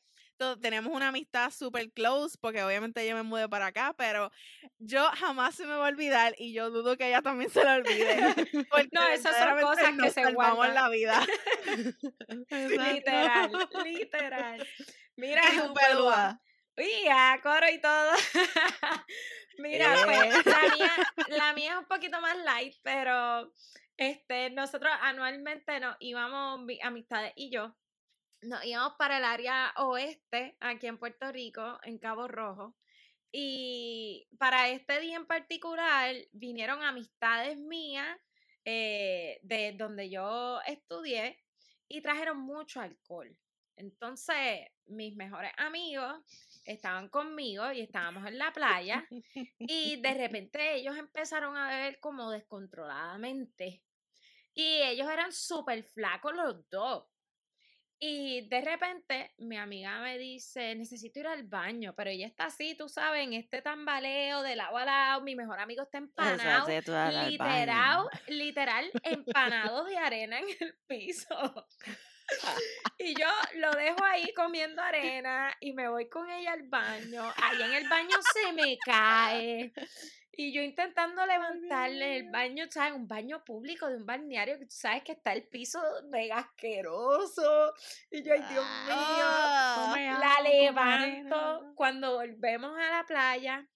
tenemos 0.60 0.94
una 0.94 1.08
amistad 1.08 1.50
super 1.50 1.90
close, 1.90 2.38
porque 2.40 2.62
obviamente 2.62 3.04
yo 3.08 3.16
me 3.16 3.24
mudé 3.24 3.48
para 3.48 3.66
acá, 3.66 3.92
pero 3.98 4.30
yo 4.78 5.02
jamás 5.14 5.56
se 5.56 5.66
me 5.66 5.74
va 5.74 5.86
a 5.86 5.88
olvidar 5.88 6.32
y 6.38 6.52
yo 6.52 6.70
dudo 6.70 6.96
que 6.96 7.08
ella 7.08 7.22
también 7.22 7.50
se 7.50 7.64
la 7.64 7.74
olvide. 7.74 8.34
no, 8.92 9.08
esas 9.08 9.36
son 9.36 9.60
cosas 9.60 9.94
que 10.00 10.10
se 10.10 10.32
guardan 10.32 10.74
la 10.74 10.88
vida. 10.90 11.26
literal, 12.50 13.50
literal. 13.84 14.68
Mira, 15.16 15.42
Pelúa. 15.74 16.40
Uy, 16.78 17.08
a 17.10 17.40
coro 17.42 17.66
y 17.68 17.80
todo. 17.80 18.12
Mira, 19.58 19.96
pues 20.04 20.46
la 20.46 20.62
mía, 20.76 20.92
la 21.26 21.52
mía 21.52 21.72
es 21.72 21.78
un 21.78 21.86
poquito 21.86 22.20
más 22.20 22.36
light, 22.44 22.76
pero 22.84 23.52
este, 23.96 24.50
nosotros 24.50 24.92
anualmente 25.00 25.80
nos 25.80 25.96
íbamos, 25.98 26.60
amistades 26.84 27.32
y 27.34 27.50
yo, 27.50 27.76
nos 28.42 28.64
íbamos 28.64 28.92
para 28.96 29.18
el 29.18 29.24
área 29.24 29.72
oeste, 29.76 30.56
aquí 30.60 30.86
en 30.86 30.98
Puerto 30.98 31.32
Rico, 31.32 31.80
en 31.82 31.98
Cabo 31.98 32.28
Rojo. 32.28 32.76
Y 33.32 34.28
para 34.38 34.68
este 34.68 35.00
día 35.00 35.16
en 35.16 35.26
particular 35.26 36.14
vinieron 36.30 36.84
amistades 36.84 37.58
mías 37.58 38.16
eh, 38.64 39.40
de 39.42 39.72
donde 39.72 40.10
yo 40.10 40.60
estudié 40.64 41.42
y 41.88 42.02
trajeron 42.02 42.38
mucho 42.38 42.80
alcohol. 42.80 43.36
Entonces, 43.78 44.66
mis 44.86 45.14
mejores 45.14 45.52
amigos 45.56 46.16
estaban 46.68 47.08
conmigo 47.08 47.72
y 47.72 47.80
estábamos 47.80 48.26
en 48.26 48.38
la 48.38 48.52
playa 48.52 49.06
y 49.58 50.00
de 50.00 50.14
repente 50.14 50.74
ellos 50.74 50.96
empezaron 50.96 51.56
a 51.56 51.68
beber 51.68 51.98
como 52.00 52.30
descontroladamente. 52.30 53.82
Y 54.54 54.82
ellos 54.82 55.08
eran 55.10 55.32
súper 55.32 55.84
flacos 55.84 56.34
los 56.34 56.68
dos. 56.68 57.04
Y 58.00 58.48
de 58.48 58.60
repente 58.60 59.34
mi 59.38 59.56
amiga 59.56 60.00
me 60.00 60.18
dice, 60.18 60.74
necesito 60.76 61.18
ir 61.18 61.26
al 61.26 61.44
baño, 61.44 61.94
pero 61.96 62.10
ella 62.10 62.26
está 62.26 62.44
así, 62.44 62.76
tú 62.76 62.88
sabes, 62.88 63.24
en 63.24 63.32
este 63.32 63.60
tambaleo 63.60 64.42
de 64.42 64.54
lado 64.54 64.76
a 64.76 64.84
lado, 64.84 65.22
mi 65.22 65.34
mejor 65.34 65.58
amigo 65.58 65.82
está 65.82 65.98
empanado, 65.98 66.68
literal, 66.68 68.08
literal, 68.28 68.90
empanado 69.02 69.84
de 69.84 69.96
arena 69.96 70.38
en 70.38 70.46
el 70.60 70.78
piso. 70.86 71.66
y 72.98 73.14
yo 73.14 73.26
lo 73.56 73.70
dejo 73.72 74.02
ahí 74.04 74.32
comiendo 74.34 74.82
arena 74.82 75.56
y 75.60 75.72
me 75.72 75.88
voy 75.88 76.08
con 76.08 76.30
ella 76.30 76.52
al 76.52 76.68
baño. 76.68 77.22
Allá 77.42 77.66
en 77.66 77.74
el 77.74 77.88
baño 77.88 78.16
se 78.32 78.52
me 78.52 78.78
cae. 78.84 79.72
Y 80.40 80.52
yo 80.52 80.62
intentando 80.62 81.26
levantarle 81.26 82.18
el 82.18 82.30
baño, 82.30 82.66
¿sabes? 82.70 82.92
Un 82.92 83.08
baño 83.08 83.44
público 83.44 83.88
de 83.88 83.96
un 83.96 84.06
balneario 84.06 84.56
que 84.60 84.66
tú 84.66 84.76
sabes 84.76 85.02
que 85.02 85.10
está 85.10 85.32
el 85.32 85.48
piso 85.48 85.80
mega 86.10 86.38
asqueroso. 86.38 87.72
Y 88.08 88.22
yo, 88.22 88.34
ay, 88.34 88.44
Dios 88.48 88.64
mío, 88.86 88.94
ah, 88.94 90.18
la 90.20 90.48
levanto. 90.48 91.72
Cuando 91.74 92.14
volvemos 92.14 92.70
a 92.78 92.88
la 92.88 93.04
playa, 93.04 93.68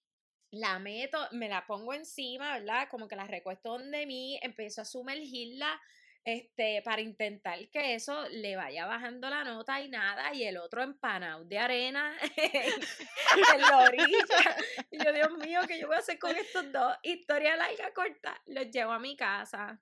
la 0.51 0.79
meto, 0.79 1.17
me 1.31 1.49
la 1.49 1.65
pongo 1.65 1.93
encima, 1.93 2.53
¿verdad? 2.57 2.87
Como 2.89 3.09
que 3.09 3.17
la 3.17 3.27
recuesto 3.27 3.71
donde 3.77 4.05
mí, 4.05 4.39
empiezo 4.41 4.83
a 4.83 4.85
sumergirla 4.85 5.81
este, 6.25 6.81
para 6.83 7.01
intentar 7.01 7.59
que 7.69 7.95
eso 7.95 8.27
le 8.29 8.55
vaya 8.55 8.85
bajando 8.85 9.29
la 9.29 9.43
nota 9.43 9.81
y 9.81 9.89
nada, 9.89 10.33
y 10.33 10.43
el 10.43 10.57
otro 10.57 10.81
empanado 10.81 11.43
de 11.45 11.59
arena 11.59 12.15
en, 12.37 13.61
la 13.61 13.77
orilla. 13.79 14.57
Y 14.91 15.03
yo, 15.03 15.11
Dios 15.11 15.31
mío, 15.37 15.61
¿qué 15.67 15.79
yo 15.79 15.87
voy 15.87 15.97
a 15.97 15.99
hacer 15.99 16.19
con 16.19 16.35
estos 16.35 16.71
dos? 16.71 16.95
Historia 17.03 17.55
larga, 17.55 17.93
corta, 17.93 18.41
los 18.45 18.69
llevo 18.71 18.91
a 18.91 18.99
mi 18.99 19.15
casa. 19.15 19.81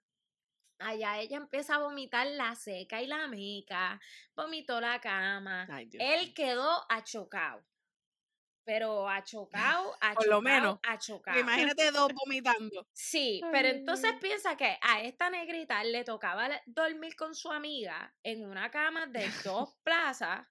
Allá 0.79 1.19
ella 1.19 1.37
empieza 1.37 1.75
a 1.75 1.79
vomitar 1.79 2.25
la 2.25 2.55
seca 2.55 3.01
y 3.01 3.07
la 3.07 3.27
mica, 3.27 3.99
vomitó 4.35 4.81
la 4.81 4.99
cama. 4.99 5.67
Él 5.99 6.33
quedó 6.33 6.85
achocado 6.89 7.63
pero 8.63 9.09
achocado, 9.09 9.95
achocado, 9.99 10.15
Por 10.15 10.27
lo 10.27 10.41
menos. 10.41 10.79
Imagínate 11.37 11.91
dos 11.91 12.11
vomitando. 12.13 12.87
Sí, 12.93 13.41
pero 13.51 13.69
entonces 13.69 14.13
piensa 14.21 14.55
que 14.55 14.77
a 14.81 15.01
esta 15.01 15.29
negrita 15.29 15.83
le 15.83 16.03
tocaba 16.03 16.49
dormir 16.65 17.15
con 17.15 17.35
su 17.35 17.51
amiga 17.51 18.13
en 18.23 18.45
una 18.45 18.69
cama 18.69 19.07
de 19.07 19.29
dos 19.43 19.75
plazas, 19.83 20.45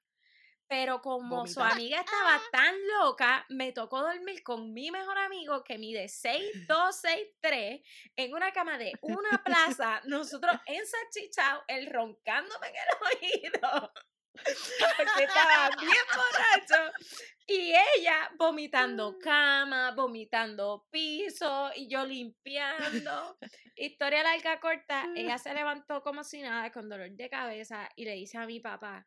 pero 0.71 1.03
como 1.03 1.49
su 1.49 1.61
amiga 1.61 1.99
estaba 1.99 2.41
tan 2.53 2.75
loca, 3.01 3.45
me 3.49 3.73
tocó 3.73 4.03
dormir 4.03 4.45
con 4.45 4.73
mi 4.73 4.93
mejor 4.93 5.19
amigo 5.19 5.65
que 5.65 5.79
mide 5.79 6.09
6, 6.09 6.69
2, 6.69 6.97
6, 6.97 7.29
3, 7.41 7.81
en 8.15 8.33
una 8.33 8.53
cama 8.53 8.79
de 8.79 8.93
una 9.01 9.43
plaza, 9.45 10.01
nosotros 10.05 10.55
ensachichados, 10.67 11.65
él 11.67 11.89
roncándome 11.91 12.69
en 12.69 12.75
el 12.77 13.51
oído. 13.61 13.93
Porque 14.33 15.25
estaba 15.25 15.71
bien 15.81 16.07
borracho. 16.17 16.93
Y 17.53 17.73
ella 17.73 18.31
vomitando 18.39 19.11
mm. 19.11 19.19
cama, 19.19 19.91
vomitando 19.91 20.87
piso 20.89 21.71
y 21.75 21.89
yo 21.89 22.07
limpiando. 22.07 23.39
Historia 23.77 24.23
larga 24.23 24.61
corta, 24.61 25.09
ella 25.17 25.37
se 25.37 25.53
levantó 25.53 26.01
como 26.01 26.23
si 26.23 26.43
nada 26.43 26.71
con 26.71 26.89
dolor 26.89 27.11
de 27.11 27.29
cabeza 27.29 27.89
y 27.97 28.05
le 28.05 28.15
dice 28.15 28.39
a 28.39 28.47
mi 28.47 28.61
papá, 28.61 29.05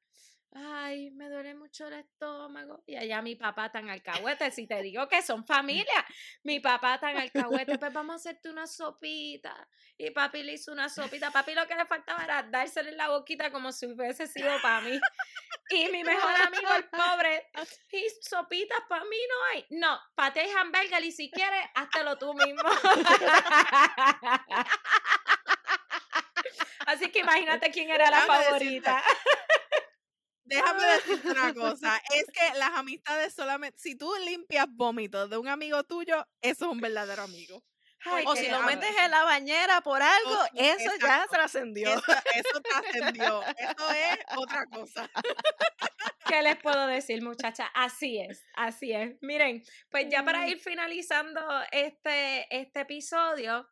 ay, 0.56 1.12
me 1.12 1.30
duele 1.30 1.56
mucho 1.56 1.88
el 1.88 1.94
estómago. 1.94 2.84
Y 2.86 2.96
allá 2.96 3.22
mi 3.22 3.36
papá 3.36 3.72
tan 3.72 3.90
alcahuete, 3.90 4.52
si 4.52 4.68
te 4.68 4.82
digo 4.82 5.08
que 5.08 5.22
son 5.22 5.46
familia, 5.46 6.06
mi 6.44 6.60
papá 6.60 7.00
tan 7.00 7.18
alcahuete, 7.18 7.78
pues 7.80 7.94
vamos 7.94 8.14
a 8.14 8.16
hacerte 8.18 8.50
una 8.50 8.68
sopita. 8.68 9.68
Y 9.98 10.12
papi 10.12 10.44
le 10.44 10.54
hizo 10.54 10.72
una 10.72 10.90
sopita. 10.90 11.32
Papi 11.32 11.54
lo 11.54 11.68
que 11.68 11.76
le 11.76 11.86
faltaba 11.86 12.24
era 12.24 12.44
dárselo 12.44 12.90
en 12.90 12.98
la 12.98 13.10
boquita 13.10 13.52
como 13.52 13.72
si 13.72 13.88
hubiese 13.88 14.28
sido 14.28 14.52
para 14.62 14.82
mí. 14.82 15.00
Y 15.70 15.88
mi 15.90 16.04
mejor 16.04 16.36
amigo, 16.42 16.70
el 16.76 16.90
pobre, 16.90 17.50
y 17.92 18.06
sopitas 18.22 18.80
para 18.90 19.06
mí 19.06 19.18
no 19.30 19.36
hay. 19.52 19.66
No, 19.70 20.00
pate 20.14 20.46
y 20.46 20.52
hamburger 20.52 21.04
y 21.04 21.12
si 21.12 21.32
quieres, 21.32 21.66
háztelo 21.74 22.18
tú 22.18 22.34
mismo. 22.34 22.64
Así 26.86 27.10
que 27.12 27.20
imagínate 27.20 27.72
quién 27.72 27.90
era 27.90 28.12
la 28.12 28.22
favorita. 28.22 29.02
Déjame 30.56 30.86
decirte 30.86 31.32
una 31.32 31.54
cosa, 31.54 32.02
es 32.14 32.26
que 32.32 32.58
las 32.58 32.72
amistades 32.72 33.34
solamente, 33.34 33.80
si 33.80 33.96
tú 33.96 34.12
limpias 34.26 34.68
vómitos 34.70 35.30
de 35.30 35.38
un 35.38 35.48
amigo 35.48 35.84
tuyo, 35.84 36.26
eso 36.42 36.66
es 36.66 36.72
un 36.72 36.82
verdadero 36.82 37.24
amigo. 37.24 37.64
o 38.26 38.36
si 38.36 38.50
lo 38.50 38.62
metes 38.64 38.96
en 39.04 39.12
la 39.12 39.24
bañera 39.24 39.82
por 39.82 40.02
algo, 40.02 40.38
eso 40.56 40.92
ya 41.02 41.26
trascendió. 41.30 41.90
Eso, 41.90 42.12
eso 42.34 42.62
trascendió. 42.62 43.42
Eso 43.58 43.92
es 43.92 44.20
otra 44.36 44.66
cosa. 44.66 45.10
¿Qué 46.28 46.42
les 46.42 46.58
puedo 46.58 46.88
decir, 46.88 47.22
muchachas? 47.22 47.70
Así 47.74 48.20
es, 48.20 48.46
así 48.56 48.92
es. 48.94 49.16
Miren, 49.22 49.64
pues 49.90 50.08
ya 50.10 50.24
para 50.24 50.48
ir 50.48 50.60
finalizando 50.60 51.42
este, 51.72 52.46
este 52.56 52.82
episodio, 52.82 53.68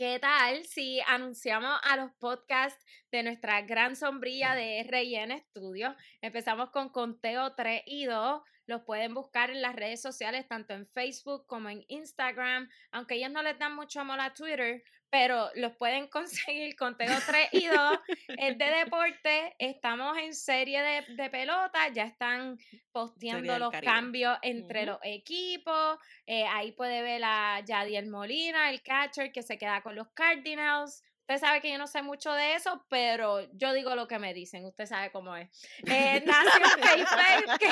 ¿Qué 0.00 0.18
tal 0.18 0.64
si 0.64 0.98
anunciamos 1.08 1.78
a 1.82 1.94
los 1.94 2.10
podcasts 2.12 2.82
de 3.12 3.22
nuestra 3.22 3.60
gran 3.60 3.96
sombrilla 3.96 4.54
de 4.54 4.82
RN 4.82 5.38
Studios? 5.50 5.94
Empezamos 6.22 6.70
con 6.70 6.88
Conteo 6.88 7.54
3 7.54 7.82
y 7.84 8.06
2. 8.06 8.40
Los 8.64 8.80
pueden 8.84 9.12
buscar 9.12 9.50
en 9.50 9.60
las 9.60 9.76
redes 9.76 10.00
sociales, 10.00 10.48
tanto 10.48 10.72
en 10.72 10.86
Facebook 10.86 11.46
como 11.46 11.68
en 11.68 11.84
Instagram. 11.88 12.70
Aunque 12.92 13.16
ellos 13.16 13.30
no 13.30 13.42
les 13.42 13.58
dan 13.58 13.76
mucho 13.76 14.00
amor 14.00 14.20
a 14.20 14.32
Twitter, 14.32 14.82
pero 15.10 15.50
los 15.56 15.76
pueden 15.76 16.06
conseguir 16.08 16.76
Conteo 16.76 17.16
3 17.26 17.48
y 17.52 17.66
2. 17.66 17.98
es 18.28 18.58
de 18.58 18.64
deporte. 18.64 19.54
Estamos 19.58 20.16
en 20.18 20.34
serie 20.34 20.82
de, 20.82 21.14
de 21.14 21.30
pelota. 21.30 21.88
Ya 21.88 22.04
están 22.04 22.58
posteando 22.92 23.58
los 23.58 23.72
cambios 23.82 24.38
entre 24.42 24.86
los 24.86 24.98
equipos. 25.02 25.98
Eh, 26.26 26.46
ahí 26.46 26.72
puede 26.72 27.02
ver 27.02 27.22
a 27.24 27.60
Yadiel 27.60 28.08
Molina, 28.08 28.70
el 28.70 28.82
catcher 28.82 29.32
que 29.32 29.42
se 29.42 29.58
queda 29.58 29.82
con 29.82 29.94
los 29.94 30.08
Cardinals. 30.08 31.02
Usted 31.30 31.46
sabe 31.46 31.60
que 31.60 31.70
yo 31.70 31.78
no 31.78 31.86
sé 31.86 32.02
mucho 32.02 32.32
de 32.32 32.56
eso, 32.56 32.84
pero 32.88 33.48
yo 33.52 33.72
digo 33.72 33.94
lo 33.94 34.08
que 34.08 34.18
me 34.18 34.34
dicen. 34.34 34.64
Usted 34.64 34.84
sabe 34.86 35.12
cómo 35.12 35.36
es. 35.36 35.48
Eh, 35.86 36.20
Nación 36.26 36.80
que, 37.60 37.68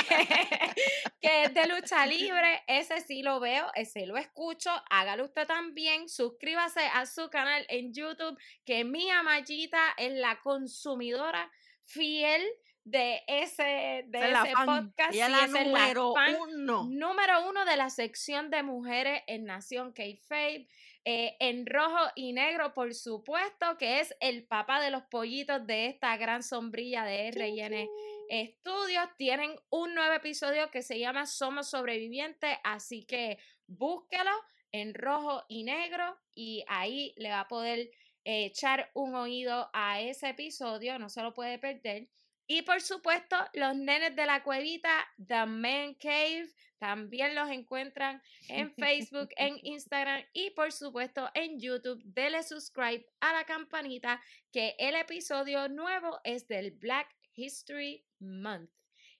que 1.21 1.43
es 1.43 1.55
de 1.55 1.67
lucha 1.67 2.07
libre. 2.07 2.63
Ese 2.69 3.01
sí 3.01 3.25
lo 3.25 3.41
veo, 3.41 3.67
ese 3.75 4.07
lo 4.07 4.17
escucho. 4.17 4.71
Hágalo 4.91 5.25
usted 5.25 5.45
también. 5.45 6.09
Suscríbase 6.09 6.83
a 6.95 7.05
su 7.05 7.31
canal 7.31 7.67
en 7.69 7.93
YouTube, 7.93 8.39
que 8.65 8.85
mi 8.85 9.11
amallita 9.11 9.81
es 9.97 10.13
la 10.13 10.39
consumidora 10.39 11.51
fiel 11.83 12.47
de 12.85 13.23
ese, 13.27 14.05
de 14.07 14.31
ese 14.31 14.53
podcast. 14.65 15.15
Y 15.15 15.21
es 15.21 15.51
número 15.51 16.15
uno. 16.47 16.87
Número 16.89 17.49
uno 17.49 17.65
de 17.65 17.77
la 17.77 17.91
sección 17.91 18.51
de 18.51 18.63
mujeres 18.63 19.23
en 19.27 19.47
Nación 19.47 19.93
K-Fabe. 19.93 20.69
Eh, 21.11 21.39
en 21.41 21.65
rojo 21.65 22.11
y 22.17 22.35
negro, 22.35 22.75
por 22.75 22.93
supuesto, 22.93 23.79
que 23.79 24.01
es 24.01 24.15
el 24.21 24.45
papá 24.45 24.79
de 24.79 24.91
los 24.91 25.05
pollitos 25.05 25.67
de 25.67 25.87
esta 25.87 26.15
gran 26.19 26.43
sombrilla 26.43 27.03
de 27.03 27.31
RN 27.31 27.89
Studios. 28.29 29.09
Tienen 29.17 29.59
un 29.71 29.95
nuevo 29.95 30.13
episodio 30.13 30.71
que 30.71 30.83
se 30.83 30.99
llama 30.99 31.25
Somos 31.25 31.71
Sobrevivientes, 31.71 32.59
así 32.63 33.07
que 33.07 33.39
búsquelo 33.67 34.33
en 34.71 34.93
rojo 34.93 35.47
y 35.49 35.65
negro 35.65 36.15
y 36.35 36.63
ahí 36.69 37.15
le 37.17 37.31
va 37.31 37.41
a 37.41 37.49
poder 37.49 37.91
echar 38.23 38.91
un 38.93 39.15
oído 39.15 39.71
a 39.73 40.03
ese 40.03 40.29
episodio, 40.29 40.99
no 40.99 41.09
se 41.09 41.23
lo 41.23 41.33
puede 41.33 41.59
perder. 41.59 42.11
Y 42.47 42.61
por 42.63 42.83
supuesto, 42.83 43.37
los 43.55 43.75
nenes 43.75 44.15
de 44.15 44.27
la 44.27 44.43
cuevita, 44.43 45.09
The 45.27 45.47
Man 45.47 45.95
Cave, 45.95 46.51
también 46.79 47.35
los 47.35 47.51
encuentran 47.51 48.23
en 48.49 48.73
Facebook, 48.75 49.29
en 49.37 49.59
Instagram 49.63 50.25
y 50.33 50.51
por 50.51 50.73
supuesto 50.73 51.31
en 51.35 51.61
YouTube. 51.61 52.01
Dele 52.05 52.43
subscribe 52.43 53.07
a 53.21 53.33
la 53.33 53.45
campanita 53.45 54.23
que 54.53 54.75
el 54.79 54.95
episodio 54.95 55.69
nuevo 55.69 56.21
es 56.25 56.47
del 56.49 56.73
Black 56.73 57.15
History 57.35 58.05
Month. 58.19 58.71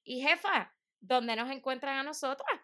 Y 0.05 0.23
jefa, 0.23 0.75
¿dónde 1.01 1.37
nos 1.37 1.51
encuentran 1.51 1.99
a 1.99 2.03
nosotras? 2.03 2.61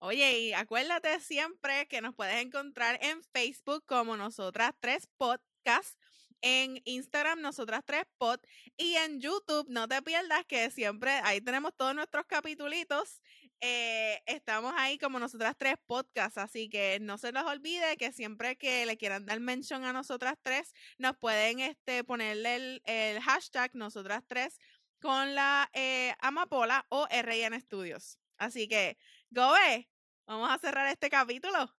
Oye, 0.00 0.38
y 0.38 0.52
acuérdate 0.52 1.18
siempre 1.20 1.88
que 1.88 2.00
nos 2.00 2.14
puedes 2.14 2.36
encontrar 2.36 2.98
en 3.02 3.22
Facebook 3.24 3.84
como 3.86 4.16
Nosotras 4.16 4.72
Tres 4.80 5.08
Podcasts 5.16 5.96
en 6.40 6.80
Instagram, 6.84 7.40
nosotras 7.40 7.82
tres 7.84 8.04
pod, 8.16 8.38
y 8.76 8.94
en 8.94 9.20
YouTube, 9.20 9.66
no 9.68 9.88
te 9.88 10.00
pierdas 10.02 10.44
que 10.46 10.70
siempre 10.70 11.10
ahí 11.24 11.40
tenemos 11.40 11.74
todos 11.76 11.94
nuestros 11.94 12.26
capitulitos. 12.26 13.22
Eh, 13.60 14.22
estamos 14.26 14.72
ahí 14.76 14.98
como 14.98 15.18
nosotras 15.18 15.56
tres 15.58 15.76
podcasts, 15.86 16.38
así 16.38 16.68
que 16.68 16.98
no 17.00 17.18
se 17.18 17.32
les 17.32 17.42
olvide 17.42 17.96
que 17.96 18.12
siempre 18.12 18.56
que 18.56 18.86
le 18.86 18.96
quieran 18.96 19.26
dar 19.26 19.40
mention 19.40 19.84
a 19.84 19.92
nosotras 19.92 20.36
tres, 20.42 20.72
nos 20.98 21.16
pueden 21.16 21.58
este, 21.60 22.04
ponerle 22.04 22.80
el, 22.84 23.20
hashtag 23.20 23.74
nosotras 23.74 24.22
tres 24.26 24.58
con 25.00 25.34
la 25.34 25.68
eh, 25.72 26.14
amapola 26.20 26.86
o 26.88 27.06
RN 27.10 27.60
Studios. 27.60 28.18
Así 28.36 28.68
que, 28.68 28.96
Gobe, 29.30 29.90
vamos 30.26 30.50
a 30.50 30.58
cerrar 30.58 30.86
este 30.86 31.10
capítulo. 31.10 31.74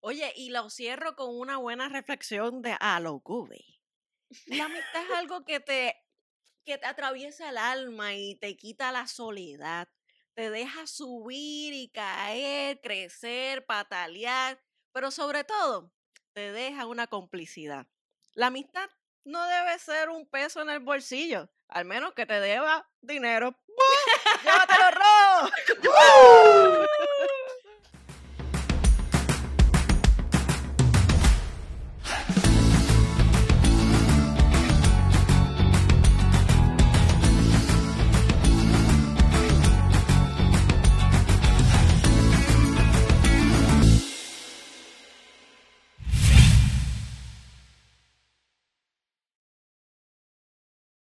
Oye, 0.00 0.32
y 0.36 0.50
lo 0.50 0.68
cierro 0.68 1.14
con 1.16 1.34
una 1.34 1.56
buena 1.56 1.88
reflexión 1.88 2.60
de 2.60 2.76
a 2.78 3.00
lo 3.00 3.22
la 4.46 4.64
amistad 4.64 5.02
es 5.04 5.10
algo 5.16 5.44
que 5.44 5.60
te, 5.60 5.96
que 6.64 6.78
te 6.78 6.86
atraviesa 6.86 7.48
el 7.48 7.58
alma 7.58 8.14
y 8.14 8.34
te 8.36 8.56
quita 8.56 8.92
la 8.92 9.06
soledad. 9.06 9.88
Te 10.34 10.50
deja 10.50 10.86
subir 10.86 11.72
y 11.72 11.88
caer, 11.88 12.80
crecer, 12.80 13.64
patalear, 13.66 14.60
pero 14.92 15.10
sobre 15.10 15.44
todo 15.44 15.92
te 16.32 16.50
deja 16.50 16.86
una 16.86 17.06
complicidad. 17.06 17.86
La 18.32 18.48
amistad 18.48 18.90
no 19.24 19.46
debe 19.46 19.78
ser 19.78 20.10
un 20.10 20.28
peso 20.28 20.60
en 20.60 20.70
el 20.70 20.80
bolsillo, 20.80 21.48
al 21.68 21.84
menos 21.84 22.14
que 22.14 22.26
te 22.26 22.40
deba 22.40 22.90
dinero. 23.00 23.56
¡Llévatelo 24.42 24.90
rojo! 24.90 25.50